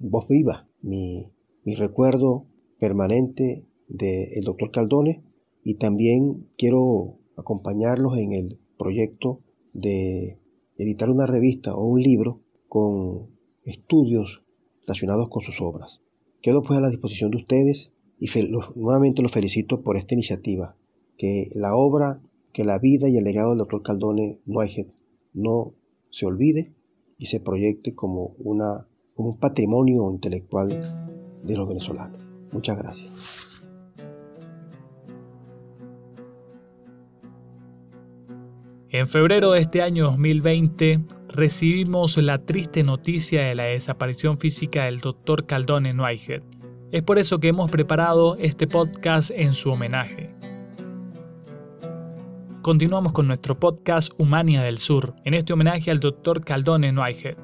voz 0.00 0.26
viva 0.28 0.66
mi, 0.82 1.30
recuerdo 1.64 2.46
permanente 2.78 3.66
del 3.88 4.44
doctor 4.44 4.70
Caldone 4.70 5.22
y 5.62 5.74
también 5.74 6.48
quiero 6.56 7.18
acompañarlos 7.36 8.16
en 8.18 8.32
el 8.32 8.58
proyecto 8.78 9.40
de 9.72 10.38
editar 10.78 11.10
una 11.10 11.26
revista 11.26 11.74
o 11.74 11.84
un 11.84 12.00
libro 12.00 12.40
con 12.68 13.28
estudios 13.64 14.42
relacionados 14.82 15.28
con 15.28 15.42
sus 15.42 15.60
obras. 15.60 16.02
Quedo 16.40 16.62
pues 16.62 16.78
a 16.78 16.82
la 16.82 16.88
disposición 16.88 17.30
de 17.30 17.38
ustedes 17.38 17.92
y 18.18 18.28
nuevamente 18.74 19.22
los 19.22 19.32
felicito 19.32 19.82
por 19.82 19.96
esta 19.96 20.14
iniciativa, 20.14 20.76
que 21.16 21.48
la 21.54 21.74
obra, 21.74 22.20
que 22.52 22.64
la 22.64 22.78
vida 22.78 23.08
y 23.08 23.16
el 23.16 23.24
legado 23.24 23.50
del 23.50 23.58
doctor 23.58 23.82
Caldone 23.82 24.40
no 25.34 25.74
se 26.10 26.26
olvide 26.26 26.72
y 27.18 27.26
se 27.26 27.40
proyecte 27.40 27.94
como, 27.94 28.34
una, 28.38 28.86
como 29.14 29.30
un 29.30 29.38
patrimonio 29.38 30.10
intelectual 30.10 30.68
de 31.42 31.56
los 31.56 31.68
venezolanos. 31.68 32.20
Muchas 32.52 32.78
gracias. 32.78 33.46
En 38.88 39.08
febrero 39.08 39.52
de 39.52 39.60
este 39.60 39.82
año 39.82 40.04
2020 40.04 41.04
recibimos 41.28 42.16
la 42.16 42.38
triste 42.38 42.82
noticia 42.82 43.42
de 43.42 43.54
la 43.54 43.64
desaparición 43.64 44.38
física 44.38 44.84
del 44.84 45.00
Dr. 45.00 45.44
Caldone 45.44 45.92
Whitehead. 45.92 46.55
Es 46.92 47.02
por 47.02 47.18
eso 47.18 47.40
que 47.40 47.48
hemos 47.48 47.68
preparado 47.68 48.36
este 48.36 48.68
podcast 48.68 49.32
en 49.34 49.54
su 49.54 49.70
homenaje. 49.70 50.32
Continuamos 52.62 53.12
con 53.12 53.26
nuestro 53.26 53.58
podcast 53.58 54.12
Humania 54.18 54.62
del 54.62 54.78
Sur, 54.78 55.12
en 55.24 55.34
este 55.34 55.52
homenaje 55.52 55.90
al 55.90 55.98
Dr. 55.98 56.44
Caldone 56.44 56.96
Whitehead. 56.96 57.36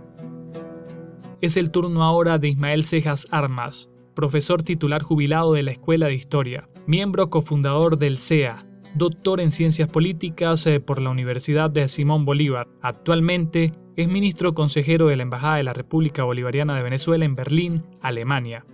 Es 1.40 1.56
el 1.56 1.72
turno 1.72 2.04
ahora 2.04 2.38
de 2.38 2.50
Ismael 2.50 2.84
Cejas 2.84 3.26
Armas, 3.32 3.90
profesor 4.14 4.62
titular 4.62 5.02
jubilado 5.02 5.54
de 5.54 5.64
la 5.64 5.72
Escuela 5.72 6.06
de 6.06 6.14
Historia, 6.14 6.68
miembro 6.86 7.28
cofundador 7.28 7.96
del 7.96 8.18
CEA, 8.18 8.64
doctor 8.94 9.40
en 9.40 9.50
Ciencias 9.50 9.88
Políticas 9.88 10.64
eh, 10.68 10.78
por 10.78 11.02
la 11.02 11.10
Universidad 11.10 11.68
de 11.68 11.88
Simón 11.88 12.24
Bolívar. 12.24 12.68
Actualmente 12.80 13.72
es 13.96 14.06
ministro 14.06 14.54
consejero 14.54 15.08
de 15.08 15.16
la 15.16 15.24
Embajada 15.24 15.56
de 15.56 15.64
la 15.64 15.72
República 15.72 16.22
Bolivariana 16.22 16.76
de 16.76 16.84
Venezuela 16.84 17.24
en 17.24 17.34
Berlín, 17.34 17.84
Alemania. 18.00 18.64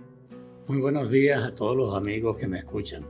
Muy 0.69 0.81
buenos 0.81 1.09
días 1.09 1.43
a 1.43 1.55
todos 1.55 1.75
los 1.75 1.95
amigos 1.95 2.37
que 2.37 2.47
me 2.47 2.59
escuchan. 2.59 3.03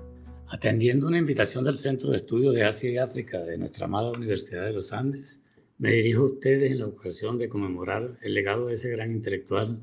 Atendiendo 0.48 1.08
una 1.08 1.18
invitación 1.18 1.66
del 1.66 1.76
Centro 1.76 2.10
de 2.10 2.20
Estudios 2.20 2.56
de 2.56 2.64
Asia 2.64 2.90
y 2.90 2.98
África 2.98 3.44
de 3.44 3.58
nuestra 3.58 3.86
amada 3.86 4.12
Universidad 4.12 4.64
de 4.64 4.72
los 4.72 4.94
Andes, 4.94 5.42
me 5.78 5.92
dirijo 5.92 6.22
a 6.22 6.28
ustedes 6.28 6.72
en 6.72 6.80
la 6.80 6.88
ocasión 6.88 7.38
de 7.38 7.50
conmemorar 7.50 8.18
el 8.22 8.34
legado 8.34 8.68
de 8.68 8.76
ese 8.76 8.90
gran 8.92 9.12
intelectual 9.12 9.78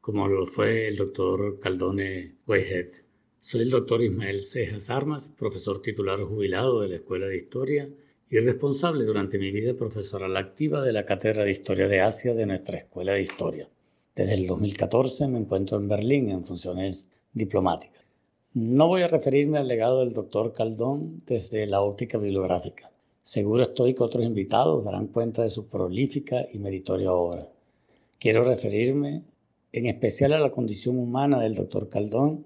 como 0.00 0.26
lo 0.26 0.46
fue 0.46 0.88
el 0.88 0.96
doctor 0.96 1.60
Caldone 1.60 2.34
Whitehead. 2.44 2.88
Soy 3.38 3.60
el 3.60 3.70
doctor 3.70 4.02
Ismael 4.02 4.42
Cejas 4.42 4.90
Armas, 4.90 5.30
profesor 5.30 5.80
titular 5.80 6.18
jubilado 6.22 6.80
de 6.80 6.88
la 6.88 6.96
Escuela 6.96 7.28
de 7.28 7.36
Historia 7.36 7.88
y 8.30 8.38
responsable 8.40 9.04
durante 9.04 9.38
mi 9.38 9.52
vida 9.52 9.74
profesoral 9.74 10.36
activa 10.36 10.82
de 10.82 10.92
la 10.92 11.04
Cátedra 11.04 11.44
de 11.44 11.52
Historia 11.52 11.86
de 11.86 12.00
Asia 12.00 12.34
de 12.34 12.46
nuestra 12.46 12.78
Escuela 12.78 13.12
de 13.12 13.22
Historia. 13.22 13.68
Desde 14.14 14.34
el 14.34 14.46
2014 14.46 15.26
me 15.26 15.38
encuentro 15.38 15.78
en 15.78 15.88
Berlín 15.88 16.28
en 16.28 16.44
funciones 16.44 17.08
diplomáticas. 17.32 18.04
No 18.52 18.86
voy 18.86 19.00
a 19.00 19.08
referirme 19.08 19.56
al 19.56 19.68
legado 19.68 20.00
del 20.00 20.12
doctor 20.12 20.52
Caldón 20.52 21.22
desde 21.24 21.66
la 21.66 21.80
óptica 21.80 22.18
bibliográfica. 22.18 22.90
Seguro 23.22 23.62
estoy 23.62 23.94
que 23.94 24.02
otros 24.02 24.22
invitados 24.22 24.84
darán 24.84 25.06
cuenta 25.06 25.42
de 25.42 25.48
su 25.48 25.66
prolífica 25.68 26.46
y 26.52 26.58
meritoria 26.58 27.10
obra. 27.10 27.48
Quiero 28.18 28.44
referirme 28.44 29.22
en 29.72 29.86
especial 29.86 30.34
a 30.34 30.40
la 30.40 30.52
condición 30.52 30.98
humana 30.98 31.40
del 31.40 31.54
doctor 31.54 31.88
Caldón 31.88 32.44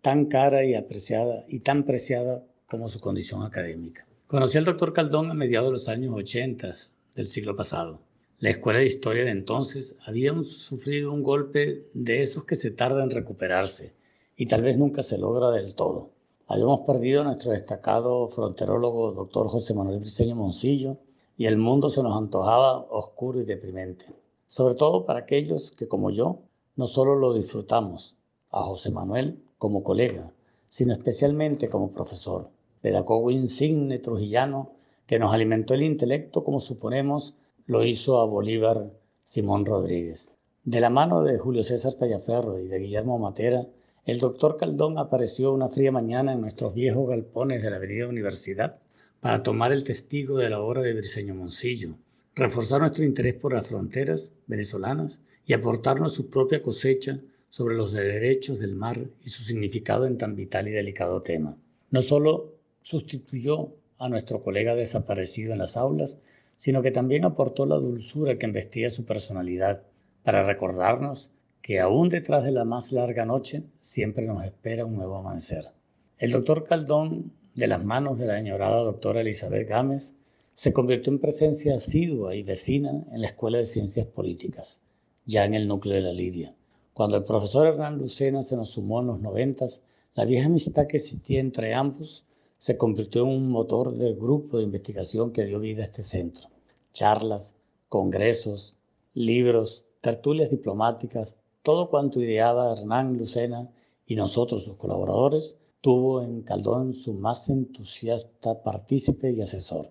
tan 0.00 0.24
cara 0.26 0.64
y 0.64 0.74
apreciada 0.74 1.44
y 1.46 1.60
tan 1.60 1.84
preciada 1.84 2.42
como 2.66 2.88
su 2.88 2.98
condición 3.00 3.42
académica. 3.42 4.06
Conocí 4.26 4.56
al 4.56 4.64
doctor 4.64 4.94
Caldón 4.94 5.30
a 5.30 5.34
mediados 5.34 5.68
de 5.68 5.72
los 5.72 5.88
años 5.88 6.14
80 6.14 6.72
del 7.14 7.26
siglo 7.26 7.54
pasado. 7.54 8.00
La 8.42 8.50
escuela 8.50 8.80
de 8.80 8.86
historia 8.86 9.24
de 9.24 9.30
entonces 9.30 9.94
había 10.04 10.34
sufrido 10.42 11.12
un 11.12 11.22
golpe 11.22 11.84
de 11.94 12.22
esos 12.22 12.44
que 12.44 12.56
se 12.56 12.72
tarda 12.72 13.04
en 13.04 13.12
recuperarse 13.12 13.94
y 14.36 14.46
tal 14.46 14.62
vez 14.62 14.76
nunca 14.76 15.04
se 15.04 15.16
logra 15.16 15.52
del 15.52 15.76
todo. 15.76 16.10
Habíamos 16.48 16.80
perdido 16.80 17.20
a 17.20 17.24
nuestro 17.24 17.52
destacado 17.52 18.28
fronterólogo 18.30 19.12
doctor 19.12 19.46
José 19.46 19.74
Manuel 19.74 20.00
Briceño 20.00 20.34
Moncillo 20.34 20.98
y 21.36 21.46
el 21.46 21.56
mundo 21.56 21.88
se 21.88 22.02
nos 22.02 22.18
antojaba 22.18 22.80
oscuro 22.90 23.40
y 23.40 23.44
deprimente. 23.44 24.06
Sobre 24.48 24.74
todo 24.74 25.06
para 25.06 25.20
aquellos 25.20 25.70
que 25.70 25.86
como 25.86 26.10
yo 26.10 26.40
no 26.74 26.88
solo 26.88 27.14
lo 27.14 27.34
disfrutamos, 27.34 28.16
a 28.50 28.64
José 28.64 28.90
Manuel 28.90 29.40
como 29.56 29.84
colega, 29.84 30.34
sino 30.68 30.92
especialmente 30.94 31.68
como 31.68 31.92
profesor. 31.92 32.50
pedagogo 32.80 33.30
insigne 33.30 34.00
trujillano 34.00 34.72
que 35.06 35.20
nos 35.20 35.32
alimentó 35.32 35.74
el 35.74 35.84
intelecto 35.84 36.42
como 36.42 36.58
suponemos 36.58 37.36
lo 37.72 37.84
hizo 37.84 38.20
a 38.20 38.26
Bolívar 38.26 38.92
Simón 39.24 39.64
Rodríguez. 39.64 40.34
De 40.62 40.78
la 40.78 40.90
mano 40.90 41.22
de 41.22 41.38
Julio 41.38 41.64
César 41.64 41.94
Tallaferro 41.94 42.58
y 42.58 42.68
de 42.68 42.78
Guillermo 42.78 43.18
Matera, 43.18 43.66
el 44.04 44.18
doctor 44.18 44.58
Caldón 44.58 44.98
apareció 44.98 45.54
una 45.54 45.70
fría 45.70 45.90
mañana 45.90 46.34
en 46.34 46.42
nuestros 46.42 46.74
viejos 46.74 47.08
galpones 47.08 47.62
de 47.62 47.70
la 47.70 47.76
Avenida 47.76 48.08
Universidad 48.08 48.78
para 49.22 49.42
tomar 49.42 49.72
el 49.72 49.84
testigo 49.84 50.36
de 50.36 50.50
la 50.50 50.60
obra 50.60 50.82
de 50.82 50.92
Briceño 50.92 51.34
Moncillo, 51.34 51.96
reforzar 52.34 52.82
nuestro 52.82 53.04
interés 53.04 53.36
por 53.36 53.54
las 53.54 53.66
fronteras 53.66 54.32
venezolanas 54.46 55.22
y 55.46 55.54
aportarnos 55.54 56.12
su 56.12 56.28
propia 56.28 56.62
cosecha 56.62 57.20
sobre 57.48 57.74
los 57.74 57.92
derechos 57.92 58.58
del 58.58 58.74
mar 58.74 59.00
y 59.24 59.30
su 59.30 59.44
significado 59.44 60.04
en 60.04 60.18
tan 60.18 60.36
vital 60.36 60.68
y 60.68 60.72
delicado 60.72 61.22
tema. 61.22 61.56
No 61.90 62.02
solo 62.02 62.52
sustituyó 62.82 63.70
a 63.96 64.10
nuestro 64.10 64.42
colega 64.42 64.74
desaparecido 64.74 65.54
en 65.54 65.58
las 65.60 65.78
aulas, 65.78 66.18
sino 66.62 66.80
que 66.80 66.92
también 66.92 67.24
aportó 67.24 67.66
la 67.66 67.74
dulzura 67.74 68.38
que 68.38 68.46
embestía 68.46 68.88
su 68.88 69.04
personalidad 69.04 69.82
para 70.22 70.44
recordarnos 70.44 71.32
que 71.60 71.80
aún 71.80 72.08
detrás 72.08 72.44
de 72.44 72.52
la 72.52 72.64
más 72.64 72.92
larga 72.92 73.24
noche 73.24 73.64
siempre 73.80 74.26
nos 74.26 74.44
espera 74.44 74.84
un 74.84 74.94
nuevo 74.94 75.16
amanecer. 75.16 75.72
El 76.18 76.30
doctor 76.30 76.62
Caldón, 76.62 77.32
de 77.56 77.66
las 77.66 77.84
manos 77.84 78.16
de 78.20 78.26
la 78.26 78.34
añorada 78.34 78.80
doctora 78.84 79.22
Elizabeth 79.22 79.68
Gámez, 79.68 80.14
se 80.54 80.72
convirtió 80.72 81.12
en 81.12 81.18
presencia 81.18 81.74
asidua 81.74 82.36
y 82.36 82.44
vecina 82.44 83.06
en 83.10 83.22
la 83.22 83.26
Escuela 83.26 83.58
de 83.58 83.66
Ciencias 83.66 84.06
Políticas, 84.06 84.80
ya 85.26 85.44
en 85.44 85.54
el 85.54 85.66
núcleo 85.66 85.96
de 85.96 86.02
la 86.02 86.12
Lidia. 86.12 86.54
Cuando 86.94 87.16
el 87.16 87.24
profesor 87.24 87.66
Hernán 87.66 87.98
Lucena 87.98 88.44
se 88.44 88.54
nos 88.54 88.70
sumó 88.70 89.00
en 89.00 89.08
los 89.08 89.20
noventas, 89.20 89.82
la 90.14 90.24
vieja 90.26 90.46
amistad 90.46 90.86
que 90.86 90.98
existía 90.98 91.40
entre 91.40 91.74
ambos 91.74 92.24
se 92.56 92.76
convirtió 92.76 93.24
en 93.24 93.30
un 93.30 93.50
motor 93.50 93.96
del 93.96 94.14
grupo 94.14 94.58
de 94.58 94.62
investigación 94.62 95.32
que 95.32 95.44
dio 95.44 95.58
vida 95.58 95.82
a 95.82 95.86
este 95.86 96.02
centro. 96.02 96.51
Charlas, 96.92 97.56
congresos, 97.88 98.76
libros, 99.14 99.84
tertulias 100.00 100.50
diplomáticas, 100.50 101.36
todo 101.62 101.88
cuanto 101.88 102.20
ideaba 102.20 102.72
Hernán 102.72 103.16
Lucena 103.16 103.70
y 104.06 104.14
nosotros, 104.14 104.64
sus 104.64 104.76
colaboradores, 104.76 105.56
tuvo 105.80 106.22
en 106.22 106.42
Caldón 106.42 106.94
su 106.94 107.14
más 107.14 107.48
entusiasta 107.48 108.62
partícipe 108.62 109.30
y 109.32 109.40
asesor. 109.40 109.90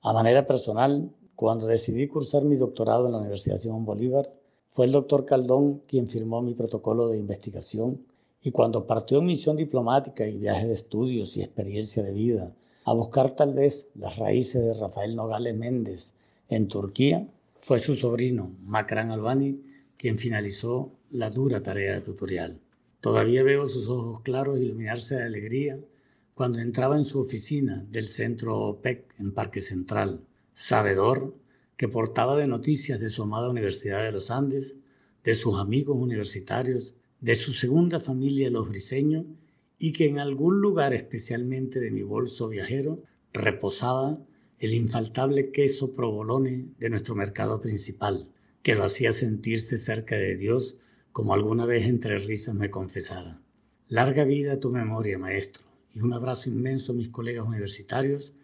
A 0.00 0.12
manera 0.12 0.46
personal, 0.46 1.10
cuando 1.36 1.66
decidí 1.66 2.08
cursar 2.08 2.44
mi 2.44 2.56
doctorado 2.56 3.06
en 3.06 3.12
la 3.12 3.18
Universidad 3.18 3.58
Simón 3.58 3.84
Bolívar, 3.84 4.32
fue 4.70 4.86
el 4.86 4.92
doctor 4.92 5.24
Caldón 5.24 5.82
quien 5.86 6.08
firmó 6.08 6.40
mi 6.40 6.54
protocolo 6.54 7.08
de 7.08 7.18
investigación 7.18 8.06
y 8.42 8.52
cuando 8.52 8.86
partió 8.86 9.18
en 9.18 9.26
misión 9.26 9.56
diplomática 9.56 10.26
y 10.26 10.38
viaje 10.38 10.66
de 10.66 10.74
estudios 10.74 11.36
y 11.36 11.42
experiencia 11.42 12.02
de 12.02 12.12
vida 12.12 12.54
a 12.84 12.94
buscar 12.94 13.32
tal 13.32 13.52
vez 13.52 13.88
las 13.94 14.16
raíces 14.16 14.64
de 14.64 14.74
Rafael 14.74 15.14
Nogales 15.14 15.54
Méndez 15.54 16.14
en 16.48 16.68
Turquía, 16.68 17.28
fue 17.58 17.78
su 17.78 17.94
sobrino, 17.94 18.56
Macran 18.60 19.10
Albani, 19.10 19.62
quien 19.96 20.18
finalizó 20.18 20.98
la 21.10 21.30
dura 21.30 21.62
tarea 21.62 21.94
de 21.94 22.00
tutorial. 22.00 22.60
Todavía 23.00 23.42
veo 23.42 23.66
sus 23.66 23.88
ojos 23.88 24.20
claros 24.20 24.60
iluminarse 24.60 25.16
de 25.16 25.24
alegría 25.24 25.78
cuando 26.34 26.60
entraba 26.60 26.96
en 26.96 27.04
su 27.04 27.20
oficina 27.20 27.84
del 27.90 28.08
centro 28.08 28.58
OPEC 28.58 29.14
en 29.18 29.32
Parque 29.32 29.60
Central, 29.60 30.24
sabedor 30.52 31.36
que 31.76 31.88
portaba 31.88 32.36
de 32.36 32.46
noticias 32.46 33.00
de 33.00 33.10
su 33.10 33.22
amada 33.22 33.50
Universidad 33.50 34.02
de 34.02 34.12
los 34.12 34.30
Andes, 34.30 34.76
de 35.24 35.34
sus 35.34 35.58
amigos 35.58 35.96
universitarios, 35.96 36.96
de 37.20 37.34
su 37.34 37.52
segunda 37.52 38.00
familia 38.00 38.50
los 38.50 38.68
briseños 38.68 39.26
y 39.78 39.92
que 39.92 40.06
en 40.06 40.18
algún 40.18 40.60
lugar 40.60 40.94
especialmente 40.94 41.80
de 41.80 41.90
mi 41.90 42.02
bolso 42.02 42.48
viajero 42.48 43.02
reposaba 43.32 44.18
el 44.58 44.74
infaltable 44.74 45.50
queso 45.52 45.94
provolone 45.94 46.68
de 46.78 46.90
nuestro 46.90 47.14
mercado 47.14 47.60
principal, 47.60 48.28
que 48.62 48.74
lo 48.74 48.84
hacía 48.84 49.12
sentirse 49.12 49.78
cerca 49.78 50.16
de 50.16 50.36
Dios, 50.36 50.76
como 51.12 51.32
alguna 51.32 51.64
vez 51.64 51.86
entre 51.86 52.18
risas 52.18 52.54
me 52.54 52.70
confesara. 52.70 53.40
Larga 53.88 54.24
vida 54.24 54.54
a 54.54 54.60
tu 54.60 54.70
memoria, 54.70 55.18
maestro, 55.18 55.64
y 55.94 56.00
un 56.00 56.12
abrazo 56.12 56.50
inmenso 56.50 56.92
a 56.92 56.96
mis 56.96 57.08
colegas 57.08 57.46
universitarios, 57.46 58.34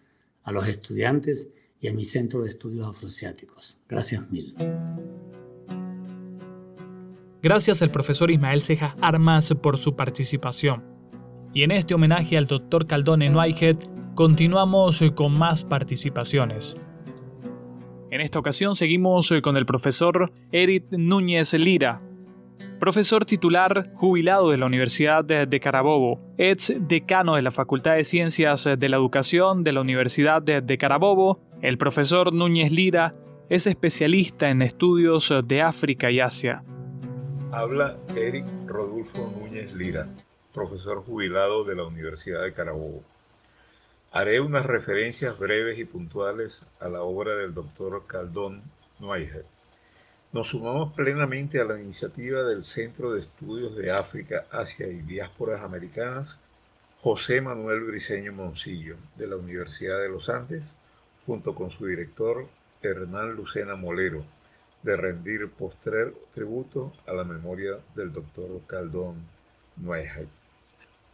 a 0.43 0.53
los 0.53 0.67
estudiantes 0.69 1.49
y 1.81 1.89
a 1.89 1.93
mi 1.93 2.05
centro 2.05 2.43
de 2.43 2.51
estudios 2.51 2.89
afroasiáticos. 2.89 3.79
Gracias 3.89 4.31
mil. 4.31 4.55
Gracias 7.43 7.83
al 7.83 7.91
profesor 7.91 8.31
Ismael 8.31 8.63
Cejas 8.63 8.97
Armas 9.03 9.53
por 9.63 9.77
su 9.77 9.95
participación. 9.95 10.83
Y 11.53 11.63
en 11.63 11.73
este 11.73 11.95
homenaje 11.95 12.39
al 12.39 12.47
doctor 12.47 12.87
Caldón 12.87 13.21
Whitehead, 13.21 13.77
continuamos 14.15 15.03
con 15.15 15.37
más 15.37 15.65
participaciones. 15.65 16.77
En 18.11 18.21
esta 18.21 18.39
ocasión 18.39 18.77
seguimos 18.77 19.31
eh, 19.33 19.43
con 19.43 19.57
el 19.57 19.67
profesor 19.67 20.33
Eric 20.53 20.85
Núñez 20.91 21.53
Lira, 21.55 22.01
profesor 22.79 23.25
titular 23.25 23.91
jubilado 23.95 24.51
de 24.51 24.59
la 24.59 24.67
Universidad 24.67 25.25
de, 25.25 25.61
Carabobo, 25.61 26.21
ex 26.39 26.73
decano 26.79 27.35
de 27.35 27.43
la 27.43 27.51
Facultad 27.51 27.97
de 27.97 28.05
Ciencias 28.05 28.65
de 28.65 28.89
la 28.89 28.97
Educación 28.97 29.65
de 29.65 29.73
la 29.73 29.81
Universidad 29.81 30.43
de 30.43 30.79
Carabobo. 30.79 31.41
El 31.61 31.77
profesor 31.77 32.33
Núñez 32.33 32.71
Lira 32.71 33.17
es 33.49 33.67
especialista 33.67 34.49
en 34.49 34.63
estudios 34.63 35.33
de 35.45 35.63
África 35.63 36.11
y 36.11 36.21
Asia. 36.21 36.63
Habla 37.51 37.99
Eric 38.17 38.47
Rodolfo 38.67 39.33
Núñez 39.41 39.75
Lira, 39.75 40.07
profesor 40.53 41.05
jubilado 41.05 41.65
de 41.65 41.75
la 41.75 41.87
Universidad 41.87 42.45
de 42.45 42.53
Carabobo. 42.53 43.03
Haré 44.17 44.39
unas 44.39 44.65
referencias 44.65 45.37
breves 45.41 45.77
y 45.81 45.85
puntuales 45.85 46.67
a 46.79 46.89
la 46.89 47.03
obra 47.03 47.35
del 47.35 47.53
doctor 47.53 48.07
Caldón 48.07 48.63
Neuheit. 49.01 49.45
Nos 50.33 50.51
sumamos 50.51 50.93
plenamente 50.93 51.61
a 51.61 51.65
la 51.65 51.81
iniciativa 51.81 52.45
del 52.45 52.63
Centro 52.63 53.13
de 53.13 53.19
Estudios 53.19 53.75
de 53.75 53.91
África, 53.91 54.47
Asia 54.53 54.87
y 54.87 55.03
Diásporas 55.03 55.63
Americanas, 55.63 56.39
José 57.01 57.41
Manuel 57.41 57.81
Briceño 57.81 58.33
Moncillo, 58.33 58.95
de 59.17 59.27
la 59.27 59.35
Universidad 59.35 60.01
de 60.01 60.11
los 60.11 60.29
Andes, 60.29 60.77
junto 61.27 61.57
con 61.57 61.73
su 61.73 61.85
director 61.85 62.47
Hernán 62.83 63.35
Lucena 63.35 63.75
Molero, 63.75 64.25
de 64.85 64.95
rendir 64.95 65.51
postrer 65.51 66.15
tributo 66.33 66.93
a 67.09 67.15
la 67.15 67.25
memoria 67.25 67.81
del 67.97 68.13
doctor 68.13 68.61
Caldón 68.69 69.17
Neuheit. 69.77 70.29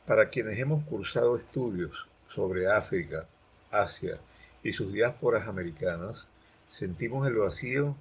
Para 0.07 0.29
quienes 0.29 0.59
hemos 0.59 0.85
cursado 0.85 1.39
estudios 1.39 2.10
sobre 2.35 2.67
África, 2.69 3.27
Asia 3.71 4.19
y 4.63 4.73
sus 4.73 4.93
diásporas 4.93 5.49
americanas, 5.49 6.29
sentimos 6.69 7.27
el 7.27 7.35
vacío 7.35 7.97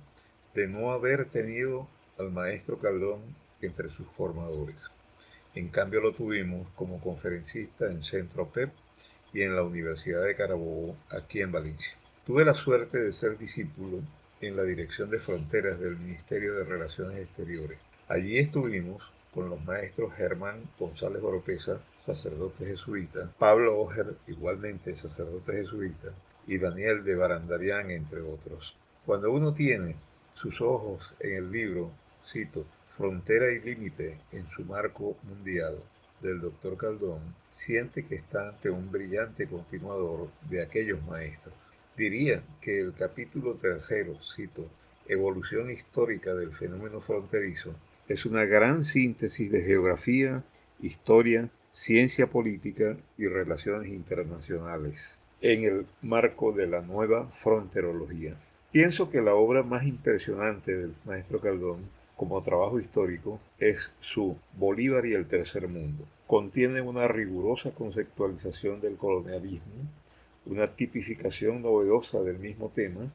de 0.53 0.67
no 0.67 0.91
haber 0.91 1.25
tenido 1.25 1.87
al 2.17 2.31
maestro 2.31 2.79
Caldón 2.79 3.21
entre 3.61 3.89
sus 3.89 4.07
formadores. 4.07 4.89
En 5.55 5.69
cambio 5.69 6.01
lo 6.01 6.13
tuvimos 6.13 6.67
como 6.75 6.99
conferencista 6.99 7.87
en 7.87 8.03
Centro 8.03 8.49
PEP 8.49 8.71
y 9.33 9.41
en 9.41 9.55
la 9.55 9.63
Universidad 9.63 10.23
de 10.23 10.35
Carabobo, 10.35 10.95
aquí 11.09 11.41
en 11.41 11.51
Valencia. 11.51 11.97
Tuve 12.25 12.45
la 12.45 12.53
suerte 12.53 12.99
de 12.99 13.11
ser 13.11 13.37
discípulo 13.37 14.01
en 14.41 14.55
la 14.55 14.63
Dirección 14.63 15.09
de 15.09 15.19
Fronteras 15.19 15.79
del 15.79 15.97
Ministerio 15.97 16.55
de 16.55 16.63
Relaciones 16.63 17.17
Exteriores. 17.17 17.79
Allí 18.07 18.37
estuvimos 18.37 19.03
con 19.33 19.49
los 19.49 19.63
maestros 19.63 20.13
Germán 20.13 20.69
González 20.77 21.21
Oropesa, 21.21 21.83
sacerdote 21.97 22.65
jesuita, 22.65 23.33
Pablo 23.37 23.79
Oger, 23.79 24.15
igualmente 24.27 24.95
sacerdote 24.95 25.53
jesuita, 25.53 26.13
y 26.47 26.57
Daniel 26.57 27.03
de 27.03 27.15
Barandarián, 27.15 27.91
entre 27.91 28.21
otros. 28.21 28.75
Cuando 29.05 29.31
uno 29.31 29.53
tiene 29.53 29.95
sus 30.33 30.61
ojos 30.61 31.15
en 31.19 31.35
el 31.35 31.51
libro, 31.51 31.91
cito, 32.23 32.65
Frontera 32.87 33.51
y 33.51 33.59
Límite 33.59 34.19
en 34.31 34.49
su 34.49 34.65
marco 34.65 35.15
mundial, 35.23 35.77
del 36.21 36.41
doctor 36.41 36.77
Caldón, 36.77 37.21
siente 37.49 38.05
que 38.05 38.15
está 38.15 38.49
ante 38.49 38.69
un 38.69 38.91
brillante 38.91 39.47
continuador 39.47 40.29
de 40.49 40.61
aquellos 40.61 41.01
maestros. 41.03 41.53
Diría 41.95 42.43
que 42.61 42.79
el 42.79 42.93
capítulo 42.93 43.55
tercero, 43.55 44.17
cito, 44.21 44.65
Evolución 45.07 45.71
histórica 45.71 46.35
del 46.35 46.53
fenómeno 46.53 47.01
fronterizo, 47.01 47.73
es 48.09 48.25
una 48.25 48.43
gran 48.45 48.83
síntesis 48.83 49.51
de 49.51 49.61
geografía, 49.61 50.43
historia, 50.81 51.51
ciencia 51.69 52.27
política 52.27 52.97
y 53.19 53.27
relaciones 53.27 53.89
internacionales 53.89 55.21
en 55.41 55.63
el 55.63 55.85
marco 56.01 56.51
de 56.51 56.65
la 56.65 56.81
nueva 56.81 57.27
fronterología. 57.31 58.41
Pienso 58.71 59.11
que 59.11 59.21
la 59.21 59.35
obra 59.35 59.61
más 59.61 59.85
impresionante 59.85 60.75
del 60.75 60.91
maestro 61.05 61.39
Caldón 61.39 61.87
como 62.15 62.41
trabajo 62.41 62.79
histórico 62.79 63.39
es 63.59 63.91
su 63.99 64.35
Bolívar 64.57 65.05
y 65.05 65.13
el 65.13 65.27
Tercer 65.27 65.67
Mundo. 65.67 66.07
Contiene 66.25 66.81
una 66.81 67.07
rigurosa 67.07 67.71
conceptualización 67.71 68.81
del 68.81 68.97
colonialismo, 68.97 69.87
una 70.47 70.75
tipificación 70.75 71.61
novedosa 71.61 72.21
del 72.21 72.39
mismo 72.39 72.69
tema, 72.69 73.13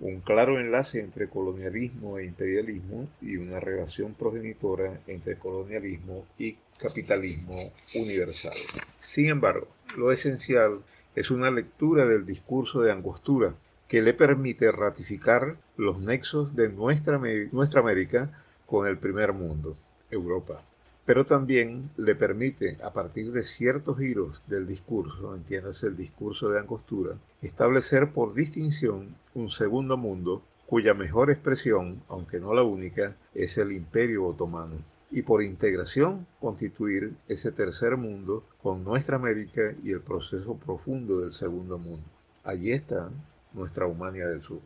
un 0.00 0.20
claro 0.20 0.58
enlace 0.58 1.00
entre 1.00 1.28
colonialismo 1.28 2.18
e 2.18 2.24
imperialismo 2.24 3.08
y 3.20 3.36
una 3.36 3.60
relación 3.60 4.14
progenitora 4.14 5.00
entre 5.06 5.38
colonialismo 5.38 6.26
y 6.38 6.56
capitalismo 6.78 7.54
universal. 7.94 8.54
Sin 9.00 9.28
embargo, 9.28 9.68
lo 9.96 10.10
esencial 10.10 10.80
es 11.14 11.30
una 11.30 11.50
lectura 11.50 12.06
del 12.06 12.24
discurso 12.24 12.80
de 12.80 12.92
Angostura 12.92 13.54
que 13.88 14.02
le 14.02 14.14
permite 14.14 14.72
ratificar 14.72 15.58
los 15.76 15.98
nexos 16.00 16.56
de 16.56 16.70
nuestra, 16.70 17.20
nuestra 17.52 17.80
América 17.80 18.42
con 18.66 18.86
el 18.86 18.98
primer 18.98 19.32
mundo, 19.32 19.76
Europa 20.10 20.64
pero 21.10 21.24
también 21.24 21.90
le 21.96 22.14
permite, 22.14 22.78
a 22.84 22.92
partir 22.92 23.32
de 23.32 23.42
ciertos 23.42 23.98
giros 23.98 24.44
del 24.46 24.64
discurso, 24.64 25.34
entiéndase 25.34 25.88
el 25.88 25.96
discurso 25.96 26.48
de 26.48 26.60
Angostura, 26.60 27.18
establecer 27.42 28.12
por 28.12 28.32
distinción 28.32 29.16
un 29.34 29.50
segundo 29.50 29.96
mundo 29.96 30.44
cuya 30.68 30.94
mejor 30.94 31.32
expresión, 31.32 32.00
aunque 32.08 32.38
no 32.38 32.54
la 32.54 32.62
única, 32.62 33.16
es 33.34 33.58
el 33.58 33.72
imperio 33.72 34.24
otomano, 34.24 34.84
y 35.10 35.22
por 35.22 35.42
integración 35.42 36.28
constituir 36.38 37.16
ese 37.26 37.50
tercer 37.50 37.96
mundo 37.96 38.44
con 38.62 38.84
nuestra 38.84 39.16
América 39.16 39.74
y 39.82 39.90
el 39.90 40.02
proceso 40.02 40.58
profundo 40.58 41.18
del 41.18 41.32
segundo 41.32 41.76
mundo. 41.76 42.06
Allí 42.44 42.70
está 42.70 43.10
nuestra 43.52 43.88
Humania 43.88 44.28
del 44.28 44.42
Sur. 44.42 44.60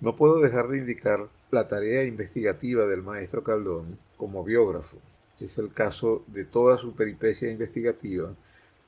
No 0.00 0.16
puedo 0.16 0.40
dejar 0.40 0.68
de 0.68 0.78
indicar 0.78 1.28
la 1.50 1.68
tarea 1.68 2.04
investigativa 2.04 2.86
del 2.86 3.02
maestro 3.02 3.44
Caldón 3.44 3.98
como 4.16 4.44
biógrafo, 4.44 4.96
es 5.40 5.58
el 5.58 5.72
caso 5.72 6.24
de 6.26 6.44
toda 6.44 6.76
su 6.76 6.94
peripecia 6.94 7.50
investigativa 7.50 8.34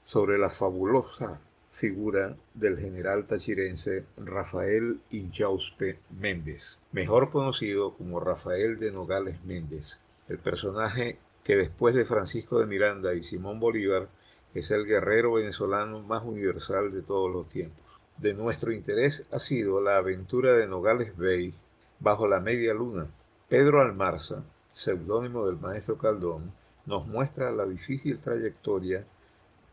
sobre 0.04 0.38
la 0.38 0.50
fabulosa 0.50 1.40
figura 1.70 2.36
del 2.54 2.78
general 2.78 3.26
tachirense 3.26 4.04
Rafael 4.16 5.00
Inchauspe 5.10 6.00
Méndez, 6.10 6.78
mejor 6.92 7.30
conocido 7.30 7.94
como 7.94 8.18
Rafael 8.18 8.76
de 8.76 8.90
Nogales 8.90 9.44
Méndez, 9.44 10.00
el 10.28 10.38
personaje 10.38 11.18
que 11.44 11.56
después 11.56 11.94
de 11.94 12.04
Francisco 12.04 12.58
de 12.58 12.66
Miranda 12.66 13.14
y 13.14 13.22
Simón 13.22 13.60
Bolívar 13.60 14.08
es 14.54 14.70
el 14.70 14.84
guerrero 14.84 15.34
venezolano 15.34 16.00
más 16.00 16.24
universal 16.24 16.92
de 16.92 17.02
todos 17.02 17.30
los 17.32 17.48
tiempos. 17.48 17.84
De 18.18 18.34
nuestro 18.34 18.72
interés 18.72 19.24
ha 19.32 19.38
sido 19.38 19.80
la 19.80 19.96
aventura 19.96 20.54
de 20.54 20.66
Nogales 20.66 21.16
Bay 21.16 21.54
bajo 22.00 22.26
la 22.26 22.40
media 22.40 22.74
luna. 22.74 23.08
Pedro 23.48 23.80
Almarza, 23.80 24.44
seudónimo 24.70 25.46
del 25.46 25.58
maestro 25.58 25.98
Caldón, 25.98 26.52
nos 26.86 27.06
muestra 27.06 27.50
la 27.50 27.66
difícil 27.66 28.18
trayectoria 28.20 29.06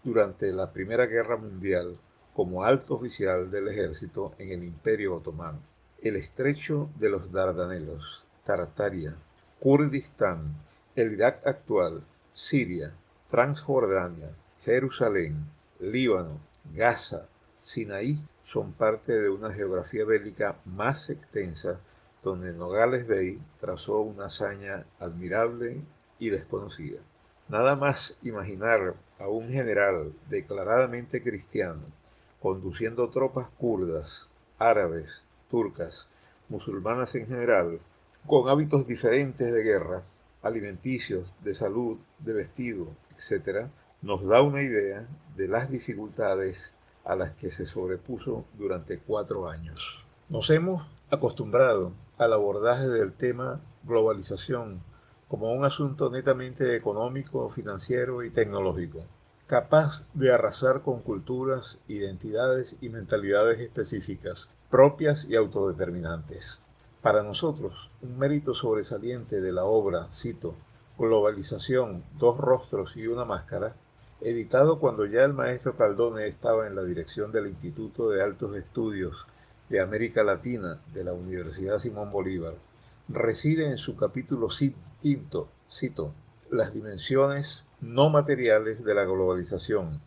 durante 0.04 0.52
la 0.52 0.72
Primera 0.72 1.06
Guerra 1.06 1.38
Mundial 1.38 1.98
como 2.34 2.64
alto 2.64 2.96
oficial 2.96 3.50
del 3.50 3.68
ejército 3.68 4.32
en 4.38 4.50
el 4.50 4.64
Imperio 4.64 5.16
Otomano. 5.16 5.62
El 6.02 6.16
estrecho 6.16 6.90
de 6.98 7.10
los 7.10 7.32
Dardanelos, 7.32 8.26
Tartaria, 8.44 9.18
Kurdistán, 9.60 10.56
el 10.96 11.14
Irak 11.14 11.46
actual, 11.48 12.04
Siria, 12.34 12.94
Transjordania, 13.28 14.36
Jerusalén, 14.64 15.50
Líbano, 15.80 16.40
Gaza, 16.74 17.28
Sinaí 17.62 18.26
son 18.44 18.74
parte 18.74 19.14
de 19.14 19.30
una 19.30 19.52
geografía 19.52 20.06
bélica 20.06 20.60
más 20.66 21.10
extensa 21.10 21.82
donde 22.28 22.54
Nogales 22.54 23.08
Bey 23.08 23.42
trazó 23.60 24.02
una 24.02 24.26
hazaña 24.26 24.86
admirable 25.00 25.82
y 26.20 26.30
desconocida. 26.30 27.00
Nada 27.48 27.76
más 27.76 28.18
imaginar 28.24 28.96
a 29.20 29.30
un 29.30 29.50
general 29.50 30.14
declaradamente 30.30 31.24
cristiano 31.24 31.86
conduciendo 32.42 33.10
tropas 33.10 33.50
kurdas, 33.58 34.30
árabes, 34.60 35.24
turcas, 35.50 36.08
musulmanas 36.50 37.16
en 37.16 37.28
general, 37.28 37.80
con 38.26 38.50
hábitos 38.50 38.86
diferentes 38.86 39.54
de 39.54 39.64
guerra, 39.64 40.04
alimenticios, 40.42 41.34
de 41.44 41.54
salud, 41.54 41.98
de 42.20 42.34
vestido, 42.34 42.96
etc., 43.12 43.68
nos 44.02 44.28
da 44.28 44.42
una 44.42 44.62
idea 44.62 45.08
de 45.36 45.48
las 45.48 45.72
dificultades 45.72 46.76
a 47.04 47.16
las 47.16 47.32
que 47.32 47.50
se 47.50 47.66
sobrepuso 47.66 48.46
durante 48.58 49.00
cuatro 49.00 49.48
años. 49.48 50.06
Nos 50.30 50.50
hemos 50.50 50.86
acostumbrado 51.10 51.94
al 52.18 52.34
abordaje 52.34 52.88
del 52.88 53.14
tema 53.14 53.62
globalización 53.84 54.82
como 55.28 55.54
un 55.54 55.66
asunto 55.66 56.10
netamente 56.10 56.76
económico, 56.76 57.50
financiero 57.50 58.24
y 58.24 58.30
tecnológico, 58.30 59.04
capaz 59.46 60.06
de 60.14 60.32
arrasar 60.32 60.82
con 60.82 61.02
culturas, 61.02 61.80
identidades 61.88 62.78
y 62.82 62.90
mentalidades 62.90 63.60
específicas, 63.60 64.50
propias 64.70 65.26
y 65.26 65.36
autodeterminantes. 65.36 66.62
Para 67.02 67.24
nosotros, 67.24 67.90
un 68.02 68.18
mérito 68.18 68.54
sobresaliente 68.54 69.42
de 69.42 69.52
la 69.52 69.66
obra, 69.66 70.08
cito, 70.12 70.56
Globalización, 70.98 72.04
dos 72.18 72.38
rostros 72.40 72.98
y 72.98 73.06
una 73.06 73.24
máscara, 73.24 73.76
editado 74.20 74.80
cuando 74.80 75.06
ya 75.06 75.24
el 75.24 75.34
maestro 75.34 75.78
Caldone 75.78 76.26
estaba 76.26 76.66
en 76.66 76.76
la 76.76 76.84
dirección 76.84 77.32
del 77.32 77.46
Instituto 77.48 78.10
de 78.10 78.24
Altos 78.24 78.58
Estudios 78.58 79.28
de 79.70 79.82
América 79.82 80.24
Latina 80.24 80.82
de 80.94 81.04
la 81.04 81.14
Universidad 81.14 81.78
Simón 81.78 82.12
Bolívar, 82.12 82.56
reside 83.10 83.70
en 83.70 83.78
su 83.78 83.96
capítulo 83.96 84.48
quinto, 85.02 85.50
cito, 85.70 86.14
las 86.50 86.74
dimensiones 86.74 87.68
no 87.82 88.10
materiales 88.10 88.84
de 88.84 88.96
la 88.96 89.04
globalización, 89.04 90.02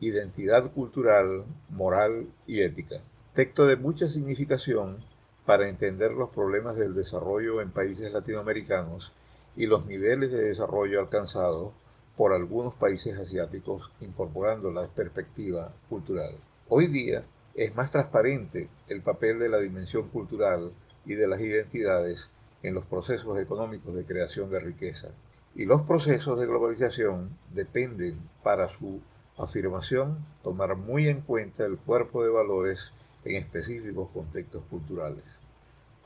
identidad 0.00 0.70
cultural, 0.72 1.44
moral 1.70 2.28
y 2.46 2.60
ética. 2.60 2.96
Texto 3.32 3.66
de 3.66 3.76
mucha 3.76 4.08
significación 4.08 5.04
para 5.46 5.68
entender 5.68 6.12
los 6.12 6.28
problemas 6.28 6.76
del 6.76 6.94
desarrollo 6.94 7.60
en 7.60 7.70
países 7.70 8.12
latinoamericanos 8.12 9.12
y 9.56 9.66
los 9.66 9.86
niveles 9.86 10.30
de 10.30 10.42
desarrollo 10.42 11.00
alcanzados 11.00 11.72
por 12.16 12.32
algunos 12.32 12.74
países 12.74 13.18
asiáticos 13.18 13.90
incorporando 14.00 14.70
la 14.70 14.86
perspectiva 14.88 15.72
cultural. 15.88 16.34
Hoy 16.68 16.88
día, 16.88 17.24
es 17.58 17.74
más 17.74 17.90
transparente 17.90 18.68
el 18.86 19.02
papel 19.02 19.40
de 19.40 19.48
la 19.48 19.58
dimensión 19.58 20.08
cultural 20.10 20.72
y 21.04 21.14
de 21.14 21.26
las 21.26 21.40
identidades 21.40 22.30
en 22.62 22.72
los 22.72 22.86
procesos 22.86 23.36
económicos 23.40 23.94
de 23.94 24.04
creación 24.04 24.48
de 24.48 24.60
riqueza. 24.60 25.08
Y 25.56 25.64
los 25.64 25.82
procesos 25.82 26.38
de 26.38 26.46
globalización 26.46 27.36
dependen 27.52 28.16
para 28.44 28.68
su 28.68 29.00
afirmación 29.36 30.24
tomar 30.44 30.76
muy 30.76 31.08
en 31.08 31.20
cuenta 31.20 31.66
el 31.66 31.78
cuerpo 31.78 32.22
de 32.22 32.30
valores 32.30 32.92
en 33.24 33.34
específicos 33.34 34.08
contextos 34.10 34.62
culturales. 34.70 35.40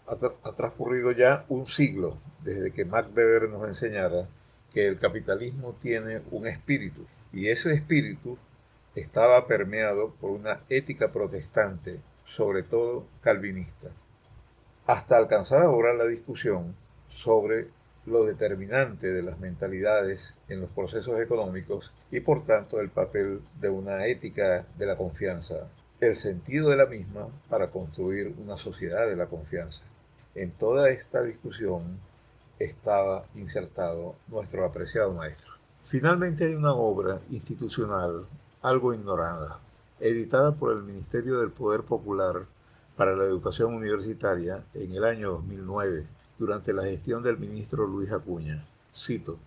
Ha, 0.06 0.52
transcurrido 0.54 1.12
ya 1.12 1.44
un 1.50 1.66
siglo 1.66 2.16
desde 2.42 2.72
que 2.72 2.86
Max 2.86 3.10
Weber 3.14 3.50
nos 3.50 3.68
enseñara 3.68 4.26
que 4.70 4.86
el 4.86 4.98
capitalismo 4.98 5.74
tiene 5.78 6.22
un 6.30 6.46
espíritu 6.46 7.04
y 7.30 7.48
ese 7.48 7.74
espíritu 7.74 8.38
estaba 8.94 9.46
permeado 9.46 10.14
por 10.14 10.30
una 10.30 10.62
ética 10.68 11.10
protestante, 11.10 12.00
sobre 12.24 12.62
todo 12.62 13.06
calvinista, 13.20 13.88
hasta 14.86 15.16
alcanzar 15.16 15.62
ahora 15.62 15.94
la 15.94 16.04
discusión 16.04 16.74
sobre 17.08 17.68
lo 18.04 18.24
determinante 18.24 19.12
de 19.12 19.22
las 19.22 19.38
mentalidades 19.38 20.36
en 20.48 20.60
los 20.60 20.70
procesos 20.70 21.20
económicos 21.20 21.92
y 22.10 22.20
por 22.20 22.44
tanto 22.44 22.80
el 22.80 22.90
papel 22.90 23.42
de 23.60 23.70
una 23.70 24.06
ética 24.06 24.66
de 24.76 24.86
la 24.86 24.96
confianza, 24.96 25.70
el 26.00 26.16
sentido 26.16 26.70
de 26.70 26.76
la 26.76 26.86
misma 26.86 27.28
para 27.48 27.70
construir 27.70 28.34
una 28.38 28.56
sociedad 28.56 29.06
de 29.06 29.16
la 29.16 29.26
confianza. 29.26 29.84
En 30.34 30.50
toda 30.50 30.90
esta 30.90 31.22
discusión 31.22 32.00
estaba 32.58 33.24
insertado 33.34 34.16
nuestro 34.28 34.64
apreciado 34.64 35.14
maestro. 35.14 35.54
Finalmente 35.82 36.44
hay 36.44 36.54
una 36.54 36.72
obra 36.72 37.20
institucional 37.30 38.26
algo 38.62 38.94
ignorada, 38.94 39.60
editada 39.98 40.54
por 40.54 40.72
el 40.72 40.82
Ministerio 40.82 41.38
del 41.40 41.50
Poder 41.50 41.82
Popular 41.82 42.46
para 42.96 43.16
la 43.16 43.24
Educación 43.24 43.74
Universitaria 43.74 44.64
en 44.74 44.94
el 44.94 45.04
año 45.04 45.32
2009, 45.32 46.06
durante 46.38 46.72
la 46.72 46.84
gestión 46.84 47.22
del 47.22 47.38
ministro 47.38 47.86
Luis 47.86 48.12
Acuña. 48.12 48.64
Cito, 48.94 49.38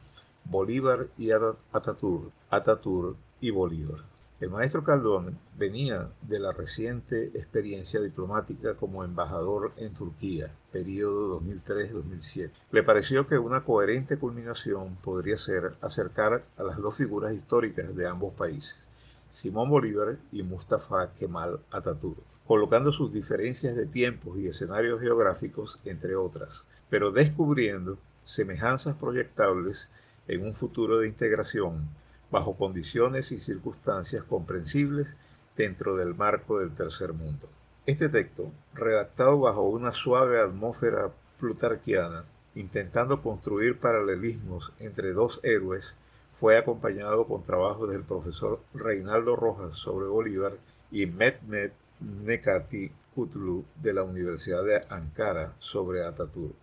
Bolívar 0.44 1.08
y 1.18 1.32
Atatur, 1.32 2.32
Atatur 2.50 3.16
y 3.40 3.52
Bolívar. 3.52 4.04
El 4.42 4.50
maestro 4.50 4.84
Caldón 4.84 5.40
venía 5.58 6.12
de 6.22 6.40
la 6.40 6.52
reciente 6.52 7.28
experiencia 7.36 8.02
diplomática 8.02 8.76
como 8.76 9.06
embajador 9.06 9.72
en 9.78 9.94
Turquía, 9.94 10.54
periodo 10.74 11.40
2003-2007. 11.40 12.52
Le 12.72 12.84
pareció 12.84 13.28
que 13.28 13.38
una 13.38 13.64
coherente 13.64 14.20
culminación 14.20 14.98
podría 14.98 15.38
ser 15.38 15.78
acercar 15.80 16.44
a 16.58 16.64
las 16.64 16.80
dos 16.80 16.98
figuras 16.98 17.32
históricas 17.32 17.96
de 17.96 18.08
ambos 18.10 18.34
países, 18.34 18.90
Simón 19.30 19.70
Bolívar 19.70 20.18
y 20.32 20.44
Mustafa 20.44 21.12
Kemal 21.12 21.60
Atatürk, 21.72 22.24
colocando 22.48 22.92
sus 22.92 23.12
diferencias 23.12 23.76
de 23.76 23.86
tiempos 23.86 24.38
y 24.38 24.48
escenarios 24.48 25.02
geográficos, 25.02 25.80
entre 25.86 26.16
otras, 26.16 26.66
pero 26.90 27.12
descubriendo 27.12 27.98
semejanzas 28.24 28.96
proyectables 28.96 29.90
en 30.28 30.46
un 30.46 30.54
futuro 30.54 31.00
de 31.00 31.08
integración 31.08 31.88
bajo 32.32 32.58
condiciones 32.58 33.32
y 33.32 33.38
circunstancias 33.38 34.24
comprensibles 34.24 35.16
dentro 35.56 35.96
del 35.96 36.16
marco 36.16 36.60
del 36.60 36.74
tercer 36.74 37.14
mundo. 37.14 37.50
Este 37.86 38.10
texto, 38.10 38.52
redactado 38.74 39.40
bajo 39.40 39.62
una 39.70 39.92
suave 39.92 40.40
atmósfera 40.40 41.14
plutarquiana, 41.40 42.26
intentando 42.56 43.22
construir 43.22 43.80
paralelismos 43.80 44.74
entre 44.80 45.14
dos 45.14 45.40
héroes, 45.44 45.96
fue 46.36 46.58
acompañado 46.58 47.28
con 47.28 47.44
trabajos 47.44 47.90
del 47.90 48.04
profesor 48.04 48.60
Reinaldo 48.74 49.38
Rojas 49.38 49.74
sobre 49.74 50.08
Bolívar 50.08 50.58
y 50.92 51.06
Mehmet 51.06 51.72
Nekati 52.02 52.92
Kutlu 53.16 53.64
de 53.82 53.94
la 53.94 54.04
Universidad 54.04 54.66
de 54.66 54.84
Ankara 54.90 55.56
sobre 55.60 56.04
Ataturk. 56.04 56.54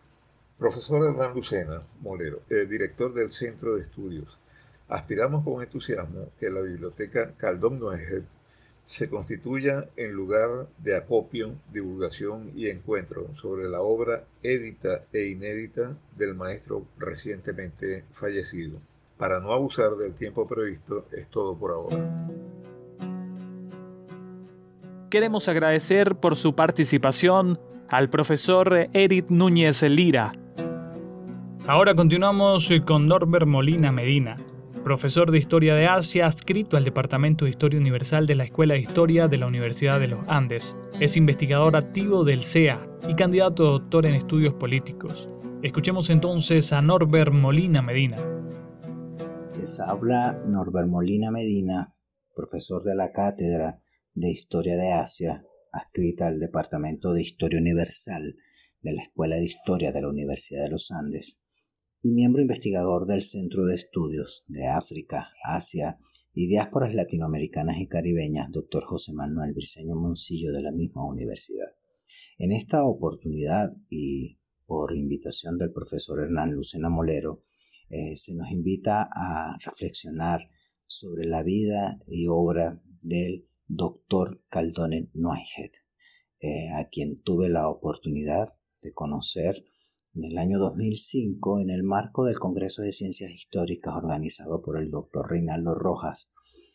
Profesor 0.59 1.09
Hernán 1.09 1.35
Lucena 1.35 1.81
Molero, 2.03 2.43
eh, 2.51 2.67
director 2.67 3.15
del 3.15 3.31
Centro 3.31 3.75
de 3.75 3.81
Estudios, 3.81 4.39
aspiramos 4.89 5.43
con 5.43 5.63
entusiasmo 5.63 6.29
que 6.39 6.51
la 6.51 6.61
Biblioteca 6.61 7.35
Caldón 7.39 7.81
se 8.85 9.09
constituya 9.09 9.89
en 9.97 10.13
lugar 10.13 10.69
de 10.77 10.97
acopio, 10.97 11.59
divulgación 11.73 12.51
y 12.55 12.69
encuentro 12.69 13.35
sobre 13.37 13.71
la 13.71 13.81
obra 13.81 14.27
édita 14.43 15.07
e 15.15 15.29
inédita 15.29 15.97
del 16.15 16.35
maestro 16.35 16.87
recientemente 16.99 18.05
fallecido. 18.11 18.83
Para 19.17 19.41
no 19.41 19.53
abusar 19.53 19.91
del 19.93 20.15
tiempo 20.15 20.47
previsto, 20.47 21.07
es 21.13 21.29
todo 21.29 21.57
por 21.57 21.71
ahora. 21.71 22.29
Queremos 25.11 25.47
agradecer 25.49 26.17
por 26.17 26.37
su 26.37 26.55
participación 26.55 27.61
al 27.91 28.09
profesor 28.09 28.89
Eric 28.95 29.29
Núñez 29.29 29.83
Lira. 29.83 30.33
Ahora 31.67 31.95
continuamos 31.95 32.71
con 32.87 33.07
Norbert 33.07 33.47
Molina 33.47 33.93
Medina, 33.93 34.37
profesor 34.83 35.31
de 35.31 35.39
Historia 35.39 35.75
de 35.75 35.87
Asia 35.87 36.27
adscrito 36.27 36.77
al 36.77 36.85
Departamento 36.85 37.45
de 37.45 37.51
Historia 37.51 37.79
Universal 37.79 38.27
de 38.27 38.35
la 38.35 38.45
Escuela 38.45 38.75
de 38.75 38.81
Historia 38.81 39.29
de 39.29 39.37
la 39.37 39.47
Universidad 39.47 40.01
de 40.01 40.09
los 40.09 40.21
Andes. 40.29 40.75
Es 40.99 41.17
investigador 41.17 41.77
activo 41.77 42.25
del 42.25 42.43
CEA 42.43 42.81
y 43.07 43.15
candidato 43.15 43.69
a 43.69 43.71
doctor 43.73 44.07
en 44.07 44.15
estudios 44.15 44.55
políticos. 44.55 45.29
Escuchemos 45.63 46.11
entonces 46.11 46.73
a 46.73 46.83
Norbert 46.83 47.33
Molina 47.33 47.83
Medina. 47.83 48.17
Les 49.63 49.79
habla 49.79 50.43
Norbert 50.45 50.89
Molina 50.89 51.31
Medina, 51.31 51.97
profesor 52.35 52.83
de 52.83 52.97
la 52.97 53.13
Cátedra 53.13 53.81
de 54.13 54.29
Historia 54.29 54.77
de 54.77 54.91
Asia, 54.91 55.47
adscrita 55.71 56.27
al 56.27 56.41
Departamento 56.41 57.13
de 57.13 57.23
Historia 57.23 57.61
Universal 57.61 58.35
de 58.81 58.93
la 58.93 59.03
Escuela 59.03 59.37
de 59.37 59.45
Historia 59.45 59.93
de 59.93 60.03
la 60.03 60.09
Universidad 60.09 60.65
de 60.65 60.71
los 60.71 60.91
Andes, 60.91 61.39
y 62.03 62.11
miembro 62.11 62.43
investigador 62.43 63.07
del 63.07 63.23
Centro 63.23 63.65
de 63.65 63.77
Estudios 63.77 64.43
de 64.49 64.67
África, 64.67 65.29
Asia 65.45 65.97
y 66.35 66.49
Diásporas 66.49 66.93
Latinoamericanas 66.93 67.79
y 67.79 67.87
Caribeñas, 67.87 68.51
Dr. 68.51 68.83
José 68.83 69.13
Manuel 69.13 69.55
Briceño 69.55 69.95
Moncillo 69.95 70.51
de 70.51 70.63
la 70.63 70.73
misma 70.73 71.07
universidad. 71.09 71.69
En 72.37 72.51
esta 72.51 72.83
oportunidad 72.85 73.71
y 73.89 74.41
por 74.67 74.97
invitación 74.97 75.57
del 75.57 75.73
profesor 75.73 76.19
Hernán 76.19 76.53
Lucena 76.53 76.89
Molero, 76.89 77.43
eh, 77.93 78.17
se 78.17 78.35
nos 78.35 78.51
invita 78.51 79.09
a 79.15 79.57
reflexionar 79.65 80.49
sobre 80.87 81.27
la 81.27 81.43
vida 81.43 81.99
y 82.07 82.27
obra 82.27 82.83
del 83.05 83.47
doctor 83.67 84.43
Caldonen 84.49 85.11
Neuheit, 85.13 85.73
eh, 86.41 86.71
a 86.75 86.89
quien 86.89 87.23
tuve 87.23 87.51
la 87.51 87.69
oportunidad 87.69 88.49
de 88.81 88.95
conocer 88.95 89.65
en 90.15 90.25
el 90.25 90.39
año 90.39 90.59
2005 90.59 91.61
en 91.61 91.69
el 91.69 91.83
marco 91.83 92.25
del 92.25 92.39
Congreso 92.39 92.81
de 92.81 92.93
Ciencias 92.93 93.31
Históricas 93.31 93.95
organizado 93.95 94.63
por 94.63 94.81
el 94.81 94.91
doctor 94.91 95.31
Reinaldo 95.31 95.75
Rojas 95.75 96.33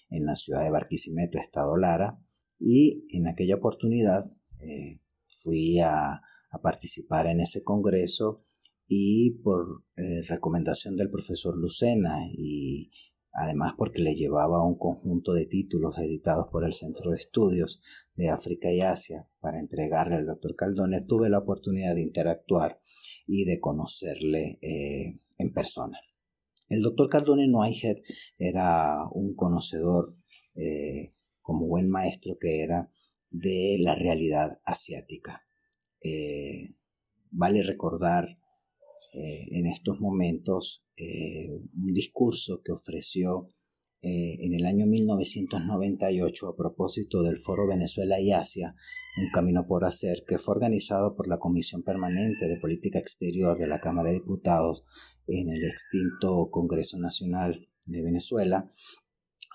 en 0.09 0.25
la 0.25 0.35
ciudad 0.35 0.63
de 0.63 0.69
Barquisimeto, 0.69 1.39
Estado 1.39 1.75
Lara, 1.75 2.19
y 2.59 3.05
en 3.09 3.27
aquella 3.27 3.55
oportunidad 3.55 4.23
eh, 4.59 5.01
fui 5.27 5.79
a, 5.79 6.21
participar 6.63 7.27
en 7.27 7.39
ese 7.39 7.61
congreso 7.61 8.39
y 8.87 9.31
por 9.43 9.83
eh, 9.97 10.21
recomendación 10.27 10.95
del 10.95 11.09
profesor 11.09 11.57
Lucena 11.57 12.19
y 12.31 12.89
además 13.33 13.73
porque 13.77 14.01
le 14.01 14.15
llevaba 14.15 14.65
un 14.65 14.77
conjunto 14.77 15.33
de 15.33 15.45
títulos 15.45 15.97
editados 15.97 16.47
por 16.51 16.65
el 16.65 16.73
Centro 16.73 17.11
de 17.11 17.17
Estudios 17.17 17.81
de 18.15 18.29
África 18.29 18.71
y 18.71 18.81
Asia 18.81 19.27
para 19.41 19.59
entregarle 19.59 20.15
al 20.15 20.25
doctor 20.25 20.55
Caldone, 20.55 21.01
tuve 21.01 21.29
la 21.29 21.39
oportunidad 21.39 21.95
de 21.95 22.01
interactuar 22.01 22.79
y 23.27 23.43
de 23.43 23.59
conocerle 23.59 24.57
eh, 24.61 25.19
en 25.37 25.53
persona. 25.53 25.99
El 26.69 26.81
doctor 26.81 27.09
Caldone 27.09 27.47
Noahead 27.47 27.97
era 28.37 29.05
un 29.11 29.35
conocedor, 29.35 30.05
eh, 30.55 31.13
como 31.41 31.67
buen 31.67 31.89
maestro 31.89 32.37
que 32.39 32.61
era, 32.61 32.89
de 33.29 33.77
la 33.79 33.95
realidad 33.95 34.59
asiática. 34.65 35.45
Vale 37.31 37.61
recordar 37.61 38.36
en 39.17 39.65
estos 39.67 39.99
momentos 39.99 40.87
eh, 40.95 41.49
un 41.51 41.93
discurso 41.93 42.61
que 42.63 42.71
ofreció 42.71 43.47
eh, 44.01 44.37
en 44.39 44.53
el 44.53 44.65
año 44.65 44.85
1998 44.85 46.49
a 46.49 46.55
propósito 46.55 47.23
del 47.23 47.37
Foro 47.37 47.67
Venezuela 47.67 48.19
y 48.19 48.31
Asia, 48.31 48.75
un 49.19 49.29
camino 49.31 49.65
por 49.67 49.85
hacer, 49.85 50.23
que 50.27 50.37
fue 50.37 50.55
organizado 50.55 51.15
por 51.15 51.27
la 51.27 51.39
Comisión 51.39 51.83
Permanente 51.83 52.47
de 52.47 52.59
Política 52.59 52.99
Exterior 52.99 53.57
de 53.57 53.67
la 53.67 53.79
Cámara 53.79 54.09
de 54.09 54.15
Diputados 54.15 54.85
en 55.27 55.49
el 55.49 55.63
extinto 55.65 56.49
Congreso 56.51 56.99
Nacional 56.99 57.67
de 57.85 58.03
Venezuela, 58.03 58.65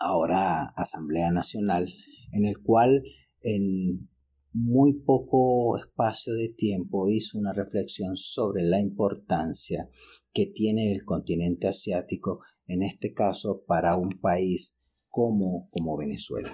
ahora 0.01 0.65
Asamblea 0.77 1.31
Nacional, 1.31 1.93
en 2.33 2.47
el 2.47 2.59
cual 2.63 3.03
en 3.43 4.09
muy 4.53 5.01
poco 5.01 5.79
espacio 5.79 6.35
de 6.35 6.49
tiempo 6.49 7.09
hizo 7.09 7.39
una 7.39 7.53
reflexión 7.53 8.17
sobre 8.17 8.63
la 8.65 8.81
importancia 8.81 9.89
que 10.33 10.47
tiene 10.47 10.93
el 10.93 11.05
continente 11.05 11.69
asiático, 11.69 12.41
en 12.67 12.83
este 12.83 13.13
caso 13.13 13.65
para 13.67 13.97
un 13.97 14.11
país 14.21 14.79
como, 15.09 15.69
como 15.71 15.97
Venezuela. 15.97 16.53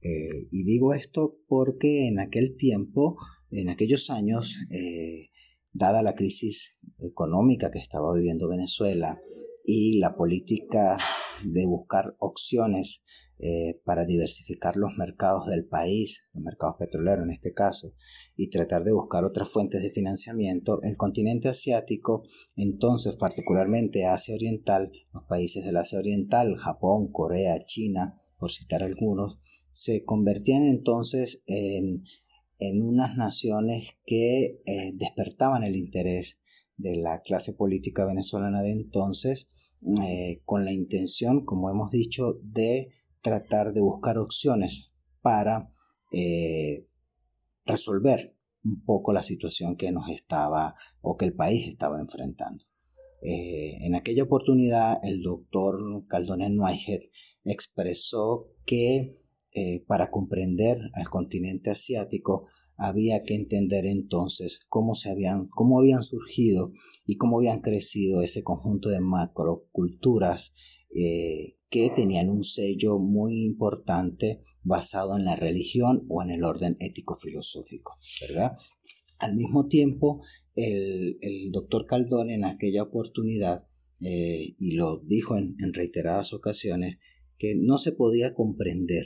Eh, 0.00 0.48
y 0.50 0.64
digo 0.64 0.94
esto 0.94 1.38
porque 1.46 2.08
en 2.08 2.20
aquel 2.20 2.56
tiempo, 2.56 3.16
en 3.50 3.68
aquellos 3.68 4.10
años, 4.10 4.56
eh, 4.70 5.30
dada 5.72 6.02
la 6.02 6.14
crisis 6.14 6.80
económica 6.98 7.70
que 7.70 7.78
estaba 7.78 8.14
viviendo 8.14 8.48
Venezuela 8.48 9.20
y 9.64 9.98
la 9.98 10.16
política 10.16 10.96
de 11.44 11.66
buscar 11.66 12.14
opciones 12.18 13.04
eh, 13.38 13.80
para 13.84 14.06
diversificar 14.06 14.76
los 14.76 14.96
mercados 14.96 15.46
del 15.46 15.66
país, 15.66 16.24
los 16.32 16.42
mercados 16.42 16.76
petroleros 16.78 17.24
en 17.24 17.32
este 17.32 17.52
caso, 17.52 17.92
y 18.34 18.48
tratar 18.48 18.82
de 18.82 18.92
buscar 18.92 19.24
otras 19.24 19.50
fuentes 19.50 19.82
de 19.82 19.90
financiamiento, 19.90 20.80
el 20.82 20.96
continente 20.96 21.48
asiático, 21.48 22.22
entonces 22.56 23.16
particularmente 23.16 24.06
Asia 24.06 24.34
Oriental, 24.34 24.90
los 25.12 25.24
países 25.24 25.64
del 25.64 25.76
Asia 25.76 25.98
Oriental, 25.98 26.56
Japón, 26.56 27.12
Corea, 27.12 27.64
China, 27.66 28.14
por 28.38 28.50
citar 28.50 28.82
algunos, 28.82 29.38
se 29.70 30.04
convertían 30.04 30.62
entonces 30.62 31.42
en, 31.46 32.04
en 32.58 32.82
unas 32.82 33.16
naciones 33.16 33.96
que 34.06 34.62
eh, 34.64 34.92
despertaban 34.94 35.62
el 35.62 35.76
interés 35.76 36.40
de 36.76 36.96
la 36.96 37.20
clase 37.20 37.52
política 37.52 38.06
venezolana 38.06 38.62
de 38.62 38.72
entonces, 38.72 39.76
eh, 40.02 40.40
con 40.44 40.64
la 40.64 40.72
intención, 40.72 41.44
como 41.44 41.70
hemos 41.70 41.90
dicho, 41.90 42.38
de 42.42 42.88
tratar 43.26 43.72
de 43.72 43.80
buscar 43.80 44.18
opciones 44.18 44.92
para 45.20 45.68
eh, 46.12 46.84
resolver 47.64 48.36
un 48.64 48.84
poco 48.84 49.12
la 49.12 49.24
situación 49.24 49.76
que 49.76 49.90
nos 49.90 50.08
estaba 50.10 50.76
o 51.00 51.16
que 51.16 51.24
el 51.24 51.34
país 51.34 51.66
estaba 51.66 52.00
enfrentando. 52.00 52.64
Eh, 53.22 53.78
en 53.84 53.96
aquella 53.96 54.22
oportunidad 54.22 54.98
el 55.02 55.22
doctor 55.22 56.06
Caldonen 56.06 56.54
Neuheit 56.54 57.10
expresó 57.42 58.46
que 58.64 59.14
eh, 59.52 59.84
para 59.88 60.12
comprender 60.12 60.78
al 60.94 61.08
continente 61.08 61.70
asiático 61.70 62.46
había 62.76 63.24
que 63.24 63.34
entender 63.34 63.86
entonces 63.86 64.66
cómo, 64.68 64.94
se 64.94 65.10
habían, 65.10 65.48
cómo 65.48 65.80
habían 65.80 66.04
surgido 66.04 66.70
y 67.06 67.16
cómo 67.16 67.38
habían 67.38 67.60
crecido 67.60 68.22
ese 68.22 68.44
conjunto 68.44 68.88
de 68.90 69.00
macroculturas 69.00 70.54
que 71.68 71.90
tenían 71.90 72.28
un 72.28 72.44
sello 72.44 72.98
muy 72.98 73.44
importante 73.44 74.38
basado 74.62 75.16
en 75.16 75.24
la 75.24 75.36
religión 75.36 76.06
o 76.08 76.22
en 76.22 76.30
el 76.30 76.44
orden 76.44 76.76
ético-filosófico, 76.80 77.96
¿verdad? 78.20 78.52
Al 79.18 79.34
mismo 79.34 79.66
tiempo, 79.66 80.22
el, 80.54 81.50
doctor 81.50 81.86
Caldón 81.86 82.30
en 82.30 82.44
aquella 82.44 82.82
oportunidad, 82.82 83.66
eh, 84.00 84.54
y 84.58 84.72
lo 84.72 84.98
dijo 84.98 85.36
en, 85.36 85.56
reiteradas 85.72 86.32
ocasiones, 86.32 86.98
que 87.38 87.54
no 87.56 87.78
se 87.78 87.92
podía 87.92 88.34
comprender 88.34 89.04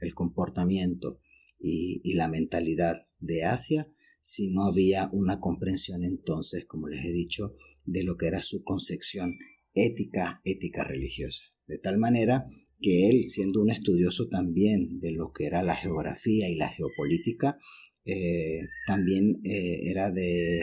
el 0.00 0.14
comportamiento 0.14 1.20
y, 1.58 2.00
y 2.04 2.14
la 2.14 2.28
mentalidad 2.28 3.06
de 3.20 3.44
Asia 3.44 3.90
si 4.20 4.50
no 4.50 4.66
había 4.66 5.08
una 5.12 5.40
comprensión 5.40 6.04
entonces, 6.04 6.66
como 6.66 6.88
les 6.88 7.04
he 7.04 7.12
dicho, 7.12 7.54
de 7.84 8.04
lo 8.04 8.16
que 8.16 8.26
era 8.26 8.42
su 8.42 8.62
concepción 8.62 9.38
ética, 9.74 10.40
ética 10.44 10.84
religiosa. 10.84 11.49
De 11.70 11.78
tal 11.78 11.98
manera 11.98 12.44
que 12.80 13.08
él, 13.08 13.24
siendo 13.24 13.60
un 13.60 13.70
estudioso 13.70 14.28
también 14.28 14.98
de 14.98 15.12
lo 15.12 15.32
que 15.32 15.46
era 15.46 15.62
la 15.62 15.76
geografía 15.76 16.48
y 16.48 16.56
la 16.56 16.68
geopolítica, 16.68 17.58
eh, 18.04 18.62
también 18.88 19.40
eh, 19.44 19.88
era 19.88 20.10
de, 20.10 20.62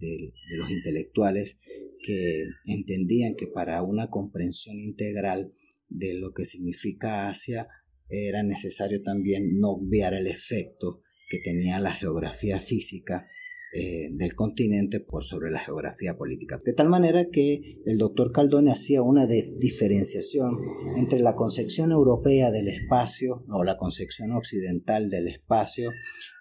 de, 0.00 0.32
los 0.56 0.70
intelectuales 0.70 1.58
que 2.02 2.42
entendían 2.66 3.36
que 3.36 3.46
para 3.46 3.82
una 3.82 4.08
comprensión 4.08 4.80
integral 4.80 5.52
de 5.88 6.14
lo 6.14 6.32
que 6.32 6.44
significa 6.44 7.28
Asia 7.28 7.68
era 8.08 8.42
necesario 8.42 9.00
también 9.00 9.60
no 9.60 9.72
obviar 9.74 10.12
el 10.14 10.26
efecto 10.26 11.02
que 11.30 11.38
tenía 11.38 11.78
la 11.78 11.94
geografía 11.94 12.58
física 12.58 13.28
eh, 13.74 14.10
del 14.12 14.34
continente 14.34 15.00
por 15.00 15.24
sobre 15.24 15.50
la 15.50 15.58
geografía 15.58 16.18
política. 16.18 16.60
De 16.62 16.74
tal 16.74 16.90
manera 16.90 17.30
que 17.30 17.80
el 17.86 17.96
doctor 17.96 18.30
Caldone 18.30 18.70
hacía 18.70 19.00
una 19.00 19.26
diferenciación 19.26 20.58
entre 20.96 21.20
la 21.20 21.34
concepción 21.36 21.90
europea 21.90 22.50
del 22.50 22.68
espacio 22.68 23.46
o 23.48 23.64
la 23.64 23.78
concepción 23.78 24.32
occidental 24.32 25.08
del 25.08 25.28
espacio 25.28 25.90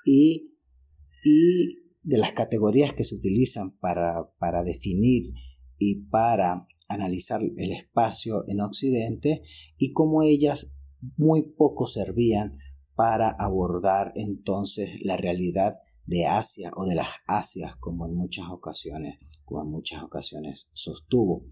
y, 0.03 0.57
y 1.23 1.83
de 2.03 2.17
las 2.17 2.33
categorías 2.33 2.91
que 2.91 3.05
se 3.05 3.15
utilizan 3.15 3.77
para, 3.77 4.33
para 4.37 4.63
definir 4.63 5.31
y 5.77 6.01
para 6.09 6.67
analizar 6.89 7.41
el 7.41 7.71
espacio 7.71 8.43
en 8.49 8.59
Occidente 8.59 9.41
y 9.77 9.93
cómo 9.93 10.21
ellas 10.21 10.73
muy 11.15 11.43
poco 11.43 11.85
servían 11.85 12.57
para 12.95 13.29
abordar 13.29 14.11
entonces 14.15 14.89
la 15.01 15.15
realidad 15.15 15.75
de 16.11 16.25
Asia 16.25 16.71
o 16.75 16.85
de 16.85 16.95
las 16.95 17.07
Asias, 17.25 17.77
como 17.79 18.05
en 18.05 18.13
muchas 18.13 18.45
ocasiones, 18.51 19.17
como 19.45 19.63
en 19.63 19.71
muchas 19.71 20.03
ocasiones 20.03 20.67
sostuvo. 20.73 21.45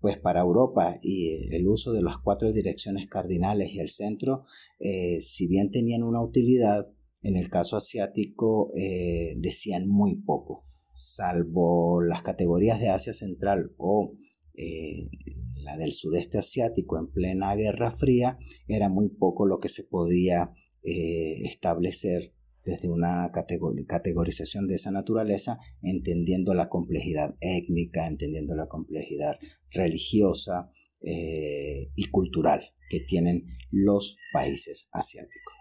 Pues 0.00 0.18
para 0.18 0.40
Europa 0.40 0.96
y 1.00 1.48
el 1.54 1.66
uso 1.66 1.92
de 1.92 2.02
las 2.02 2.18
cuatro 2.18 2.52
direcciones 2.52 3.08
cardinales 3.08 3.70
y 3.70 3.80
el 3.80 3.88
centro, 3.88 4.44
eh, 4.80 5.20
si 5.20 5.46
bien 5.46 5.70
tenían 5.70 6.02
una 6.02 6.20
utilidad, 6.20 6.92
en 7.22 7.36
el 7.36 7.48
caso 7.48 7.76
asiático 7.76 8.72
eh, 8.76 9.34
decían 9.38 9.88
muy 9.88 10.16
poco, 10.16 10.66
salvo 10.92 12.02
las 12.02 12.22
categorías 12.22 12.80
de 12.80 12.90
Asia 12.90 13.14
Central 13.14 13.72
o 13.78 14.14
eh, 14.54 15.08
la 15.54 15.78
del 15.78 15.92
sudeste 15.92 16.36
asiático 16.38 16.98
en 16.98 17.10
plena 17.12 17.54
Guerra 17.54 17.92
Fría, 17.92 18.36
era 18.68 18.90
muy 18.90 19.08
poco 19.08 19.46
lo 19.46 19.58
que 19.58 19.70
se 19.70 19.84
podía 19.84 20.52
establecer 20.82 22.34
desde 22.64 22.88
una 22.88 23.30
categorización 23.32 24.66
de 24.66 24.76
esa 24.76 24.90
naturaleza, 24.90 25.58
entendiendo 25.82 26.54
la 26.54 26.68
complejidad 26.68 27.36
étnica, 27.40 28.06
entendiendo 28.06 28.54
la 28.54 28.68
complejidad 28.68 29.36
religiosa 29.70 30.68
eh, 31.00 31.90
y 31.96 32.04
cultural 32.10 32.62
que 32.88 33.00
tienen 33.00 33.46
los 33.70 34.16
países 34.32 34.88
asiáticos. 34.92 35.54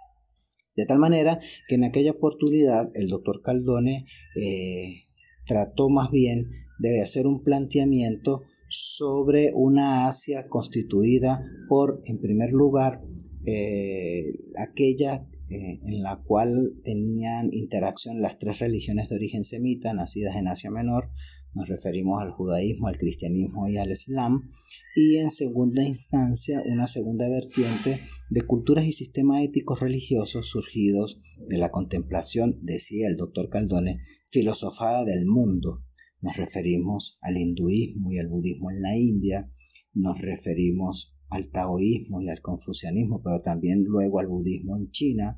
De 0.76 0.86
tal 0.86 1.00
manera 1.00 1.40
que 1.68 1.76
en 1.76 1.84
aquella 1.84 2.12
oportunidad 2.12 2.92
el 2.94 3.08
doctor 3.08 3.42
Caldone 3.42 4.06
eh, 4.36 5.08
trató 5.46 5.90
más 5.90 6.12
bien 6.12 6.50
de 6.80 7.02
hacer 7.02 7.28
un 7.28 7.44
planteamiento 7.44 8.44
sobre 8.70 9.52
una 9.54 10.08
Asia 10.08 10.48
constituida 10.48 11.44
por, 11.68 12.02
en 12.06 12.20
primer 12.22 12.52
lugar, 12.52 13.02
eh, 13.46 14.34
aquella 14.58 15.28
eh, 15.52 15.80
en 15.84 16.02
la 16.02 16.22
cual 16.24 16.80
tenían 16.84 17.50
interacción 17.52 18.22
las 18.22 18.38
tres 18.38 18.60
religiones 18.60 19.10
de 19.10 19.16
origen 19.16 19.44
semita 19.44 19.94
nacidas 19.94 20.38
en 20.38 20.48
Asia 20.48 20.72
Menor, 20.72 21.12
nos 21.54 21.68
referimos 21.68 22.22
al 22.22 22.32
judaísmo, 22.32 22.88
al 22.88 22.98
cristianismo 22.98 23.68
y 23.68 23.76
al 23.76 23.92
islam, 23.92 24.48
y 24.96 25.18
en 25.18 25.30
segunda 25.30 25.84
instancia 25.84 26.64
una 26.66 26.88
segunda 26.88 27.28
vertiente 27.28 28.00
de 28.30 28.42
culturas 28.44 28.86
y 28.86 28.94
sistemas 28.94 29.44
éticos 29.44 29.82
religiosos 29.82 30.48
surgidos 30.48 31.20
de 31.50 31.58
la 31.58 31.70
contemplación, 31.70 32.58
decía 32.62 33.10
el 33.10 33.18
doctor 33.18 33.50
Caldone, 33.50 34.00
filosofada 34.32 35.04
del 35.04 35.26
mundo. 35.26 35.84
Nos 36.22 36.38
referimos 36.38 37.18
al 37.22 37.36
hinduismo 37.36 38.14
y 38.14 38.20
al 38.20 38.30
budismo 38.30 38.72
en 38.72 38.82
la 38.82 38.96
India, 38.96 39.50
nos 39.94 40.22
referimos 40.22 41.18
al 41.32 41.50
taoísmo 41.50 42.22
y 42.22 42.30
al 42.30 42.42
confucianismo, 42.42 43.22
pero 43.24 43.40
también 43.40 43.84
luego 43.86 44.20
al 44.20 44.28
budismo 44.28 44.78
en 44.78 44.92
China. 44.92 45.38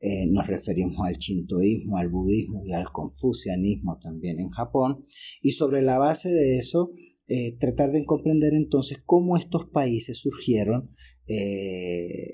Eh, 0.00 0.26
nos 0.28 0.46
referimos 0.46 0.96
al 1.06 1.18
chintoísmo, 1.18 1.96
al 1.96 2.10
budismo 2.10 2.62
y 2.64 2.72
al 2.72 2.90
confucianismo 2.90 3.98
también 3.98 4.40
en 4.40 4.50
Japón. 4.50 5.02
Y 5.40 5.52
sobre 5.52 5.82
la 5.82 5.98
base 5.98 6.30
de 6.30 6.58
eso, 6.58 6.90
eh, 7.28 7.56
tratar 7.58 7.90
de 7.92 8.04
comprender 8.04 8.54
entonces 8.54 8.98
cómo 9.04 9.36
estos 9.36 9.68
países 9.70 10.18
surgieron 10.18 10.84
eh, 11.26 12.30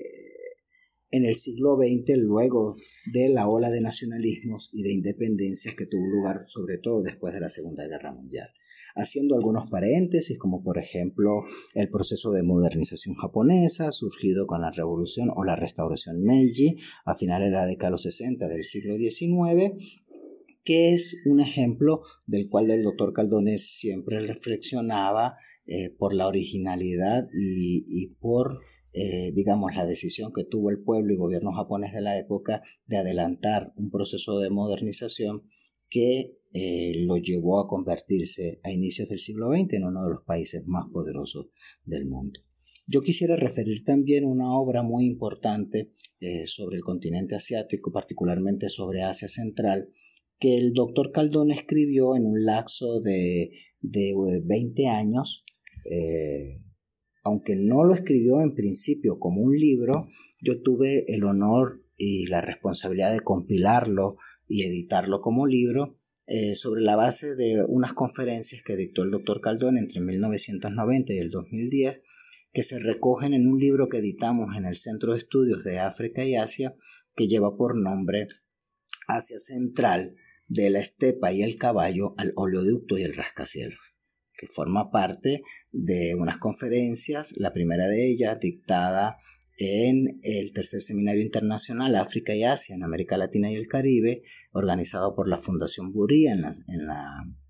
en 1.11 1.25
el 1.25 1.35
siglo 1.35 1.77
XX, 1.77 2.17
luego 2.17 2.75
de 3.11 3.29
la 3.29 3.47
ola 3.47 3.69
de 3.69 3.81
nacionalismos 3.81 4.69
y 4.73 4.83
de 4.83 4.93
independencias 4.93 5.75
que 5.75 5.85
tuvo 5.85 6.05
lugar 6.07 6.41
sobre 6.47 6.77
todo 6.77 7.01
después 7.01 7.33
de 7.33 7.41
la 7.41 7.49
Segunda 7.49 7.87
Guerra 7.87 8.13
Mundial 8.13 8.49
haciendo 8.95 9.35
algunos 9.35 9.69
paréntesis, 9.69 10.37
como 10.37 10.63
por 10.63 10.77
ejemplo 10.77 11.43
el 11.73 11.89
proceso 11.89 12.31
de 12.31 12.43
modernización 12.43 13.15
japonesa 13.15 13.91
surgido 13.91 14.45
con 14.47 14.61
la 14.61 14.71
revolución 14.71 15.29
o 15.35 15.43
la 15.43 15.55
restauración 15.55 16.21
Meiji 16.21 16.77
a 17.05 17.15
finales 17.15 17.51
de 17.51 17.57
la 17.57 17.65
década 17.65 17.87
de 17.87 17.91
los 17.91 18.03
60 18.03 18.47
del 18.47 18.63
siglo 18.63 18.95
XIX, 18.97 19.71
que 20.63 20.93
es 20.93 21.21
un 21.25 21.39
ejemplo 21.39 22.01
del 22.27 22.49
cual 22.49 22.71
el 22.71 22.83
doctor 22.83 23.13
Caldones 23.13 23.75
siempre 23.75 24.19
reflexionaba 24.19 25.35
eh, 25.65 25.89
por 25.97 26.13
la 26.13 26.27
originalidad 26.27 27.27
y, 27.33 28.07
por 28.19 28.57
eh, 28.91 29.31
digamos, 29.33 29.75
la 29.75 29.85
decisión 29.85 30.31
que 30.33 30.43
tuvo 30.43 30.69
el 30.69 30.83
pueblo 30.83 31.13
y 31.13 31.17
gobierno 31.17 31.53
japonés 31.53 31.93
de 31.93 32.01
la 32.01 32.17
época 32.17 32.61
de 32.85 32.97
adelantar 32.97 33.73
un 33.75 33.89
proceso 33.89 34.39
de 34.39 34.49
modernización 34.49 35.43
que 35.89 36.37
eh, 36.53 36.91
lo 37.05 37.17
llevó 37.17 37.59
a 37.59 37.67
convertirse 37.67 38.59
a 38.63 38.71
inicios 38.71 39.09
del 39.09 39.19
siglo 39.19 39.51
XX 39.51 39.73
en 39.73 39.85
uno 39.85 40.03
de 40.03 40.11
los 40.11 40.23
países 40.23 40.63
más 40.67 40.85
poderosos 40.91 41.47
del 41.83 42.05
mundo. 42.05 42.39
Yo 42.85 43.01
quisiera 43.01 43.35
referir 43.35 43.83
también 43.83 44.25
una 44.25 44.51
obra 44.51 44.83
muy 44.83 45.05
importante 45.05 45.89
eh, 46.19 46.45
sobre 46.45 46.77
el 46.77 46.83
continente 46.83 47.35
asiático, 47.35 47.91
particularmente 47.91 48.69
sobre 48.69 49.01
Asia 49.01 49.27
Central, 49.27 49.89
que 50.37 50.57
el 50.57 50.73
doctor 50.73 51.11
Caldón 51.11 51.51
escribió 51.51 52.15
en 52.15 52.25
un 52.25 52.45
lapso 52.45 52.99
de, 52.99 53.51
de 53.81 54.13
20 54.43 54.87
años. 54.87 55.45
Eh, 55.89 56.61
aunque 57.23 57.55
no 57.55 57.83
lo 57.83 57.93
escribió 57.93 58.41
en 58.41 58.53
principio 58.53 59.17
como 59.17 59.41
un 59.41 59.57
libro, 59.57 60.05
yo 60.41 60.61
tuve 60.61 61.05
el 61.07 61.23
honor 61.23 61.83
y 61.97 62.25
la 62.27 62.41
responsabilidad 62.41 63.13
de 63.13 63.21
compilarlo 63.21 64.17
y 64.47 64.63
editarlo 64.63 65.21
como 65.21 65.47
libro 65.47 65.93
eh, 66.25 66.55
sobre 66.55 66.81
la 66.81 66.95
base 66.95 67.35
de 67.35 67.65
unas 67.67 67.93
conferencias 67.93 68.63
que 68.63 68.75
dictó 68.75 69.03
el 69.03 69.11
doctor 69.11 69.41
Caldón 69.41 69.77
entre 69.77 70.01
1990 70.01 71.13
y 71.13 71.17
el 71.17 71.29
2010, 71.29 72.01
que 72.53 72.63
se 72.63 72.79
recogen 72.79 73.33
en 73.33 73.47
un 73.47 73.59
libro 73.59 73.89
que 73.89 73.97
editamos 73.97 74.55
en 74.55 74.65
el 74.65 74.75
Centro 74.75 75.11
de 75.11 75.17
Estudios 75.17 75.63
de 75.63 75.79
África 75.79 76.23
y 76.23 76.35
Asia, 76.35 76.75
que 77.15 77.27
lleva 77.27 77.57
por 77.57 77.75
nombre 77.75 78.27
Asia 79.07 79.39
Central, 79.39 80.15
de 80.47 80.69
la 80.69 80.79
estepa 80.79 81.31
y 81.33 81.41
el 81.41 81.55
caballo 81.57 82.13
al 82.17 82.31
oleoducto 82.35 82.97
y 82.97 83.03
el 83.03 83.15
rascacielos, 83.15 83.79
que 84.37 84.47
forma 84.47 84.91
parte 84.91 85.41
de 85.71 86.15
unas 86.15 86.37
conferencias, 86.37 87.33
la 87.37 87.53
primera 87.53 87.87
de 87.87 88.11
ellas 88.11 88.39
dictada 88.39 89.17
en 89.57 90.19
el 90.23 90.53
tercer 90.53 90.81
seminario 90.81 91.23
internacional 91.23 91.95
África 91.95 92.35
y 92.35 92.43
Asia 92.43 92.75
en 92.75 92.83
América 92.83 93.17
Latina 93.17 93.51
y 93.51 93.55
el 93.55 93.67
Caribe, 93.67 94.23
organizado 94.53 95.15
por 95.15 95.27
la 95.27 95.37
Fundación 95.37 95.91
Burí 95.91 96.27
en 96.27 96.41
la, 96.41 96.53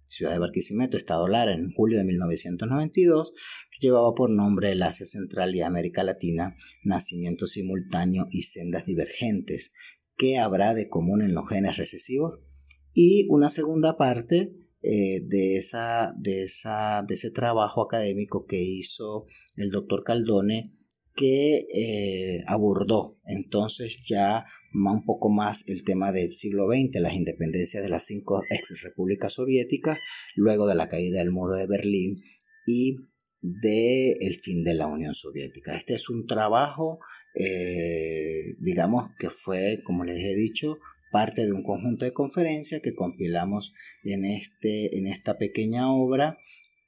ciudad 0.05 0.33
de 0.33 0.39
Barquisimeto, 0.39 0.97
Estado 0.97 1.27
Lara, 1.27 1.53
en 1.53 1.71
julio 1.71 1.97
de 1.97 2.03
1992, 2.03 3.33
que 3.71 3.87
llevaba 3.87 4.13
por 4.13 4.29
nombre 4.29 4.71
el 4.71 4.83
Asia 4.83 5.05
Central 5.05 5.55
y 5.55 5.61
América 5.61 6.03
Latina, 6.03 6.55
Nacimiento 6.83 7.47
Simultáneo 7.47 8.27
y 8.29 8.43
Sendas 8.43 8.85
Divergentes, 8.85 9.73
¿qué 10.15 10.37
habrá 10.37 10.73
de 10.73 10.87
común 10.87 11.21
en 11.21 11.33
los 11.33 11.47
genes 11.49 11.77
recesivos? 11.77 12.39
Y 12.93 13.27
una 13.29 13.49
segunda 13.49 13.97
parte 13.97 14.55
eh, 14.83 15.21
de, 15.25 15.57
esa, 15.57 16.13
de, 16.17 16.43
esa, 16.43 17.03
de 17.07 17.13
ese 17.15 17.31
trabajo 17.31 17.81
académico 17.81 18.45
que 18.45 18.61
hizo 18.61 19.25
el 19.55 19.71
doctor 19.71 20.03
Caldone 20.03 20.71
que 21.15 21.67
eh, 21.73 22.43
abordó 22.47 23.17
entonces 23.25 23.99
ya 24.05 24.45
un 24.73 25.05
poco 25.05 25.29
más 25.29 25.63
el 25.67 25.83
tema 25.83 26.11
del 26.11 26.33
siglo 26.33 26.67
XX, 26.67 27.01
las 27.01 27.13
independencias 27.13 27.83
de 27.83 27.89
las 27.89 28.05
cinco 28.05 28.43
ex 28.49 28.81
repúblicas 28.81 29.33
soviéticas, 29.33 29.97
luego 30.35 30.67
de 30.67 30.75
la 30.75 30.89
caída 30.89 31.19
del 31.19 31.31
muro 31.31 31.55
de 31.55 31.67
Berlín 31.67 32.21
y 32.65 32.97
del 33.41 34.15
el 34.19 34.35
fin 34.35 34.63
de 34.63 34.73
la 34.73 34.87
Unión 34.87 35.13
Soviética. 35.13 35.75
Este 35.75 35.95
es 35.95 36.09
un 36.09 36.25
trabajo, 36.27 36.99
eh, 37.35 38.55
digamos, 38.59 39.09
que 39.19 39.29
fue, 39.29 39.77
como 39.83 40.05
les 40.05 40.23
he 40.23 40.35
dicho, 40.35 40.77
parte 41.11 41.45
de 41.45 41.51
un 41.51 41.63
conjunto 41.63 42.05
de 42.05 42.13
conferencias 42.13 42.81
que 42.81 42.95
compilamos 42.95 43.73
en, 44.03 44.25
este, 44.25 44.97
en 44.97 45.07
esta 45.07 45.37
pequeña 45.37 45.91
obra 45.91 46.37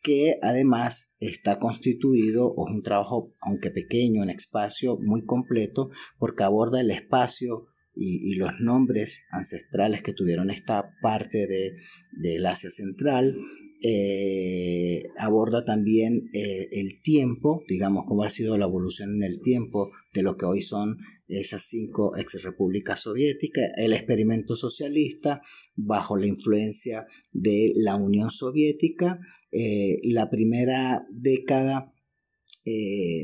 que 0.01 0.37
además 0.43 1.13
está 1.19 1.57
constituido, 1.59 2.53
o 2.53 2.67
es 2.67 2.75
un 2.75 2.83
trabajo, 2.83 3.23
aunque 3.41 3.71
pequeño, 3.71 4.21
en 4.21 4.29
espacio 4.29 4.97
muy 4.99 5.25
completo, 5.25 5.89
porque 6.19 6.43
aborda 6.43 6.79
el 6.79 6.91
espacio 6.91 7.65
y, 7.95 8.35
los 8.35 8.51
nombres 8.59 9.25
ancestrales 9.31 10.01
que 10.01 10.13
tuvieron 10.13 10.49
esta 10.49 10.91
parte 11.01 11.47
de, 11.47 11.77
del 12.11 12.45
Asia 12.45 12.69
Central. 12.69 13.37
Eh, 13.81 15.03
aborda 15.17 15.63
también 15.63 16.29
eh, 16.33 16.67
el 16.71 17.01
tiempo, 17.01 17.63
digamos, 17.67 18.05
cómo 18.07 18.23
ha 18.23 18.29
sido 18.29 18.57
la 18.57 18.65
evolución 18.65 19.15
en 19.15 19.23
el 19.23 19.41
tiempo 19.41 19.91
de 20.13 20.23
lo 20.23 20.37
que 20.37 20.45
hoy 20.45 20.61
son 20.61 20.97
esas 21.27 21.63
cinco 21.67 22.15
ex 22.17 22.43
repúblicas 22.43 23.01
soviéticas, 23.01 23.71
el 23.77 23.93
experimento 23.93 24.55
socialista 24.55 25.41
bajo 25.75 26.17
la 26.17 26.27
influencia 26.27 27.05
de 27.33 27.73
la 27.75 27.95
Unión 27.95 28.29
Soviética, 28.29 29.19
eh, 29.51 29.99
la 30.03 30.29
primera 30.29 31.05
década 31.11 31.91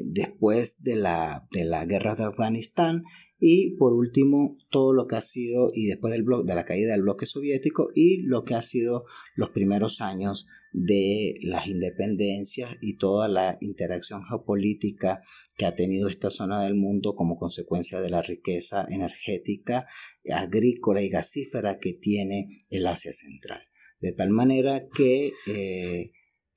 después 0.06 0.84
de 0.84 0.98
la, 0.98 1.48
de 1.52 1.64
la 1.64 1.84
guerra 1.86 2.16
de 2.16 2.26
Afganistán 2.26 3.02
y 3.44 3.76
por 3.76 3.94
último, 3.94 4.56
todo 4.70 4.94
lo 4.94 5.08
que 5.08 5.16
ha 5.16 5.22
sido, 5.22 5.70
y 5.74 5.88
después 5.88 6.14
del 6.14 6.24
de 6.46 6.54
la 6.54 6.64
caída 6.64 6.92
del 6.92 7.02
bloque 7.02 7.26
soviético, 7.26 7.90
y 7.96 8.22
lo 8.22 8.44
que 8.44 8.54
ha 8.54 8.62
sido 8.62 9.06
los 9.36 9.50
primeros 9.50 10.00
años 10.00 10.46
de 10.74 11.40
las 11.42 11.66
independencias 11.66 12.70
y 12.82 12.98
toda 12.98 13.28
la 13.28 13.58
interacción 13.60 14.24
geopolítica 14.30 15.22
que 15.58 15.66
ha 15.66 15.74
tenido 15.74 16.08
esta 16.08 16.30
zona 16.30 16.64
del 16.64 16.76
mundo 16.76 17.16
como 17.16 17.40
consecuencia 17.40 18.00
de 18.00 18.12
la 18.12 18.22
riqueza 18.22 18.86
energética, 18.88 19.88
agrícola 20.32 21.02
y 21.02 21.10
gasífera 21.10 21.80
que 21.80 21.94
tiene 21.94 22.48
el 22.70 22.86
Asia 22.86 23.12
Central. 23.12 23.62
De 24.00 24.14
tal 24.14 24.30
manera 24.30 24.88
que 24.96 25.32
eh, 25.48 26.12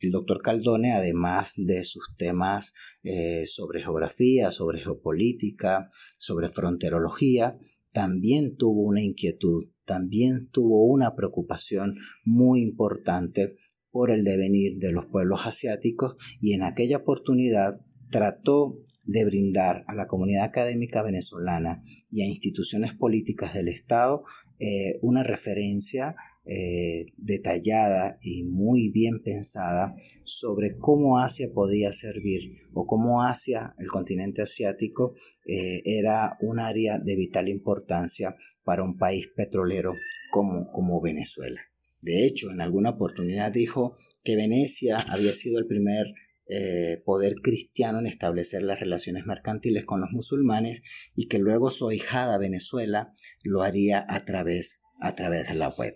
el 0.04 0.12
doctor 0.12 0.40
Caldone, 0.42 0.92
además 0.92 1.54
de 1.56 1.84
sus 1.84 2.14
temas 2.16 2.72
eh, 3.02 3.44
sobre 3.46 3.82
geografía, 3.82 4.50
sobre 4.50 4.80
geopolítica, 4.82 5.88
sobre 6.18 6.48
fronterología, 6.48 7.58
también 7.92 8.56
tuvo 8.56 8.82
una 8.82 9.02
inquietud, 9.02 9.70
también 9.84 10.48
tuvo 10.50 10.86
una 10.86 11.14
preocupación 11.14 11.94
muy 12.24 12.62
importante 12.62 13.56
por 13.90 14.10
el 14.10 14.24
devenir 14.24 14.78
de 14.78 14.90
los 14.90 15.06
pueblos 15.06 15.46
asiáticos 15.46 16.16
y 16.40 16.54
en 16.54 16.64
aquella 16.64 16.98
oportunidad 16.98 17.80
trató 18.10 18.80
de 19.04 19.24
brindar 19.24 19.84
a 19.86 19.94
la 19.94 20.06
comunidad 20.06 20.44
académica 20.44 21.02
venezolana 21.02 21.82
y 22.10 22.22
a 22.22 22.26
instituciones 22.26 22.94
políticas 22.94 23.54
del 23.54 23.68
Estado 23.68 24.24
eh, 24.58 24.98
una 25.02 25.22
referencia 25.22 26.16
eh, 26.46 27.06
detallada 27.16 28.18
y 28.20 28.44
muy 28.44 28.90
bien 28.90 29.20
pensada 29.24 29.94
sobre 30.24 30.76
cómo 30.76 31.18
Asia 31.18 31.48
podía 31.54 31.92
servir 31.92 32.58
o 32.74 32.86
cómo 32.86 33.22
Asia, 33.22 33.74
el 33.78 33.88
continente 33.88 34.42
asiático, 34.42 35.14
eh, 35.46 35.82
era 35.84 36.36
un 36.40 36.60
área 36.60 36.98
de 36.98 37.16
vital 37.16 37.48
importancia 37.48 38.36
para 38.62 38.82
un 38.82 38.98
país 38.98 39.28
petrolero 39.34 39.94
como, 40.30 40.70
como 40.70 41.00
Venezuela. 41.00 41.60
De 42.02 42.26
hecho, 42.26 42.50
en 42.50 42.60
alguna 42.60 42.90
oportunidad 42.90 43.50
dijo 43.50 43.94
que 44.22 44.36
Venecia 44.36 44.98
había 45.08 45.32
sido 45.32 45.58
el 45.58 45.66
primer 45.66 46.12
eh, 46.46 47.02
poder 47.06 47.36
cristiano 47.36 48.00
en 48.00 48.06
establecer 48.06 48.62
las 48.62 48.80
relaciones 48.80 49.24
mercantiles 49.24 49.86
con 49.86 50.02
los 50.02 50.10
musulmanes 50.10 50.82
y 51.16 51.28
que 51.28 51.38
luego 51.38 51.70
su 51.70 51.90
hijada 51.90 52.36
Venezuela 52.36 53.14
lo 53.42 53.62
haría 53.62 54.04
a 54.10 54.26
través 54.26 54.83
a 55.00 55.14
través 55.14 55.48
de 55.48 55.54
la 55.54 55.68
web. 55.68 55.94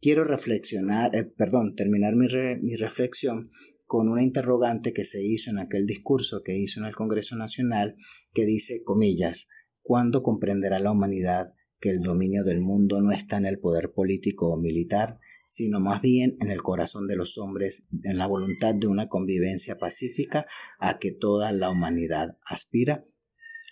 Quiero 0.00 0.24
reflexionar, 0.24 1.14
eh, 1.14 1.24
perdón, 1.24 1.74
terminar 1.74 2.14
mi, 2.14 2.26
mi 2.62 2.76
reflexión 2.76 3.48
con 3.86 4.08
una 4.08 4.22
interrogante 4.22 4.92
que 4.92 5.04
se 5.04 5.24
hizo 5.24 5.50
en 5.50 5.58
aquel 5.58 5.86
discurso 5.86 6.42
que 6.44 6.56
hizo 6.56 6.80
en 6.80 6.86
el 6.86 6.94
Congreso 6.94 7.36
Nacional 7.36 7.96
que 8.34 8.44
dice, 8.44 8.82
comillas, 8.84 9.48
¿cuándo 9.82 10.22
comprenderá 10.22 10.78
la 10.78 10.92
humanidad 10.92 11.54
que 11.80 11.90
el 11.90 12.02
dominio 12.02 12.44
del 12.44 12.60
mundo 12.60 13.00
no 13.00 13.12
está 13.12 13.38
en 13.38 13.46
el 13.46 13.58
poder 13.60 13.92
político 13.92 14.48
o 14.50 14.60
militar, 14.60 15.20
sino 15.44 15.80
más 15.80 16.02
bien 16.02 16.36
en 16.40 16.50
el 16.50 16.62
corazón 16.62 17.06
de 17.06 17.16
los 17.16 17.38
hombres, 17.38 17.86
en 18.02 18.18
la 18.18 18.26
voluntad 18.26 18.74
de 18.74 18.86
una 18.86 19.08
convivencia 19.08 19.78
pacífica 19.78 20.46
a 20.78 20.98
que 20.98 21.12
toda 21.12 21.52
la 21.52 21.70
humanidad 21.70 22.36
aspira? 22.44 23.04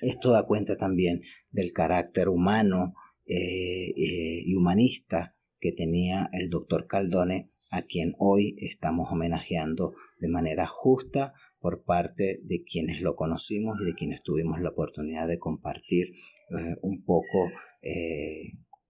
Esto 0.01 0.31
da 0.31 0.47
cuenta 0.47 0.77
también 0.77 1.23
del 1.51 1.73
carácter 1.73 2.29
humano, 2.29 2.95
eh, 3.27 3.89
eh, 3.89 4.43
y 4.45 4.55
humanista 4.55 5.37
que 5.59 5.73
tenía 5.73 6.29
el 6.33 6.49
doctor 6.51 6.87
Caldone, 6.87 7.51
a 7.73 7.83
quien 7.83 8.15
hoy 8.19 8.55
estamos 8.59 9.11
homenajeando 9.11 9.95
de 10.21 10.29
manera 10.29 10.67
justa 10.67 11.35
por 11.59 11.83
parte 11.83 12.39
de 12.45 12.63
quienes 12.63 13.01
lo 13.01 13.17
conocimos 13.17 13.77
y 13.81 13.87
de 13.87 13.95
quienes 13.95 14.23
tuvimos 14.23 14.61
la 14.61 14.71
oportunidad 14.71 15.27
de 15.27 15.39
compartir 15.39 16.07
eh, 16.07 16.77
un 16.83 17.05
poco 17.05 17.51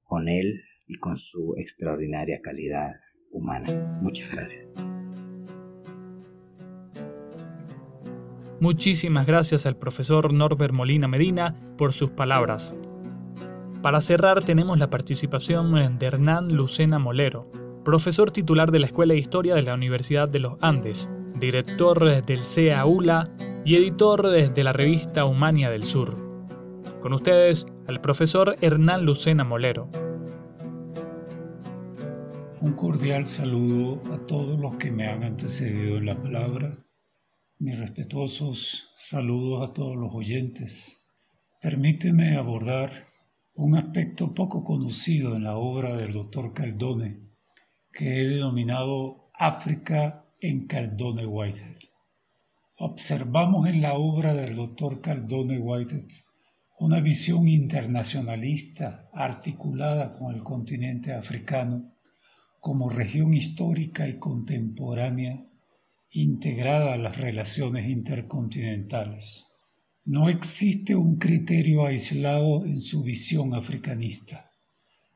con 0.02 0.28
él 0.28 0.62
y 0.86 0.96
con 0.98 1.18
su 1.18 1.54
extraordinaria 1.58 2.40
calidad 2.40 2.92
humana. 3.30 3.98
Muchas 4.00 4.30
gracias. 4.30 4.66
Muchísimas 8.60 9.26
gracias 9.26 9.66
al 9.66 9.76
profesor 9.76 10.32
Norbert 10.32 10.72
Molina 10.72 11.08
Medina 11.08 11.54
por 11.76 11.92
sus 11.92 12.10
palabras. 12.10 12.74
Para 13.86 14.00
cerrar 14.00 14.44
tenemos 14.44 14.80
la 14.80 14.90
participación 14.90 15.72
de 16.00 16.06
Hernán 16.06 16.48
Lucena 16.48 16.98
Molero, 16.98 17.48
profesor 17.84 18.32
titular 18.32 18.72
de 18.72 18.80
la 18.80 18.86
Escuela 18.86 19.14
de 19.14 19.20
Historia 19.20 19.54
de 19.54 19.62
la 19.62 19.74
Universidad 19.74 20.28
de 20.28 20.40
los 20.40 20.56
Andes, 20.60 21.08
director 21.38 22.24
del 22.24 22.44
CEA-ULA 22.44 23.30
y 23.64 23.76
editor 23.76 24.28
de 24.28 24.64
la 24.64 24.72
revista 24.72 25.24
Humania 25.24 25.70
del 25.70 25.84
Sur. 25.84 26.18
Con 27.00 27.12
ustedes, 27.12 27.64
el 27.86 28.00
profesor 28.00 28.56
Hernán 28.60 29.06
Lucena 29.06 29.44
Molero. 29.44 29.88
Un 32.60 32.72
cordial 32.72 33.24
saludo 33.24 34.02
a 34.12 34.26
todos 34.26 34.58
los 34.58 34.78
que 34.78 34.90
me 34.90 35.06
han 35.06 35.22
antecedido 35.22 35.98
en 35.98 36.06
la 36.06 36.20
palabra. 36.20 36.72
Mis 37.60 37.78
respetuosos 37.78 38.90
saludos 38.96 39.70
a 39.70 39.72
todos 39.72 39.94
los 39.94 40.12
oyentes. 40.12 41.08
Permíteme 41.60 42.36
abordar 42.36 42.90
un 43.56 43.74
aspecto 43.74 44.34
poco 44.34 44.62
conocido 44.62 45.34
en 45.34 45.44
la 45.44 45.56
obra 45.56 45.96
del 45.96 46.12
doctor 46.12 46.52
Caldone, 46.52 47.20
que 47.90 48.20
he 48.20 48.28
denominado 48.28 49.30
África 49.32 50.26
en 50.40 50.66
Caldone 50.66 51.26
Whitehead. 51.26 51.78
Observamos 52.76 53.66
en 53.66 53.80
la 53.80 53.94
obra 53.94 54.34
del 54.34 54.56
doctor 54.56 55.00
Caldone 55.00 55.58
Whitehead 55.58 56.04
una 56.78 57.00
visión 57.00 57.48
internacionalista 57.48 59.08
articulada 59.14 60.18
con 60.18 60.34
el 60.34 60.42
continente 60.42 61.14
africano 61.14 61.94
como 62.60 62.90
región 62.90 63.32
histórica 63.32 64.06
y 64.06 64.18
contemporánea 64.18 65.46
integrada 66.10 66.92
a 66.92 66.98
las 66.98 67.16
relaciones 67.16 67.88
intercontinentales. 67.88 69.45
No 70.08 70.28
existe 70.28 70.94
un 70.94 71.16
criterio 71.16 71.84
aislado 71.84 72.64
en 72.64 72.80
su 72.80 73.02
visión 73.02 73.56
africanista, 73.56 74.52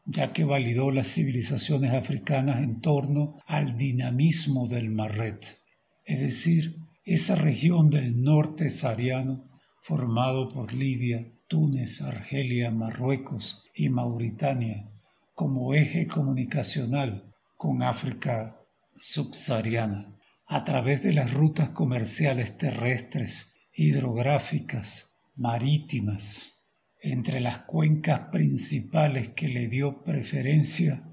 ya 0.04 0.32
que 0.32 0.42
validó 0.42 0.90
las 0.90 1.06
civilizaciones 1.14 1.92
africanas 1.94 2.60
en 2.64 2.80
torno 2.80 3.38
al 3.46 3.76
dinamismo 3.76 4.66
del 4.66 4.90
Marret, 4.90 5.58
es 6.04 6.18
decir, 6.18 6.76
esa 7.04 7.36
región 7.36 7.88
del 7.88 8.20
norte 8.20 8.68
sahariano 8.68 9.44
formado 9.80 10.48
por 10.48 10.72
Libia, 10.72 11.24
Túnez, 11.46 12.02
Argelia, 12.02 12.72
Marruecos 12.72 13.62
y 13.76 13.90
Mauritania 13.90 14.90
como 15.36 15.72
eje 15.72 16.08
comunicacional 16.08 17.32
con 17.56 17.84
África 17.84 18.56
subsahariana 18.96 20.16
a 20.46 20.64
través 20.64 21.04
de 21.04 21.12
las 21.12 21.32
rutas 21.32 21.68
comerciales 21.68 22.58
terrestres 22.58 23.49
hidrográficas, 23.82 25.16
marítimas, 25.36 26.66
entre 27.00 27.40
las 27.40 27.60
cuencas 27.60 28.28
principales 28.30 29.30
que 29.30 29.48
le 29.48 29.68
dio 29.68 30.04
preferencia 30.04 31.10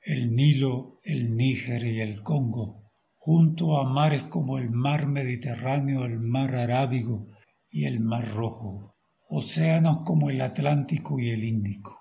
el 0.00 0.34
Nilo, 0.34 1.00
el 1.04 1.36
Níger 1.36 1.84
y 1.84 2.00
el 2.00 2.22
Congo, 2.22 2.90
junto 3.18 3.76
a 3.76 3.84
mares 3.84 4.24
como 4.24 4.56
el 4.56 4.70
mar 4.70 5.06
Mediterráneo, 5.06 6.06
el 6.06 6.18
mar 6.18 6.54
Arábigo 6.54 7.28
y 7.68 7.84
el 7.84 8.00
mar 8.00 8.26
Rojo, 8.26 8.96
océanos 9.28 9.98
como 9.98 10.30
el 10.30 10.40
Atlántico 10.40 11.20
y 11.20 11.28
el 11.28 11.44
Índico. 11.44 12.00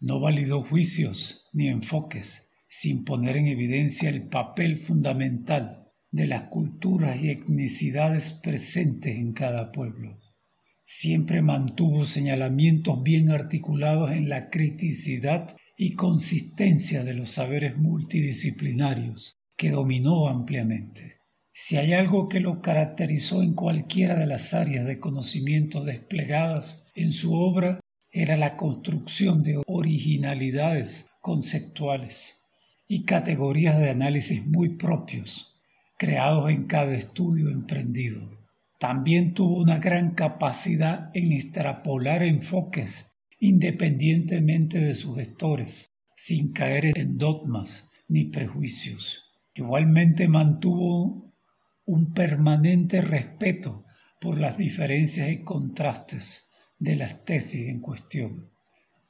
No 0.00 0.20
validó 0.20 0.62
juicios 0.62 1.48
ni 1.54 1.68
enfoques 1.68 2.52
sin 2.76 3.04
poner 3.04 3.36
en 3.36 3.46
evidencia 3.46 4.08
el 4.08 4.28
papel 4.28 4.78
fundamental 4.78 5.92
de 6.10 6.26
las 6.26 6.48
culturas 6.48 7.22
y 7.22 7.30
etnicidades 7.30 8.32
presentes 8.32 9.14
en 9.14 9.32
cada 9.32 9.70
pueblo. 9.70 10.18
Siempre 10.82 11.40
mantuvo 11.40 12.04
señalamientos 12.04 13.00
bien 13.04 13.30
articulados 13.30 14.10
en 14.10 14.28
la 14.28 14.50
criticidad 14.50 15.56
y 15.76 15.94
consistencia 15.94 17.04
de 17.04 17.14
los 17.14 17.30
saberes 17.30 17.76
multidisciplinarios 17.76 19.36
que 19.56 19.70
dominó 19.70 20.26
ampliamente. 20.26 21.18
Si 21.52 21.76
hay 21.76 21.92
algo 21.92 22.28
que 22.28 22.40
lo 22.40 22.60
caracterizó 22.60 23.44
en 23.44 23.54
cualquiera 23.54 24.16
de 24.16 24.26
las 24.26 24.52
áreas 24.52 24.84
de 24.84 24.98
conocimiento 24.98 25.84
desplegadas 25.84 26.88
en 26.96 27.12
su 27.12 27.34
obra, 27.34 27.78
era 28.10 28.36
la 28.36 28.56
construcción 28.56 29.44
de 29.44 29.62
originalidades 29.64 31.06
conceptuales 31.20 32.40
y 32.94 33.02
categorías 33.02 33.76
de 33.76 33.90
análisis 33.90 34.46
muy 34.46 34.76
propios, 34.76 35.56
creados 35.98 36.48
en 36.48 36.68
cada 36.68 36.94
estudio 36.94 37.48
emprendido. 37.48 38.20
También 38.78 39.34
tuvo 39.34 39.60
una 39.60 39.80
gran 39.80 40.14
capacidad 40.14 41.10
en 41.12 41.32
extrapolar 41.32 42.22
enfoques 42.22 43.16
independientemente 43.40 44.78
de 44.78 44.94
sus 44.94 45.16
gestores, 45.16 45.90
sin 46.14 46.52
caer 46.52 46.96
en 46.96 47.18
dogmas 47.18 47.90
ni 48.06 48.26
prejuicios. 48.26 49.24
Igualmente 49.56 50.28
mantuvo 50.28 51.32
un 51.86 52.14
permanente 52.14 53.00
respeto 53.00 53.84
por 54.20 54.38
las 54.38 54.56
diferencias 54.56 55.32
y 55.32 55.42
contrastes 55.42 56.52
de 56.78 56.94
las 56.94 57.24
tesis 57.24 57.68
en 57.68 57.80
cuestión. 57.80 58.50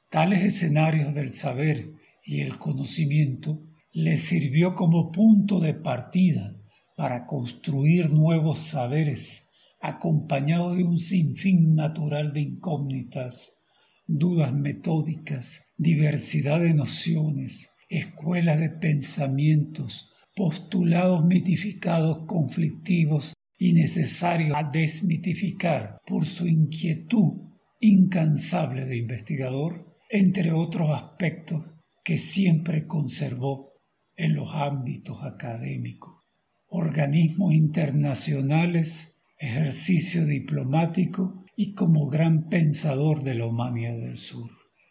Tales 0.09 0.43
escenarios 0.43 1.13
del 1.13 1.29
saber 1.29 1.91
y 2.23 2.41
el 2.41 2.57
conocimiento 2.57 3.61
le 3.97 4.17
sirvió 4.17 4.75
como 4.75 5.09
punto 5.09 5.61
de 5.61 5.73
partida 5.73 6.53
para 6.97 7.25
construir 7.25 8.11
nuevos 8.11 8.59
saberes 8.59 9.53
acompañado 9.79 10.75
de 10.75 10.83
un 10.83 10.97
sinfín 10.97 11.75
natural 11.75 12.33
de 12.33 12.41
incógnitas 12.41 13.63
dudas 14.05 14.53
metódicas, 14.53 15.71
diversidad 15.77 16.59
de 16.59 16.73
nociones, 16.73 17.73
escuelas 17.87 18.59
de 18.59 18.69
pensamientos, 18.69 20.11
postulados 20.35 21.23
mitificados 21.23 22.25
conflictivos 22.27 23.33
y 23.57 23.71
necesarios 23.71 24.57
a 24.57 24.63
desmitificar 24.63 25.99
por 26.05 26.25
su 26.25 26.47
inquietud 26.47 27.43
incansable 27.79 28.83
de 28.87 28.97
investigador, 28.97 29.95
entre 30.09 30.51
otros 30.51 30.89
aspectos 30.91 31.63
que 32.03 32.17
siempre 32.17 32.87
conservó 32.87 33.74
en 34.17 34.35
los 34.35 34.49
ámbitos 34.53 35.23
académicos, 35.23 36.23
organismos 36.67 37.53
internacionales, 37.53 39.21
ejercicio 39.37 40.25
diplomático 40.25 41.45
y 41.55 41.73
como 41.73 42.07
gran 42.07 42.49
pensador 42.49 43.23
de 43.23 43.35
la 43.35 43.45
humanidad 43.45 43.97
del 43.97 44.17
sur. 44.17 44.49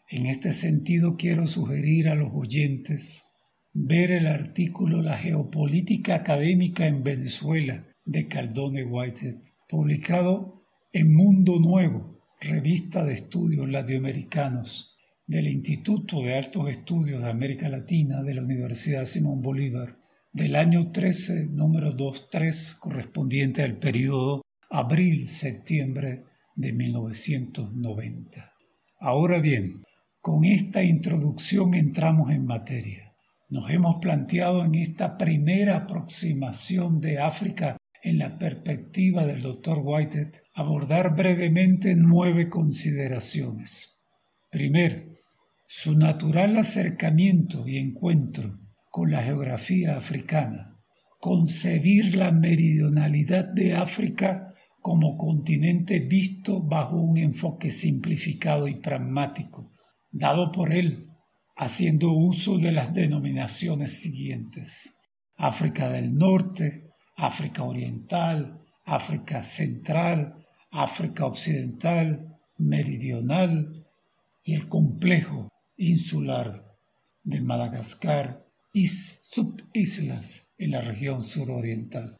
En 0.09 0.27
este 0.27 0.53
sentido 0.53 1.17
quiero 1.17 1.47
sugerir 1.47 2.09
a 2.09 2.15
los 2.15 2.31
oyentes 2.33 3.25
ver 3.73 4.13
el 4.13 4.27
artículo 4.27 5.03
La 5.03 5.17
geopolítica 5.17 6.15
académica 6.15 6.87
en 6.87 7.03
Venezuela 7.03 7.85
de 8.05 8.29
Caldone 8.29 8.85
Whitehead, 8.85 9.41
publicado 9.69 10.63
en 10.93 11.13
Mundo 11.13 11.59
Nuevo, 11.59 12.21
revista 12.41 13.05
de 13.05 13.15
estudios 13.15 13.69
latinoamericanos 13.69 14.94
del 15.27 15.49
Instituto 15.49 16.21
de 16.21 16.35
Altos 16.35 16.69
Estudios 16.69 17.23
de 17.23 17.31
América 17.31 17.71
Latina 17.71 18.23
de 18.23 18.35
la 18.35 18.43
Universidad 18.43 19.07
Simón 19.07 19.41
Bolívar, 19.41 19.95
del 20.33 20.55
año 20.55 20.93
13, 20.93 21.49
número 21.53 21.95
23, 21.97 22.75
correspondiente 22.75 23.63
al 23.63 23.79
periodo 23.79 24.43
abril-septiembre 24.69 26.25
de 26.55 26.73
1990. 26.75 28.53
Ahora 29.01 29.41
bien, 29.41 29.83
con 30.21 30.45
esta 30.45 30.83
introducción 30.83 31.73
entramos 31.73 32.31
en 32.31 32.45
materia. 32.45 33.15
Nos 33.49 33.71
hemos 33.71 33.97
planteado 34.03 34.63
en 34.63 34.75
esta 34.75 35.17
primera 35.17 35.77
aproximación 35.77 37.01
de 37.01 37.21
África 37.21 37.79
en 38.03 38.19
la 38.19 38.39
perspectiva 38.39 39.25
del 39.25 39.41
Dr. 39.41 39.79
Whitehead 39.83 40.33
abordar 40.55 41.15
brevemente 41.15 41.95
nueve 41.97 42.51
consideraciones. 42.51 44.03
Primero, 44.51 45.14
su 45.77 45.99
natural 45.99 46.57
acercamiento 46.57 47.67
y 47.67 47.79
encuentro 47.79 48.61
con 48.93 49.11
la 49.11 49.25
geografía 49.25 49.97
africana, 49.97 50.79
concebir 51.19 52.15
la 52.15 52.31
meridionalidad 52.31 53.47
de 53.47 53.75
África 53.75 54.55
como 54.81 55.19
continente 55.19 55.99
visto 55.99 56.63
bajo 56.63 56.97
un 56.97 57.17
enfoque 57.17 57.73
simplificado 57.73 58.69
y 58.69 58.77
pragmático, 58.77 59.73
dado 60.13 60.53
por 60.53 60.73
él, 60.73 61.09
haciendo 61.57 62.13
uso 62.13 62.57
de 62.59 62.71
las 62.71 62.95
denominaciones 62.95 64.01
siguientes. 64.01 65.01
África 65.37 65.91
del 65.91 66.15
Norte, 66.15 66.85
África 67.17 67.65
Oriental, 67.65 68.61
África 68.85 69.43
Central, 69.43 70.37
África 70.71 71.27
Occidental, 71.27 72.39
Meridional 72.59 73.85
y 74.45 74.55
el 74.55 74.69
complejo 74.69 75.49
insular 75.77 76.77
de 77.23 77.41
Madagascar 77.41 78.47
y 78.73 78.87
subislas 78.89 80.55
en 80.59 80.73
la 80.73 80.81
región 80.81 81.23
suroriental. 81.23 82.19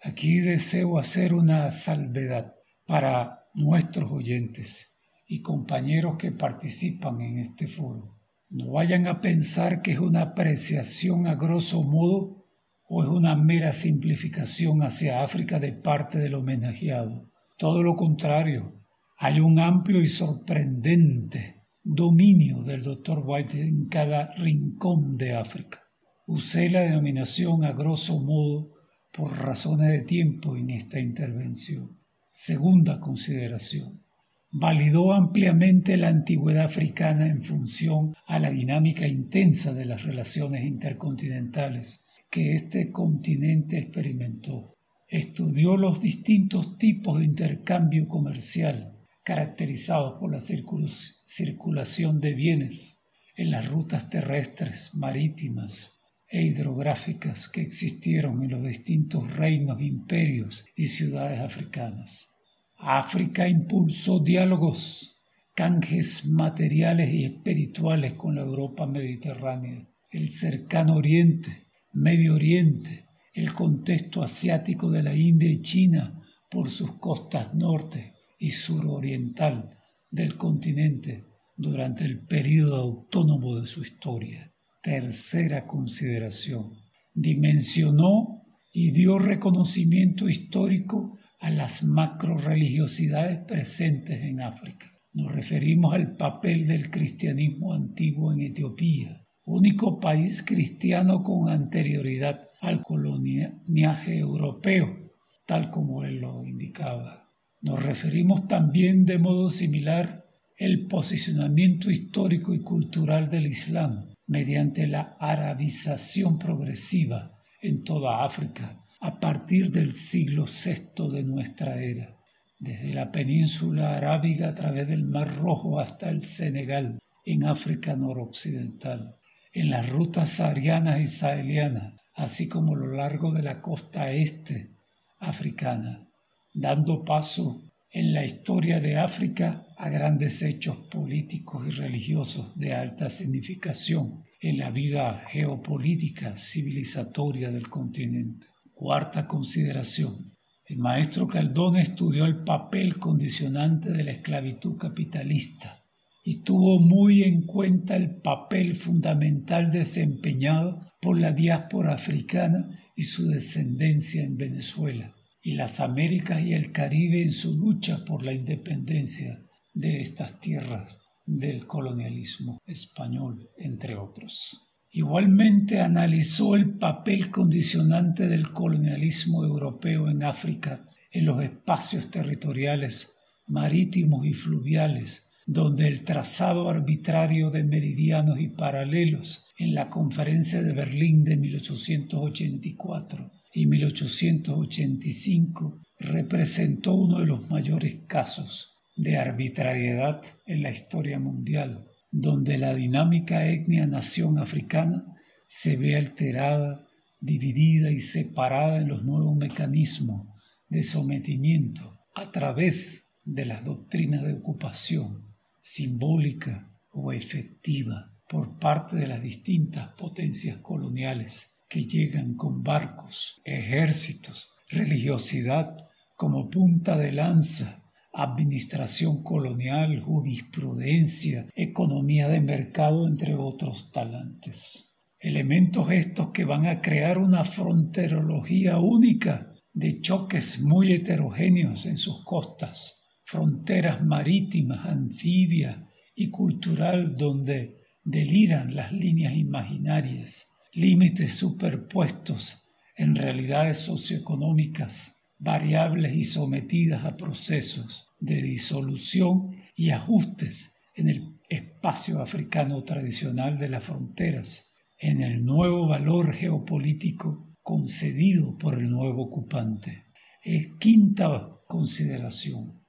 Aquí 0.00 0.40
deseo 0.40 0.98
hacer 0.98 1.32
una 1.32 1.70
salvedad 1.70 2.54
para 2.86 3.46
nuestros 3.54 4.10
oyentes 4.10 5.00
y 5.26 5.42
compañeros 5.42 6.16
que 6.16 6.32
participan 6.32 7.20
en 7.20 7.38
este 7.38 7.68
foro. 7.68 8.18
No 8.50 8.72
vayan 8.72 9.06
a 9.06 9.20
pensar 9.20 9.80
que 9.80 9.92
es 9.92 9.98
una 9.98 10.22
apreciación 10.22 11.26
a 11.26 11.36
grosso 11.36 11.82
modo 11.82 12.44
o 12.88 13.02
es 13.02 13.08
una 13.08 13.36
mera 13.36 13.72
simplificación 13.72 14.82
hacia 14.82 15.24
África 15.24 15.58
de 15.58 15.72
parte 15.72 16.18
del 16.18 16.34
homenajeado. 16.34 17.30
Todo 17.56 17.82
lo 17.82 17.96
contrario, 17.96 18.84
hay 19.16 19.40
un 19.40 19.58
amplio 19.58 20.02
y 20.02 20.08
sorprendente 20.08 21.61
dominio 21.84 22.62
del 22.62 22.84
Dr. 22.84 23.24
White 23.26 23.60
en 23.60 23.86
cada 23.86 24.32
rincón 24.34 25.16
de 25.16 25.34
África. 25.34 25.82
Usé 26.26 26.70
la 26.70 26.82
denominación 26.82 27.64
a 27.64 27.72
grosso 27.72 28.20
modo 28.20 28.70
por 29.12 29.36
razones 29.36 29.90
de 29.90 30.02
tiempo 30.02 30.56
en 30.56 30.70
esta 30.70 31.00
intervención. 31.00 31.98
Segunda 32.30 33.00
consideración. 33.00 34.04
Validó 34.52 35.12
ampliamente 35.12 35.96
la 35.96 36.08
antigüedad 36.08 36.66
africana 36.66 37.26
en 37.26 37.42
función 37.42 38.14
a 38.26 38.38
la 38.38 38.50
dinámica 38.50 39.08
intensa 39.08 39.74
de 39.74 39.86
las 39.86 40.04
relaciones 40.04 40.64
intercontinentales 40.64 42.06
que 42.30 42.54
este 42.54 42.92
continente 42.92 43.78
experimentó. 43.78 44.76
Estudió 45.08 45.76
los 45.76 46.00
distintos 46.00 46.78
tipos 46.78 47.18
de 47.18 47.24
intercambio 47.24 48.06
comercial 48.06 48.92
caracterizados 49.24 50.18
por 50.18 50.32
la 50.32 50.40
circulación 50.40 52.20
de 52.20 52.34
bienes 52.34 53.10
en 53.36 53.50
las 53.50 53.68
rutas 53.68 54.10
terrestres, 54.10 54.94
marítimas, 54.94 56.00
e 56.28 56.42
hidrográficas 56.42 57.48
que 57.48 57.60
existieron 57.60 58.42
en 58.42 58.52
los 58.52 58.64
distintos 58.64 59.30
reinos, 59.36 59.82
imperios 59.82 60.64
y 60.74 60.84
ciudades 60.84 61.40
africanas. 61.40 62.30
África 62.78 63.46
impulsó 63.46 64.18
diálogos, 64.18 65.22
canjes 65.54 66.26
materiales 66.26 67.12
y 67.12 67.24
espirituales 67.24 68.14
con 68.14 68.34
la 68.34 68.42
Europa 68.42 68.86
mediterránea, 68.86 69.86
el 70.10 70.30
cercano 70.30 70.94
Oriente, 70.94 71.66
Medio 71.92 72.34
Oriente, 72.34 73.04
el 73.34 73.52
contexto 73.52 74.22
asiático 74.22 74.90
de 74.90 75.02
la 75.02 75.14
India 75.14 75.50
y 75.50 75.60
China 75.60 76.22
por 76.50 76.70
sus 76.70 76.92
costas 76.92 77.54
norte 77.54 78.11
y 78.42 78.50
suroriental, 78.50 79.70
del 80.10 80.36
continente 80.36 81.24
durante 81.56 82.04
el 82.04 82.26
período 82.26 82.74
autónomo 82.74 83.54
de 83.60 83.68
su 83.68 83.82
historia. 83.82 84.52
Tercera 84.82 85.64
consideración. 85.64 86.72
Dimensionó 87.14 88.44
y 88.72 88.90
dio 88.90 89.20
reconocimiento 89.20 90.28
histórico 90.28 91.18
a 91.38 91.50
las 91.50 91.84
macroreligiosidades 91.84 93.38
presentes 93.46 94.20
en 94.24 94.40
África. 94.40 94.90
Nos 95.12 95.30
referimos 95.30 95.94
al 95.94 96.16
papel 96.16 96.66
del 96.66 96.90
cristianismo 96.90 97.72
antiguo 97.74 98.32
en 98.32 98.40
Etiopía, 98.40 99.24
único 99.44 100.00
país 100.00 100.42
cristiano 100.42 101.22
con 101.22 101.48
anterioridad 101.48 102.48
al 102.60 102.82
coloniaje 102.82 104.18
europeo, 104.18 105.12
tal 105.46 105.70
como 105.70 106.02
él 106.02 106.22
lo 106.22 106.44
indicaba. 106.44 107.21
Nos 107.62 107.82
referimos 107.82 108.48
también 108.48 109.06
de 109.06 109.18
modo 109.18 109.48
similar 109.48 110.26
el 110.56 110.86
posicionamiento 110.86 111.90
histórico 111.90 112.52
y 112.54 112.60
cultural 112.60 113.28
del 113.30 113.46
Islam 113.46 114.10
mediante 114.26 114.86
la 114.86 115.16
arabización 115.18 116.38
progresiva 116.38 117.38
en 117.60 117.84
toda 117.84 118.24
África 118.24 118.84
a 119.00 119.18
partir 119.18 119.70
del 119.70 119.92
siglo 119.92 120.44
VI 120.44 121.10
de 121.10 121.22
nuestra 121.24 121.80
era 121.80 122.16
desde 122.62 122.94
la 122.94 123.10
península 123.10 123.96
arábiga 123.96 124.48
a 124.48 124.54
través 124.54 124.86
del 124.86 125.02
Mar 125.04 125.36
Rojo 125.36 125.80
hasta 125.80 126.10
el 126.10 126.20
Senegal, 126.20 127.00
en 127.24 127.44
África 127.44 127.96
noroccidental, 127.96 129.16
en 129.52 129.70
las 129.70 129.88
rutas 129.90 130.30
saharianas 130.30 131.00
y 131.00 131.06
sahelianas, 131.06 131.94
así 132.14 132.48
como 132.48 132.74
a 132.74 132.78
lo 132.78 132.92
largo 132.92 133.32
de 133.32 133.42
la 133.42 133.60
costa 133.60 134.12
este 134.12 134.70
africana, 135.18 136.06
dando 136.54 137.04
paso 137.04 137.62
en 137.90 138.12
la 138.12 138.24
historia 138.24 138.80
de 138.80 138.96
África 138.96 139.66
a 139.76 139.88
grandes 139.88 140.42
hechos 140.42 140.76
políticos 140.90 141.66
y 141.66 141.70
religiosos 141.70 142.58
de 142.58 142.72
alta 142.72 143.10
significación 143.10 144.22
en 144.40 144.58
la 144.58 144.70
vida 144.70 145.24
geopolítica 145.30 146.36
civilizatoria 146.36 147.50
del 147.50 147.68
continente. 147.68 148.46
Cuarta 148.72 149.26
consideración. 149.26 150.36
El 150.64 150.78
maestro 150.78 151.26
Caldón 151.26 151.76
estudió 151.76 152.24
el 152.24 152.44
papel 152.44 152.98
condicionante 152.98 153.90
de 153.90 154.04
la 154.04 154.12
esclavitud 154.12 154.76
capitalista 154.76 155.82
y 156.24 156.42
tuvo 156.42 156.78
muy 156.78 157.24
en 157.24 157.42
cuenta 157.42 157.96
el 157.96 158.20
papel 158.20 158.76
fundamental 158.76 159.70
desempeñado 159.70 160.80
por 161.00 161.20
la 161.20 161.32
diáspora 161.32 161.94
africana 161.94 162.80
y 162.94 163.02
su 163.02 163.26
descendencia 163.28 164.22
en 164.24 164.36
Venezuela, 164.36 165.14
y 165.44 165.54
las 165.54 165.80
Américas 165.80 166.40
y 166.42 166.54
el 166.54 166.70
Caribe 166.70 167.20
en 167.20 167.32
su 167.32 167.58
lucha 167.58 168.04
por 168.04 168.22
la 168.22 168.32
independencia 168.32 169.42
de 169.74 170.00
estas 170.00 170.38
tierras 170.38 171.00
del 171.26 171.66
colonialismo 171.66 172.60
español, 172.64 173.50
entre 173.58 173.96
otros. 173.96 174.68
Igualmente 174.92 175.80
analizó 175.80 176.54
el 176.54 176.78
papel 176.78 177.30
condicionante 177.30 178.28
del 178.28 178.52
colonialismo 178.52 179.44
europeo 179.44 180.08
en 180.08 180.22
África 180.22 180.88
en 181.10 181.24
los 181.24 181.42
espacios 181.42 182.10
territoriales 182.10 183.16
marítimos 183.46 184.24
y 184.24 184.34
fluviales, 184.34 185.30
donde 185.46 185.88
el 185.88 186.04
trazado 186.04 186.68
arbitrario 186.68 187.50
de 187.50 187.64
meridianos 187.64 188.38
y 188.38 188.48
paralelos 188.48 189.46
en 189.58 189.74
la 189.74 189.90
Conferencia 189.90 190.62
de 190.62 190.72
Berlín 190.72 191.24
de 191.24 191.36
1884 191.36 193.41
y 193.52 193.66
1885 193.66 195.80
representó 195.98 196.94
uno 196.94 197.20
de 197.20 197.26
los 197.26 197.50
mayores 197.50 197.96
casos 198.06 198.76
de 198.96 199.16
arbitrariedad 199.16 200.22
en 200.46 200.62
la 200.62 200.70
historia 200.70 201.18
mundial 201.18 201.88
donde 202.12 202.58
la 202.58 202.74
dinámica 202.74 203.48
etnia-nación 203.48 204.38
africana 204.38 205.16
se 205.46 205.76
ve 205.76 205.96
alterada, 205.96 206.86
dividida 207.20 207.90
y 207.90 208.00
separada 208.00 208.82
en 208.82 208.88
los 208.88 209.02
nuevos 209.02 209.34
mecanismos 209.36 210.28
de 210.68 210.82
sometimiento 210.82 212.00
a 212.14 212.30
través 212.30 213.14
de 213.24 213.46
las 213.46 213.64
doctrinas 213.64 214.22
de 214.22 214.34
ocupación 214.34 215.34
simbólica 215.62 216.70
o 216.90 217.12
efectiva 217.12 218.12
por 218.28 218.58
parte 218.58 218.96
de 218.96 219.06
las 219.06 219.22
distintas 219.22 219.88
potencias 219.94 220.58
coloniales 220.58 221.51
que 221.72 221.86
llegan 221.86 222.34
con 222.34 222.62
barcos, 222.62 223.40
ejércitos, 223.46 224.50
religiosidad 224.68 225.74
como 226.16 226.50
punta 226.50 226.98
de 226.98 227.12
lanza 227.12 227.82
administración 228.12 229.22
colonial, 229.22 230.02
jurisprudencia, 230.02 231.48
economía 231.54 232.28
de 232.28 232.42
mercado, 232.42 233.08
entre 233.08 233.36
otros 233.36 233.90
talantes. 233.90 235.00
Elementos 235.18 235.90
estos 235.90 236.28
que 236.32 236.44
van 236.44 236.66
a 236.66 236.82
crear 236.82 237.16
una 237.16 237.42
fronterología 237.46 238.78
única 238.78 239.54
de 239.72 240.02
choques 240.02 240.60
muy 240.60 240.92
heterogéneos 240.92 241.86
en 241.86 241.96
sus 241.96 242.22
costas, 242.22 243.16
fronteras 243.24 244.04
marítimas, 244.04 244.84
anfibias 244.84 245.78
y 246.14 246.28
cultural 246.28 247.16
donde 247.16 247.78
deliran 248.04 248.74
las 248.74 248.92
líneas 248.92 249.34
imaginarias, 249.34 250.51
límites 250.72 251.34
superpuestos 251.34 252.70
en 252.96 253.14
realidades 253.14 253.78
socioeconómicas 253.78 255.30
variables 255.38 256.14
y 256.14 256.24
sometidas 256.24 257.04
a 257.04 257.16
procesos 257.16 258.08
de 258.20 258.40
disolución 258.40 259.56
y 259.74 259.90
ajustes 259.90 260.82
en 260.94 261.08
el 261.08 261.40
espacio 261.48 262.20
africano 262.20 262.84
tradicional 262.84 263.58
de 263.58 263.68
las 263.68 263.84
fronteras, 263.84 264.74
en 264.98 265.20
el 265.20 265.44
nuevo 265.44 265.88
valor 265.88 266.32
geopolítico 266.32 267.56
concedido 267.60 268.56
por 268.56 268.78
el 268.78 268.88
nuevo 268.88 269.24
ocupante. 269.24 270.04
Es 270.42 270.68
quinta 270.78 271.48
consideración. 271.66 272.80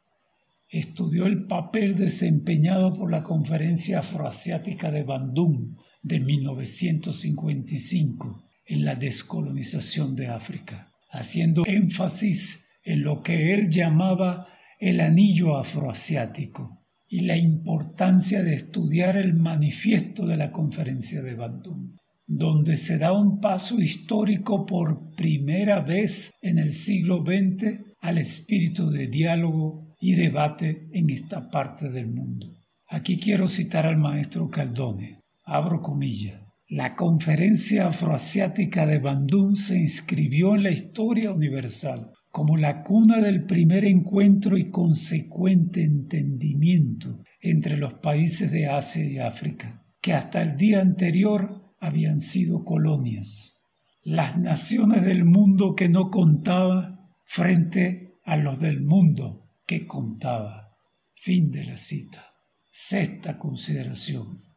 Estudió 0.69 1.26
el 1.26 1.45
papel 1.47 1.97
desempeñado 1.97 2.93
por 2.93 3.11
la 3.11 3.23
Conferencia 3.23 3.99
Afroasiática 3.99 4.89
de 4.89 5.03
Bandung 5.03 5.76
de 6.03 6.19
1955 6.19 8.43
en 8.67 8.85
la 8.85 8.95
descolonización 8.95 10.15
de 10.15 10.27
África 10.27 10.93
haciendo 11.13 11.63
énfasis 11.65 12.69
en 12.84 13.03
lo 13.03 13.21
que 13.21 13.53
él 13.53 13.69
llamaba 13.69 14.47
el 14.80 14.99
anillo 14.99 15.57
afroasiático 15.57 16.81
y 17.07 17.21
la 17.21 17.38
importancia 17.38 18.43
de 18.43 18.55
estudiar 18.55 19.15
el 19.15 19.35
manifiesto 19.35 20.25
de 20.25 20.35
la 20.35 20.51
conferencia 20.51 21.21
de 21.21 21.35
Bandung, 21.35 21.95
donde 22.25 22.75
se 22.75 22.97
da 22.97 23.13
un 23.13 23.39
paso 23.39 23.80
histórico 23.80 24.65
por 24.65 25.15
primera 25.15 25.81
vez 25.81 26.31
en 26.41 26.57
el 26.57 26.69
siglo 26.69 27.23
XX 27.23 27.80
al 28.01 28.17
espíritu 28.17 28.89
de 28.89 29.07
diálogo 29.07 29.95
y 30.01 30.15
debate 30.15 30.89
en 30.91 31.11
esta 31.11 31.51
parte 31.51 31.91
del 31.91 32.07
mundo. 32.07 32.47
Aquí 32.89 33.17
quiero 33.17 33.47
citar 33.47 33.85
al 33.85 33.97
maestro 33.97 34.49
Caldone, 34.49 35.19
abro 35.44 35.82
comillas. 35.82 36.41
La 36.70 36.95
Conferencia 36.95 37.88
Afroasiática 37.88 38.86
de 38.86 38.99
Bandung 38.99 39.56
se 39.56 39.78
inscribió 39.78 40.56
en 40.56 40.64
la 40.64 40.72
historia 40.72 41.32
universal 41.32 42.11
como 42.32 42.57
la 42.57 42.82
cuna 42.82 43.20
del 43.20 43.45
primer 43.45 43.86
encuentro 43.86 44.57
y 44.57 44.72
consecuente 44.72 45.84
entendimiento 45.84 47.24
entre 47.40 47.78
los 47.78 47.94
países 47.95 48.52
de 48.52 48.65
Asia 48.65 49.06
y 49.06 49.20
África, 49.20 49.86
que 50.02 50.14
hasta 50.14 50.41
el 50.41 50.57
día 50.57 50.82
anterior 50.82 51.76
habían 51.80 52.20
sido 52.20 52.64
colonias. 52.64 53.70
Las 54.02 54.40
naciones 54.40 55.06
del 55.06 55.26
mundo 55.26 55.76
que 55.76 55.90
no 55.90 56.10
contaba 56.10 57.11
frente 57.24 58.15
a 58.24 58.36
los 58.36 58.60
del 58.60 58.82
mundo 58.82 59.52
que 59.68 59.86
contaba. 59.86 60.76
Fin 61.15 61.52
de 61.52 61.65
la 61.65 61.78
cita. 61.78 62.26
Sexta 62.72 63.38
consideración. 63.38 64.52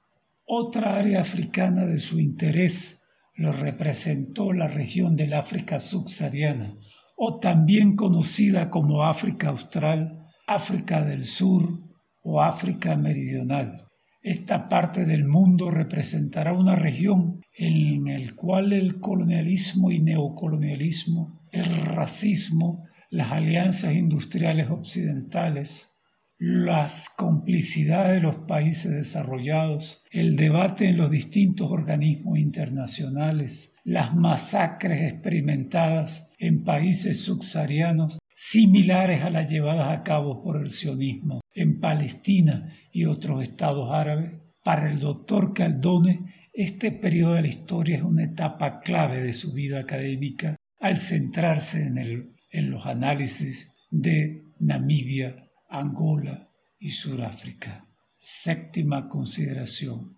Otra 0.49 0.97
área 0.97 1.23
africana 1.23 1.87
de 1.87 1.99
su 1.99 2.21
interés 2.21 3.09
lo 3.35 3.51
representó 3.51 4.53
la 4.53 4.69
región 4.69 5.17
del 5.17 5.35
África 5.35 5.81
subsahariana, 5.81 6.77
o 7.17 7.41
también 7.41 7.97
conocida 7.97 8.71
como 8.71 9.03
África 9.03 9.49
Austral, 9.49 10.25
África 10.47 11.03
del 11.05 11.25
Sur 11.25 11.81
o 12.23 12.41
África 12.41 12.97
Meridional. 12.97 13.89
Esta 14.23 14.69
parte 14.69 15.05
del 15.05 15.25
mundo 15.25 15.69
representará 15.69 16.53
una 16.53 16.77
región 16.77 17.41
en 17.53 18.05
la 18.05 18.33
cual 18.37 18.73
el 18.73 19.01
colonialismo 19.01 19.91
y 19.91 19.99
neocolonialismo, 19.99 21.41
el 21.51 21.65
racismo, 21.87 22.85
las 23.11 23.33
alianzas 23.33 23.95
industriales 23.95 24.71
occidentales, 24.71 25.96
las 26.39 27.09
complicidades 27.09 28.17
de 28.17 28.21
los 28.21 28.37
países 28.47 28.93
desarrollados, 28.93 30.05
el 30.11 30.37
debate 30.37 30.89
en 30.89 30.99
los 30.99 31.11
distintos 31.11 31.71
organismos 31.71 32.39
internacionales, 32.39 33.77
las 33.85 34.15
masacres 34.15 35.01
experimentadas 35.03 36.33
en 36.39 36.65
países 36.65 37.23
subsaharianos 37.23 38.19
similares 38.35 39.23
a 39.23 39.31
las 39.31 39.51
llevadas 39.51 39.97
a 39.97 40.03
cabo 40.03 40.43
por 40.43 40.61
el 40.61 40.71
sionismo 40.71 41.41
en 41.55 41.81
Palestina 41.81 42.71
y 42.93 43.07
otros 43.07 43.43
estados 43.43 43.91
árabes, 43.93 44.33
para 44.63 44.91
el 44.91 44.99
doctor 44.99 45.55
Caldone 45.55 46.35
este 46.57 46.91
periodo 46.91 47.35
de 47.35 47.43
la 47.43 47.49
historia 47.49 47.99
es 47.99 48.03
una 48.03 48.25
etapa 48.25 48.81
clave 48.81 49.21
de 49.21 49.35
su 49.35 49.53
vida 49.53 49.79
académica 49.79 50.57
al 50.81 50.97
centrarse 50.97 51.87
en, 51.87 51.99
el, 51.99 52.35
en 52.51 52.71
los 52.71 52.87
análisis 52.87 53.77
de 53.91 54.47
Namibia, 54.59 55.46
Angola 55.69 56.49
y 56.79 56.91
Sudáfrica. 56.91 57.85
Séptima 58.19 59.09
consideración. 59.09 60.17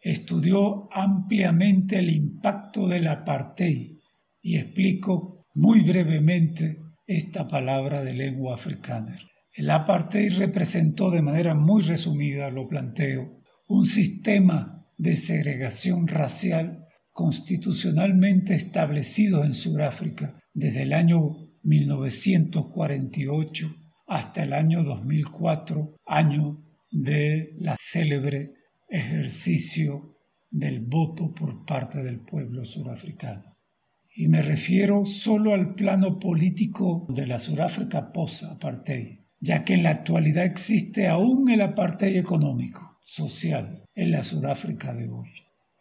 Estudió 0.00 0.88
ampliamente 0.92 1.98
el 1.98 2.10
impacto 2.10 2.86
del 2.86 3.08
apartheid 3.08 3.96
y 4.42 4.56
explico 4.56 5.46
muy 5.54 5.82
brevemente 5.82 6.78
esta 7.06 7.48
palabra 7.48 8.04
de 8.04 8.14
lengua 8.14 8.54
africana. 8.54 9.16
El 9.52 9.70
apartheid 9.70 10.38
representó 10.38 11.10
de 11.10 11.22
manera 11.22 11.54
muy 11.54 11.82
resumida, 11.82 12.50
lo 12.50 12.68
planteo, 12.68 13.42
un 13.68 13.86
sistema 13.86 14.86
de 14.98 15.16
segregación 15.16 16.06
racial 16.06 16.84
constitucionalmente 17.10 18.54
establecido 18.54 19.44
en 19.44 19.54
Sudáfrica 19.54 20.38
desde 20.52 20.82
el 20.82 20.92
año 20.92 21.30
1948 21.62 23.85
hasta 24.06 24.42
el 24.44 24.52
año 24.52 24.84
2004, 24.84 25.96
año 26.06 26.62
de 26.90 27.54
la 27.58 27.76
célebre 27.78 28.54
ejercicio 28.88 30.16
del 30.50 30.80
voto 30.80 31.34
por 31.34 31.64
parte 31.64 32.02
del 32.02 32.20
pueblo 32.20 32.64
surafricano. 32.64 33.56
Y 34.14 34.28
me 34.28 34.40
refiero 34.40 35.04
solo 35.04 35.52
al 35.52 35.74
plano 35.74 36.18
político 36.18 37.06
de 37.10 37.26
la 37.26 37.38
Sudáfrica 37.38 38.12
post-apartheid, 38.12 39.18
ya 39.40 39.64
que 39.64 39.74
en 39.74 39.82
la 39.82 39.90
actualidad 39.90 40.44
existe 40.44 41.08
aún 41.08 41.50
el 41.50 41.60
apartheid 41.60 42.16
económico, 42.16 42.98
social, 43.02 43.84
en 43.94 44.12
la 44.12 44.22
Sudáfrica 44.22 44.94
de 44.94 45.08
hoy. 45.08 45.28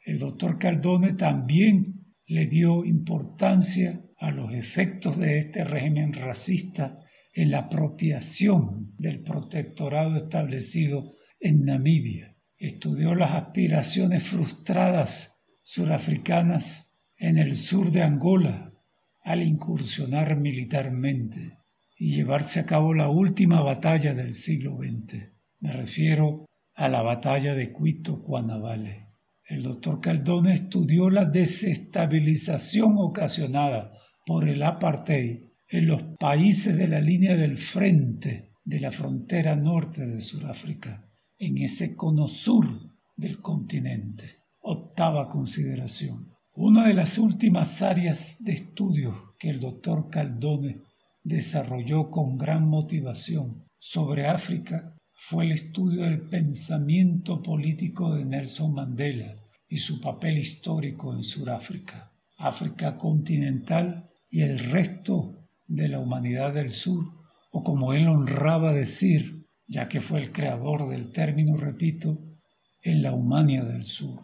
El 0.03 0.19
doctor 0.19 0.57
Caldone 0.60 1.14
también 1.14 2.06
le 2.26 2.47
dio 2.47 2.84
importancia 2.84 4.02
a 4.18 4.31
los 4.31 4.53
efectos 4.53 5.18
de 5.18 5.39
este 5.39 5.64
régimen 5.64 6.11
racista 6.14 7.05
en 7.36 7.52
la 7.52 7.60
apropiación 7.60 8.94
del 8.98 9.22
protectorado 9.22 10.16
establecido 10.16 11.16
en 11.40 11.66
Namibia. 11.66 12.34
Estudió 12.57 13.14
las 13.14 13.32
aspiraciones 13.32 14.24
frustradas 14.24 15.45
surafricanas 15.62 16.98
en 17.18 17.38
el 17.38 17.53
sur 17.53 17.91
de 17.91 18.03
Angola 18.03 18.72
al 19.22 19.44
incursionar 19.44 20.38
militarmente 20.38 21.60
y 21.98 22.16
llevarse 22.16 22.62
a 22.62 22.66
cabo 22.66 22.94
la 22.94 23.10
última 23.10 23.62
batalla 23.62 24.14
del 24.14 24.34
siglo 24.34 24.78
XX. 24.78 25.26
Me 25.60 25.74
refiero 25.74 26.45
a 26.74 26.88
la 26.88 27.02
batalla 27.02 27.53
de 27.53 27.74
Cuito-Cuanavale. 27.74 29.07
El 29.44 29.62
doctor 29.62 29.99
Caldone 29.99 30.53
estudió 30.53 31.10
la 31.10 31.26
desestabilización 31.26 32.95
ocasionada 32.98 33.91
por 34.26 34.48
el 34.48 34.64
apartheid 34.64 35.41
en 35.76 35.88
los 35.88 36.03
países 36.18 36.77
de 36.77 36.88
la 36.88 37.02
línea 37.02 37.35
del 37.35 37.57
frente 37.57 38.53
de 38.64 38.80
la 38.80 38.91
frontera 38.91 39.57
norte 39.57 40.07
de 40.07 40.22
Sudáfrica, 40.22 41.06
en 41.38 41.57
ese 41.57 41.97
cono 41.97 42.30
sur 42.30 42.65
del 43.18 43.41
continente. 43.41 44.38
Octava 44.61 45.27
consideración. 45.27 46.31
Una 46.53 46.88
de 46.88 46.93
las 46.93 47.18
últimas 47.18 47.81
áreas 47.81 48.41
de 48.45 48.53
estudio 48.53 49.35
que 49.38 49.49
el 49.49 49.60
doctor 49.60 50.10
Caldone 50.10 50.77
desarrolló 51.26 52.10
con 52.10 52.38
gran 52.38 52.65
motivación 52.69 53.65
sobre 53.77 54.27
África 54.27 54.95
fue 55.14 55.43
el 55.43 55.52
estudio 55.52 56.03
del 56.03 56.22
pensamiento 56.22 57.41
político 57.41 58.15
de 58.15 58.23
Nelson 58.23 58.73
Mandela 58.73 59.35
y 59.68 59.76
su 59.76 59.99
papel 59.99 60.38
histórico 60.38 61.14
en 61.14 61.22
Sudáfrica, 61.22 62.14
África 62.38 62.97
continental 62.97 64.10
y 64.30 64.39
el 64.39 64.57
resto 64.57 65.44
de 65.67 65.89
la 65.89 65.99
humanidad 65.99 66.53
del 66.53 66.71
sur, 66.71 67.03
o 67.51 67.63
como 67.63 67.93
él 67.93 68.07
honraba 68.07 68.73
decir, 68.73 69.45
ya 69.67 69.87
que 69.87 70.01
fue 70.01 70.21
el 70.21 70.31
creador 70.31 70.89
del 70.89 71.11
término, 71.11 71.57
repito, 71.57 72.19
en 72.81 73.01
la 73.01 73.13
Humania 73.13 73.63
del 73.63 73.83
Sur. 73.83 74.19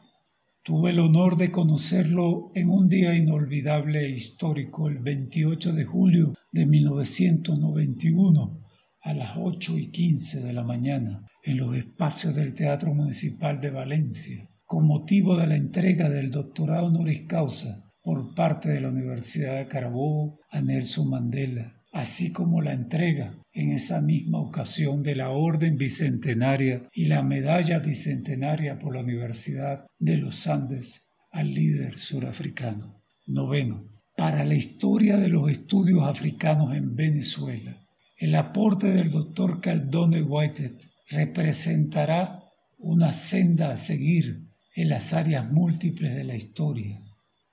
Tuve 0.63 0.91
el 0.91 0.99
honor 0.99 1.38
de 1.38 1.51
conocerlo 1.51 2.51
en 2.53 2.69
un 2.69 2.88
día 2.88 3.15
inolvidable 3.15 4.05
e 4.05 4.09
histórico, 4.11 4.88
el 4.88 4.99
28 4.99 5.73
de 5.73 5.85
julio 5.85 6.34
de 6.51 6.65
1991, 6.68 8.61
a 9.01 9.13
las 9.15 9.38
8 9.38 9.77
y 9.80 9.88
15 9.88 10.41
de 10.41 10.53
la 10.53 10.63
mañana, 10.63 11.27
en 11.43 11.57
los 11.57 11.76
espacios 11.76 12.35
del 12.35 12.53
Teatro 12.53 12.93
Municipal 12.93 13.59
de 13.59 13.72
Valencia, 13.72 14.47
con 14.65 14.85
motivo 14.85 15.35
de 15.35 15.47
la 15.47 15.55
entrega 15.55 16.07
del 16.07 16.30
doctorado 16.30 16.85
honoris 16.88 17.22
causa 17.22 17.90
por 18.03 18.34
parte 18.34 18.69
de 18.69 18.82
la 18.82 18.90
Universidad 18.90 19.57
de 19.57 19.68
Carabobo 19.68 20.40
a 20.49 20.61
Nelson 20.61 21.10
Mandela, 21.10 21.82
así 21.91 22.32
como 22.32 22.61
la 22.61 22.73
entrega 22.73 23.36
en 23.53 23.72
esa 23.72 24.02
misma 24.02 24.40
ocasión 24.40 25.03
de 25.03 25.15
la 25.15 25.30
Orden 25.30 25.78
Bicentenaria 25.78 26.88
y 26.94 27.06
la 27.06 27.22
Medalla 27.22 27.80
Bicentenaria 27.80 28.80
por 28.80 28.95
la 28.95 29.02
Universidad 29.02 29.86
de 29.99 30.18
los 30.18 30.48
Andes 30.48 31.11
al 31.32 31.53
líder 31.53 31.98
surafricano. 31.98 33.02
Noveno. 33.28 33.86
Para 34.18 34.44
la 34.44 34.56
historia 34.56 35.18
de 35.18 35.30
los 35.30 35.49
estudios 35.49 36.03
africanos 36.03 36.76
en 36.76 36.95
Venezuela, 36.95 37.78
el 38.18 38.36
aporte 38.36 38.88
del 38.88 39.10
doctor 39.10 39.61
Caldone 39.61 40.22
Whitehead 40.22 40.73
representará 41.10 42.44
una 42.78 43.14
senda 43.14 43.72
a 43.72 43.78
seguir 43.78 44.48
en 44.76 44.90
las 44.90 45.14
áreas 45.14 45.52
múltiples 45.52 46.15
de 46.15 46.23
la 46.23 46.36
historia 46.36 47.02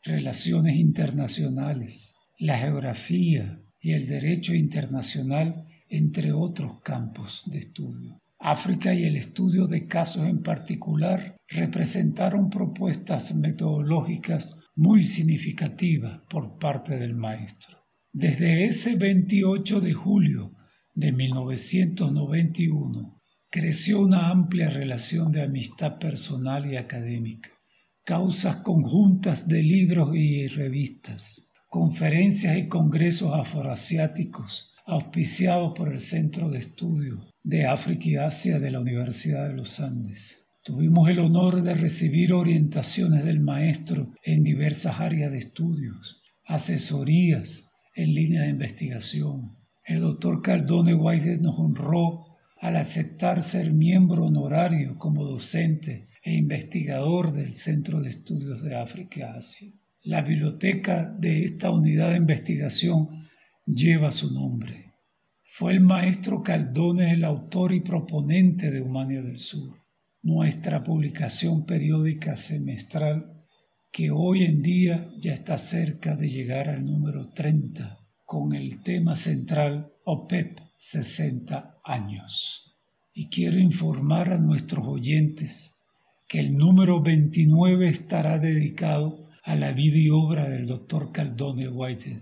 relaciones 0.03 0.77
internacionales, 0.77 2.17
la 2.39 2.59
geografía 2.59 3.61
y 3.81 3.93
el 3.93 4.07
derecho 4.07 4.55
internacional, 4.55 5.67
entre 5.89 6.33
otros 6.33 6.81
campos 6.83 7.43
de 7.47 7.59
estudio. 7.59 8.21
África 8.39 8.95
y 8.95 9.05
el 9.05 9.17
estudio 9.17 9.67
de 9.67 9.87
casos 9.87 10.29
en 10.29 10.43
particular 10.43 11.37
representaron 11.49 12.51
propuestas 12.51 13.35
metodológicas 13.35 14.61
muy 14.77 15.03
significativas 15.03 16.21
por 16.29 16.59
parte 16.59 16.97
del 16.97 17.17
maestro. 17.17 17.79
Desde 18.13 18.67
ese 18.67 18.97
28 18.97 19.81
de 19.81 19.93
julio 19.93 20.55
de 20.95 21.13
1991 21.13 23.19
creció 23.51 24.01
una 24.01 24.31
amplia 24.31 24.71
relación 24.71 25.33
de 25.33 25.43
amistad 25.43 25.99
personal 25.99 26.71
y 26.71 26.77
académica 26.77 27.58
causas 28.09 28.57
conjuntas 28.57 29.49
de 29.49 29.63
libros 29.63 30.17
y 30.17 30.47
revistas, 30.47 31.53
conferencias 31.69 32.57
y 32.57 32.67
congresos 32.67 33.35
afroasiáticos 33.35 34.73
auspiciados 34.87 35.75
por 35.77 35.93
el 35.93 36.01
Centro 36.01 36.49
de 36.49 36.59
Estudios 36.59 37.29
de 37.43 37.67
África 37.67 38.09
y 38.09 38.17
Asia 38.17 38.61
de 38.61 38.71
la 38.71 38.81
Universidad 38.81 39.49
de 39.49 39.57
los 39.57 39.79
Andes. 39.81 40.49
Tuvimos 40.65 41.11
el 41.11 41.19
honor 41.19 41.61
de 41.61 41.75
recibir 41.75 42.33
orientaciones 42.33 43.27
del 43.27 43.41
maestro 43.41 44.15
en 44.23 44.43
diversas 44.43 45.01
áreas 45.01 45.31
de 45.31 45.41
estudios, 45.41 46.23
asesorías 46.47 47.75
en 47.95 48.15
línea 48.15 48.45
de 48.45 48.49
investigación. 48.49 49.55
El 49.85 50.01
doctor 50.01 50.41
Cardone 50.41 50.95
White 50.95 51.41
nos 51.43 51.59
honró 51.59 52.25
al 52.59 52.77
aceptar 52.77 53.43
ser 53.43 53.75
miembro 53.75 54.25
honorario 54.25 54.97
como 54.97 55.27
docente 55.27 56.08
e 56.29 56.35
investigador 56.35 57.33
del 57.33 57.55
Centro 57.55 58.03
de 58.03 58.11
Estudios 58.11 58.61
de 58.63 58.77
África 58.77 59.21
y 59.21 59.23
Asia. 59.23 59.73
La 60.03 60.21
biblioteca 60.21 61.05
de 61.19 61.47
esta 61.47 61.71
unidad 61.71 62.11
de 62.11 62.19
investigación 62.19 63.31
lleva 63.65 64.13
su 64.13 64.35
nombre. 64.35 64.93
Fue 65.43 65.73
el 65.73 65.81
maestro 65.81 66.43
Caldones 66.43 67.15
el 67.15 67.25
autor 67.25 67.73
y 67.73 67.81
proponente 67.81 68.71
de 68.71 68.83
Humania 68.83 69.23
del 69.23 69.39
Sur, 69.39 69.75
nuestra 70.21 70.85
publicación 70.85 71.65
periódica 71.65 72.37
semestral 72.37 73.47
que 73.91 74.11
hoy 74.11 74.45
en 74.45 74.61
día 74.61 75.11
ya 75.19 75.33
está 75.33 75.57
cerca 75.57 76.15
de 76.15 76.29
llegar 76.29 76.69
al 76.69 76.85
número 76.85 77.31
30 77.31 78.01
con 78.27 78.55
el 78.55 78.83
tema 78.83 79.17
central 79.17 79.95
OPEP 80.05 80.59
60 80.77 81.81
años. 81.83 82.77
Y 83.15 83.31
quiero 83.31 83.59
informar 83.59 84.31
a 84.31 84.39
nuestros 84.39 84.87
oyentes 84.87 85.78
que 86.29 86.41
el 86.41 86.59
número 86.59 87.01
29 87.03 87.89
estará 87.89 88.39
dedicado 88.39 89.31
a 89.43 89.57
la 89.57 89.73
vida 89.73 89.97
y 89.97 90.11
obra 90.11 90.47
del 90.47 90.67
doctor 90.67 91.11
Caldone 91.11 91.69
Whitehead 91.69 92.21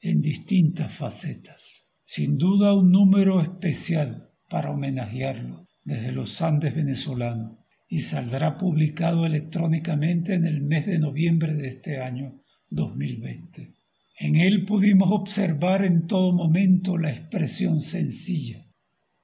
en 0.00 0.20
distintas 0.20 0.94
facetas. 0.94 2.00
Sin 2.04 2.38
duda 2.38 2.72
un 2.72 2.92
número 2.92 3.40
especial 3.40 4.30
para 4.48 4.70
homenajearlo 4.70 5.66
desde 5.82 6.12
los 6.12 6.40
Andes 6.40 6.72
venezolanos 6.72 7.58
y 7.88 7.98
saldrá 7.98 8.56
publicado 8.56 9.26
electrónicamente 9.26 10.34
en 10.34 10.44
el 10.44 10.62
mes 10.62 10.86
de 10.86 11.00
noviembre 11.00 11.54
de 11.54 11.66
este 11.66 12.00
año 12.00 12.40
2020. 12.70 13.74
En 14.20 14.36
él 14.36 14.66
pudimos 14.66 15.10
observar 15.10 15.84
en 15.84 16.06
todo 16.06 16.32
momento 16.32 16.96
la 16.96 17.10
expresión 17.10 17.80
sencilla, 17.80 18.66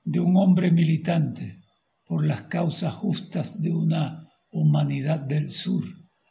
de 0.02 0.18
un 0.18 0.36
hombre 0.36 0.72
militante 0.72 1.60
por 2.04 2.26
las 2.26 2.42
causas 2.42 2.94
justas 2.94 3.62
de 3.62 3.72
una 3.72 4.23
humanidad 4.54 5.18
del 5.18 5.50
sur, 5.50 5.84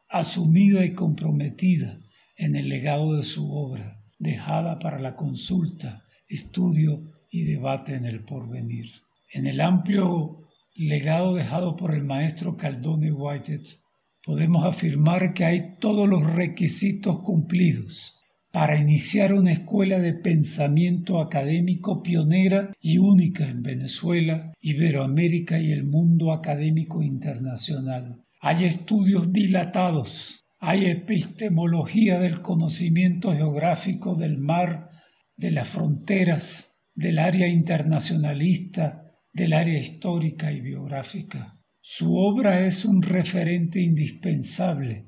asumida 0.10 0.86
y 0.86 0.94
comprometida 0.94 2.00
en 2.38 2.56
el 2.56 2.70
legado 2.70 3.18
de 3.18 3.24
su 3.24 3.54
obra, 3.54 4.02
dejada 4.18 4.80
para 4.80 4.98
la 4.98 5.16
consulta, 5.16 6.06
estudio 6.30 7.04
y 7.30 7.44
debate 7.44 7.96
en 7.96 8.06
el 8.06 8.24
porvenir. 8.24 8.86
En 9.34 9.46
el 9.46 9.60
amplio 9.60 10.48
legado 10.74 11.36
dejado 11.36 11.76
por 11.76 11.94
el 11.94 12.06
maestro 12.06 12.56
Caldone 12.56 13.12
Whitehead, 13.12 13.66
podemos 14.24 14.66
afirmar 14.66 15.34
que 15.34 15.44
hay 15.44 15.78
todos 15.80 16.08
los 16.08 16.26
requisitos 16.26 17.20
cumplidos 17.20 18.13
para 18.54 18.80
iniciar 18.80 19.34
una 19.34 19.52
escuela 19.52 19.98
de 19.98 20.14
pensamiento 20.14 21.20
académico 21.20 22.04
pionera 22.04 22.72
y 22.80 23.00
única 23.00 23.50
en 23.50 23.64
Venezuela, 23.64 24.54
Iberoamérica 24.62 25.60
y 25.60 25.72
el 25.72 25.86
mundo 25.86 26.32
académico 26.32 27.02
internacional. 27.02 28.24
Hay 28.40 28.66
estudios 28.66 29.34
dilatados, 29.34 30.46
hay 30.60 30.86
epistemología 30.86 32.20
del 32.20 32.44
conocimiento 32.44 33.34
geográfico 33.34 34.14
del 34.14 34.38
mar, 34.38 34.92
de 35.36 35.50
las 35.50 35.70
fronteras, 35.70 36.86
del 36.94 37.18
área 37.18 37.48
internacionalista, 37.48 39.16
del 39.34 39.54
área 39.54 39.80
histórica 39.80 40.52
y 40.52 40.62
biográfica. 40.62 41.60
Su 41.82 42.18
obra 42.18 42.68
es 42.68 42.86
un 42.86 43.02
referente 43.02 43.82
indispensable 43.82 45.06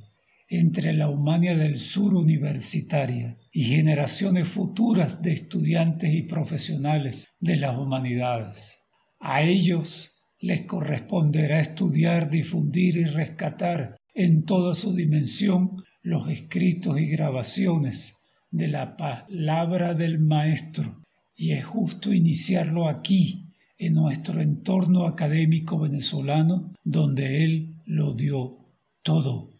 entre 0.47 0.93
la 0.93 1.09
Humania 1.09 1.57
del 1.57 1.77
Sur 1.77 2.13
universitaria 2.13 3.37
y 3.51 3.63
generaciones 3.63 4.47
futuras 4.47 5.21
de 5.21 5.33
estudiantes 5.33 6.13
y 6.13 6.23
profesionales 6.23 7.25
de 7.39 7.57
las 7.57 7.77
humanidades. 7.77 8.91
A 9.19 9.41
ellos 9.43 10.15
les 10.39 10.61
corresponderá 10.61 11.59
estudiar, 11.59 12.29
difundir 12.29 12.97
y 12.97 13.05
rescatar 13.05 13.97
en 14.13 14.45
toda 14.45 14.75
su 14.75 14.93
dimensión 14.93 15.77
los 16.03 16.29
escritos 16.29 16.99
y 16.99 17.07
grabaciones 17.07 18.29
de 18.51 18.67
la 18.67 18.95
palabra 18.95 19.93
del 19.93 20.19
Maestro, 20.19 21.01
y 21.35 21.51
es 21.51 21.65
justo 21.65 22.13
iniciarlo 22.13 22.87
aquí, 22.87 23.49
en 23.77 23.95
nuestro 23.95 24.41
entorno 24.41 25.05
académico 25.05 25.79
venezolano, 25.79 26.73
donde 26.83 27.43
Él 27.43 27.75
lo 27.85 28.13
dio 28.13 28.57
todo. 29.01 29.54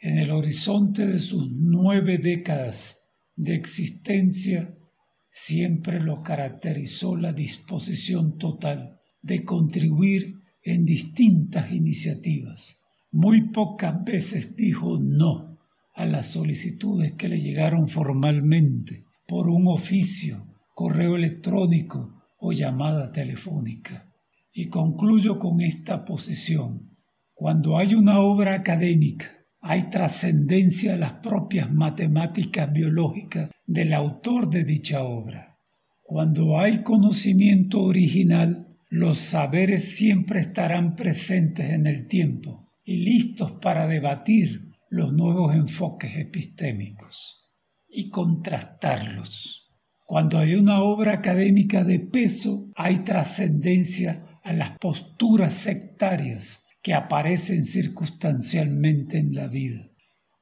En 0.00 0.18
el 0.18 0.30
horizonte 0.30 1.06
de 1.06 1.18
sus 1.18 1.50
nueve 1.50 2.18
décadas 2.18 3.14
de 3.34 3.54
existencia, 3.54 4.76
siempre 5.30 6.00
lo 6.00 6.22
caracterizó 6.22 7.16
la 7.16 7.32
disposición 7.32 8.36
total 8.36 9.00
de 9.22 9.42
contribuir 9.42 10.34
en 10.62 10.84
distintas 10.84 11.72
iniciativas. 11.72 12.82
Muy 13.10 13.50
pocas 13.50 14.04
veces 14.04 14.54
dijo 14.54 14.98
no 14.98 15.58
a 15.94 16.04
las 16.04 16.26
solicitudes 16.26 17.12
que 17.12 17.28
le 17.28 17.40
llegaron 17.40 17.88
formalmente 17.88 19.04
por 19.26 19.48
un 19.48 19.66
oficio, 19.66 20.36
correo 20.74 21.16
electrónico 21.16 22.22
o 22.38 22.52
llamada 22.52 23.10
telefónica. 23.10 24.12
Y 24.52 24.66
concluyo 24.66 25.38
con 25.38 25.62
esta 25.62 26.04
posición. 26.04 26.96
Cuando 27.32 27.78
hay 27.78 27.94
una 27.94 28.20
obra 28.20 28.54
académica 28.54 29.35
hay 29.68 29.90
trascendencia 29.90 30.94
a 30.94 30.96
las 30.96 31.12
propias 31.14 31.72
matemáticas 31.72 32.72
biológicas 32.72 33.50
del 33.66 33.94
autor 33.94 34.48
de 34.48 34.62
dicha 34.62 35.02
obra. 35.02 35.58
Cuando 36.04 36.60
hay 36.60 36.84
conocimiento 36.84 37.82
original, 37.82 38.68
los 38.88 39.18
saberes 39.18 39.96
siempre 39.96 40.38
estarán 40.38 40.94
presentes 40.94 41.72
en 41.72 41.88
el 41.88 42.06
tiempo 42.06 42.70
y 42.84 42.98
listos 42.98 43.52
para 43.60 43.88
debatir 43.88 44.70
los 44.88 45.12
nuevos 45.12 45.52
enfoques 45.52 46.16
epistémicos 46.16 47.50
y 47.88 48.08
contrastarlos. 48.08 49.72
Cuando 50.04 50.38
hay 50.38 50.54
una 50.54 50.80
obra 50.80 51.14
académica 51.14 51.82
de 51.82 51.98
peso, 51.98 52.70
hay 52.76 52.98
trascendencia 52.98 54.40
a 54.44 54.52
las 54.52 54.78
posturas 54.78 55.54
sectarias 55.54 56.65
que 56.86 56.94
aparecen 56.94 57.64
circunstancialmente 57.64 59.18
en 59.18 59.34
la 59.34 59.48
vida. 59.48 59.90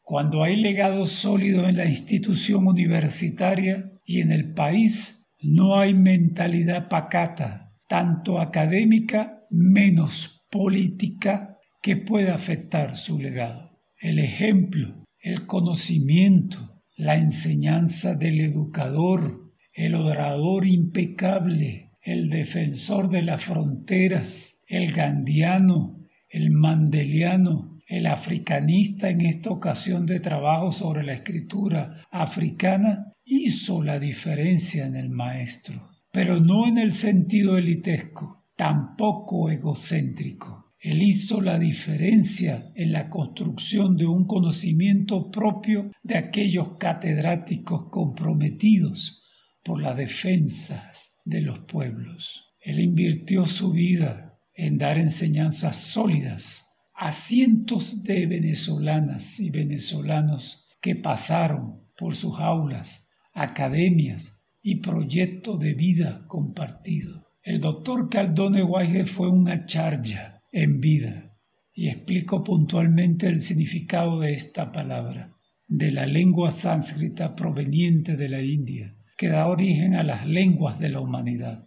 Cuando 0.03 0.43
hay 0.43 0.57
legado 0.57 1.07
sólido 1.07 1.67
en 1.67 1.79
la 1.79 1.87
institución 1.87 2.67
universitaria 2.67 3.91
y 4.05 4.21
en 4.21 4.31
el 4.31 4.53
país, 4.53 5.25
no 5.41 5.79
hay 5.79 5.95
mentalidad 5.95 6.91
pacata, 6.91 7.73
tanto 7.89 8.41
académica 8.41 9.47
menos 9.49 10.47
política, 10.51 11.57
que 11.81 11.97
pueda 11.97 12.35
afectar 12.35 12.95
su 12.95 13.19
legado. 13.19 13.81
El 13.99 14.19
ejemplo, 14.19 15.03
el 15.21 15.47
conocimiento, 15.47 16.83
la 16.95 17.17
enseñanza 17.17 18.17
del 18.17 18.41
educador, 18.41 19.51
el 19.73 19.95
orador 19.95 20.67
impecable, 20.67 21.93
el 22.03 22.29
defensor 22.29 23.09
de 23.09 23.23
las 23.23 23.45
fronteras, 23.45 24.63
el 24.69 24.93
gandiano, 24.93 26.04
el 26.35 26.51
mandeliano, 26.51 27.79
el 27.87 28.09
africanista 28.09 29.09
en 29.09 29.21
esta 29.21 29.51
ocasión 29.51 30.05
de 30.05 30.19
trabajo 30.19 30.73
sobre 30.73 31.05
la 31.05 31.13
escritura 31.13 32.03
africana, 32.11 33.13
hizo 33.25 33.85
la 33.85 34.01
diferencia 34.01 34.85
en 34.85 34.97
el 34.97 35.11
maestro, 35.11 35.91
pero 36.11 36.41
no 36.41 36.67
en 36.67 36.79
el 36.79 36.91
sentido 36.91 37.57
elitesco, 37.57 38.49
tampoco 38.57 39.49
egocéntrico. 39.49 40.73
Él 40.81 41.05
hizo 41.05 41.41
la 41.41 41.57
diferencia 41.57 42.73
en 42.75 42.91
la 42.91 43.09
construcción 43.09 43.97
de 43.97 44.07
un 44.07 44.27
conocimiento 44.27 45.31
propio 45.31 45.93
de 46.03 46.17
aquellos 46.17 46.77
catedráticos 46.79 47.91
comprometidos 47.93 49.23
por 49.63 49.81
las 49.81 49.97
defensas 49.97 51.13
de 51.25 51.43
los 51.43 51.61
pueblos. 51.61 52.57
Él 52.61 52.81
invirtió 52.81 53.47
su 53.47 53.71
vida 53.71 54.34
en 54.55 54.79
dar 54.79 54.99
enseñanzas 54.99 55.77
sólidas 55.77 56.65
a 56.95 57.13
cientos 57.13 58.05
de 58.05 58.27
venezolanas 58.27 59.41
y 59.41 59.51
venezolanos 59.51 60.69
que 60.81 60.95
pasaron 60.95 61.81
por 61.97 62.15
sus 62.15 62.39
aulas, 62.39 63.11
academias 63.33 64.45
y 64.63 64.77
proyectos 64.77 65.59
de 65.61 65.75
vida 65.75 66.25
compartido. 66.29 67.27
El 67.43 67.61
doctor 67.61 68.09
Caldone 68.09 68.63
Guaide 68.63 69.05
fue 69.05 69.29
una 69.29 69.67
charla 69.67 70.43
en 70.53 70.81
vida 70.81 71.37
y 71.75 71.89
explico 71.89 72.45
puntualmente 72.45 73.27
el 73.27 73.41
significado 73.41 74.21
de 74.21 74.33
esta 74.35 74.71
palabra, 74.71 75.35
de 75.67 75.91
la 75.91 76.07
lengua 76.07 76.53
sánscrita 76.53 77.35
proveniente 77.35 78.17
de 78.17 78.29
la 78.29 78.41
India, 78.41 78.95
que 79.17 79.29
da 79.29 79.49
origen 79.49 79.95
a 79.95 80.05
las 80.05 80.27
lenguas 80.27 80.79
de 80.79 80.89
la 80.91 81.01
humanidad. 81.01 81.65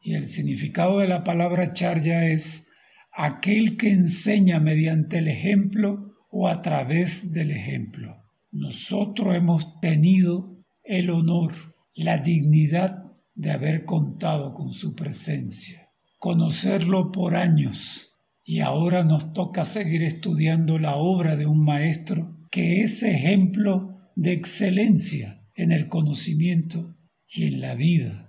Y 0.00 0.14
el 0.14 0.24
significado 0.24 1.00
de 1.00 1.08
la 1.08 1.24
palabra 1.24 1.72
charya 1.72 2.26
es 2.26 2.70
aquel 3.12 3.76
que 3.76 3.90
enseña 3.90 4.60
mediante 4.60 5.18
el 5.18 5.28
ejemplo 5.28 6.14
o 6.30 6.48
a 6.48 6.62
través 6.62 7.32
del 7.32 7.50
ejemplo. 7.50 8.16
Nosotros 8.52 9.34
hemos 9.34 9.80
tenido 9.80 10.64
el 10.84 11.10
honor, 11.10 11.52
la 11.94 12.18
dignidad 12.18 13.04
de 13.34 13.50
haber 13.50 13.84
contado 13.84 14.54
con 14.54 14.72
su 14.72 14.94
presencia, 14.94 15.90
conocerlo 16.18 17.10
por 17.10 17.36
años 17.36 18.20
y 18.44 18.60
ahora 18.60 19.04
nos 19.04 19.32
toca 19.32 19.64
seguir 19.64 20.02
estudiando 20.02 20.78
la 20.78 20.96
obra 20.96 21.36
de 21.36 21.46
un 21.46 21.64
maestro 21.64 22.46
que 22.50 22.82
es 22.82 23.02
ejemplo 23.02 23.98
de 24.16 24.32
excelencia 24.32 25.44
en 25.54 25.72
el 25.72 25.88
conocimiento 25.88 26.96
y 27.28 27.44
en 27.44 27.60
la 27.60 27.74
vida 27.74 28.27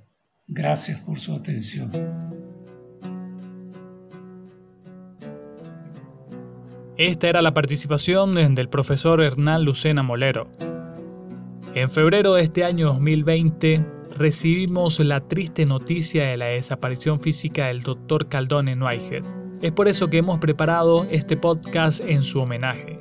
Gracias 0.51 0.99
por 1.01 1.19
su 1.19 1.35
atención. 1.35 1.91
Esta 6.97 7.29
era 7.29 7.41
la 7.43 7.53
participación 7.53 8.33
del 8.55 8.67
profesor 8.67 9.21
Hernán 9.21 9.63
Lucena 9.63 10.01
Molero. 10.01 10.49
En 11.75 11.89
febrero 11.91 12.33
de 12.33 12.41
este 12.41 12.63
año 12.65 12.87
2020 12.87 13.85
recibimos 14.17 14.99
la 14.99 15.21
triste 15.21 15.67
noticia 15.67 16.25
de 16.25 16.37
la 16.37 16.47
desaparición 16.47 17.21
física 17.21 17.67
del 17.67 17.81
doctor 17.83 18.27
Caldón 18.27 18.69
en. 18.69 19.21
Es 19.61 19.71
por 19.71 19.87
eso 19.87 20.09
que 20.09 20.17
hemos 20.17 20.39
preparado 20.39 21.05
este 21.11 21.37
podcast 21.37 22.03
en 22.03 22.23
su 22.23 22.39
homenaje. 22.39 22.99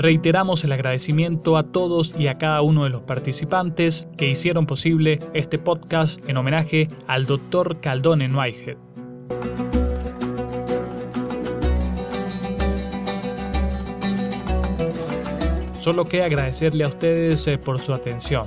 Reiteramos 0.00 0.62
el 0.62 0.70
agradecimiento 0.70 1.56
a 1.56 1.64
todos 1.64 2.14
y 2.16 2.28
a 2.28 2.38
cada 2.38 2.62
uno 2.62 2.84
de 2.84 2.90
los 2.90 3.02
participantes 3.02 4.06
que 4.16 4.28
hicieron 4.28 4.64
posible 4.64 5.18
este 5.34 5.58
podcast 5.58 6.20
en 6.28 6.36
homenaje 6.36 6.86
al 7.08 7.26
Dr. 7.26 7.80
Caldón 7.80 8.22
Whitehead. 8.32 8.76
Solo 15.80 16.04
queda 16.04 16.26
agradecerle 16.26 16.84
a 16.84 16.88
ustedes 16.88 17.48
eh, 17.48 17.58
por 17.58 17.80
su 17.80 17.92
atención. 17.92 18.46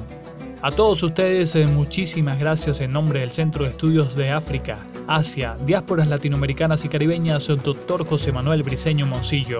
A 0.61 0.71
todos 0.71 1.03
ustedes, 1.03 1.53
eh, 1.57 1.67
muchísimas 1.67 2.39
gracias 2.39 2.79
en 2.79 2.93
nombre 2.93 3.19
del 3.19 3.31
Centro 3.31 3.65
de 3.65 3.71
Estudios 3.71 4.15
de 4.15 4.29
África, 4.29 4.79
Asia, 5.05 5.57
Diásporas 5.65 6.07
Latinoamericanas 6.07 6.85
y 6.85 6.87
Caribeñas, 6.87 7.47
doctor 7.47 8.05
José 8.07 8.31
Manuel 8.31 8.63
Briceño 8.63 9.05
Moncillo. 9.05 9.59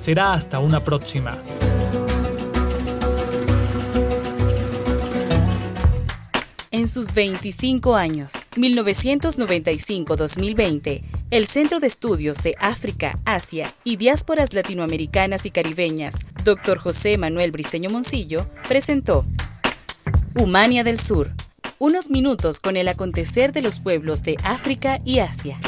Será 0.00 0.32
hasta 0.32 0.58
una 0.60 0.82
próxima. 0.82 1.36
En 6.70 6.88
sus 6.88 7.12
25 7.12 7.96
años, 7.96 8.46
1995-2020, 8.56 11.02
el 11.30 11.44
Centro 11.44 11.80
de 11.80 11.88
Estudios 11.88 12.42
de 12.42 12.54
África, 12.60 13.18
Asia 13.26 13.74
y 13.84 13.96
Diásporas 13.96 14.54
Latinoamericanas 14.54 15.44
y 15.44 15.50
Caribeñas, 15.50 16.20
Dr. 16.44 16.78
José 16.78 17.18
Manuel 17.18 17.50
Briceño 17.50 17.90
Moncillo, 17.90 18.46
presentó 18.68 19.26
Humania 20.34 20.82
del 20.82 20.98
Sur, 20.98 21.34
unos 21.78 22.08
minutos 22.08 22.60
con 22.60 22.78
el 22.78 22.88
acontecer 22.88 23.52
de 23.52 23.60
los 23.60 23.80
pueblos 23.80 24.22
de 24.22 24.38
África 24.44 25.02
y 25.04 25.18
Asia. 25.18 25.60